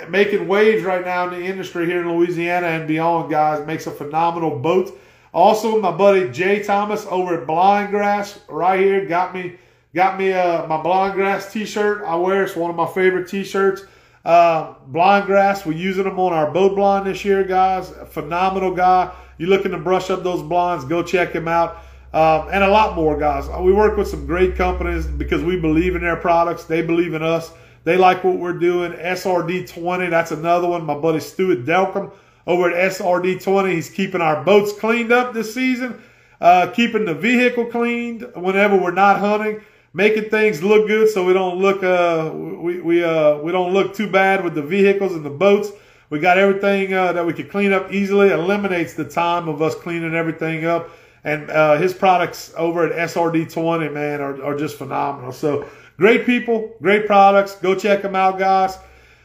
[0.10, 3.66] making waves right now in the industry here in Louisiana and beyond, guys.
[3.66, 4.98] Makes a phenomenal boat.
[5.34, 9.56] Also, my buddy Jay Thomas over at Blind Grass right here got me
[9.94, 12.04] got me uh, my Blind Grass T-shirt.
[12.06, 13.84] I wear it's one of my favorite T-shirts.
[14.24, 17.92] Uh, Grass, we're using them on our boat blind this year, guys.
[18.12, 19.12] Phenomenal guy
[19.42, 21.78] you're looking to brush up those blinds, go check him out.
[22.14, 23.50] Um, and a lot more, guys.
[23.60, 26.66] We work with some great companies because we believe in their products.
[26.66, 27.52] They believe in us.
[27.84, 28.92] They like what we're doing.
[28.92, 30.86] SRD20, that's another one.
[30.86, 32.12] My buddy Stuart Delcom
[32.46, 33.74] over at SRD20.
[33.74, 36.00] He's keeping our boats cleaned up this season,
[36.40, 39.60] uh, keeping the vehicle cleaned whenever we're not hunting,
[39.94, 43.94] making things look good so we don't look uh, we we uh, we don't look
[43.96, 45.72] too bad with the vehicles and the boats.
[46.10, 48.32] We got everything uh, that we could clean up easily.
[48.32, 50.90] Eliminates the time of us cleaning everything up.
[51.24, 55.32] And uh, his products over at SRD20, man, are, are just phenomenal.
[55.32, 57.56] So great people, great products.
[57.56, 58.78] Go check them out, guys.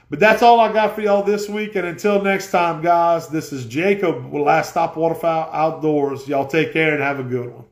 [0.08, 1.74] But that's all I got for y'all this week.
[1.74, 6.28] And until next time, guys, this is Jacob with Last Stop Waterfowl Outdoors.
[6.28, 7.65] Y'all take care and have a good one.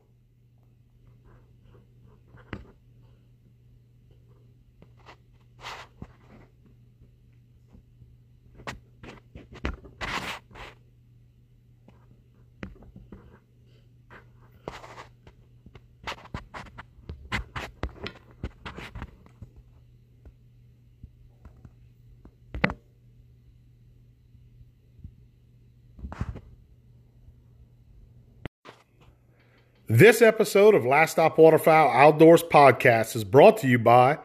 [29.97, 34.19] This episode of Last Stop Waterfowl Outdoors podcast is brought to you by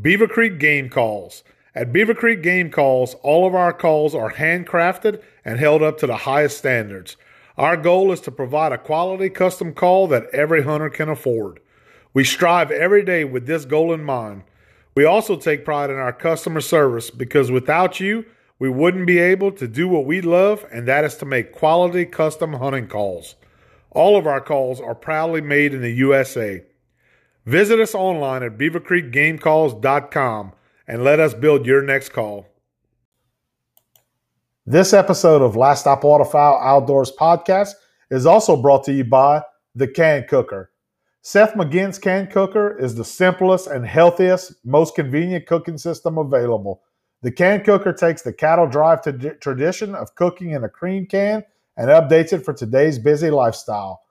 [0.00, 1.42] Beaver Creek Game Calls.
[1.74, 6.06] At Beaver Creek Game Calls, all of our calls are handcrafted and held up to
[6.06, 7.16] the highest standards.
[7.56, 11.58] Our goal is to provide a quality custom call that every hunter can afford.
[12.14, 14.44] We strive every day with this goal in mind.
[14.94, 18.24] We also take pride in our customer service because without you,
[18.60, 22.04] we wouldn't be able to do what we love, and that is to make quality
[22.04, 23.34] custom hunting calls.
[23.90, 26.64] All of our calls are proudly made in the USA.
[27.46, 30.52] Visit us online at beavercreekgamecalls.com
[30.86, 32.46] and let us build your next call.
[34.66, 37.72] This episode of Last Stop Waterfowl Outdoors podcast
[38.10, 39.42] is also brought to you by
[39.74, 40.70] the Can Cooker.
[41.22, 46.82] Seth McGinn's Can Cooker is the simplest and healthiest, most convenient cooking system available.
[47.22, 51.44] The Can Cooker takes the cattle drive t- tradition of cooking in a cream can
[51.78, 54.02] and updates it for today's busy lifestyle.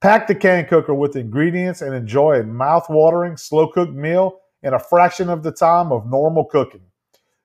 [0.00, 5.30] Pack the Can Cooker with ingredients and enjoy a mouth-watering, slow-cooked meal in a fraction
[5.30, 6.82] of the time of normal cooking.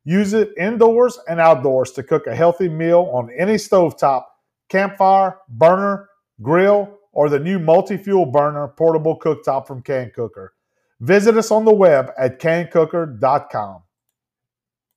[0.03, 4.25] Use it indoors and outdoors to cook a healthy meal on any stovetop,
[4.67, 6.09] campfire, burner,
[6.41, 10.53] grill, or the new multi-fuel burner portable cooktop from Can Cooker.
[10.99, 13.83] Visit us on the web at cancooker.com.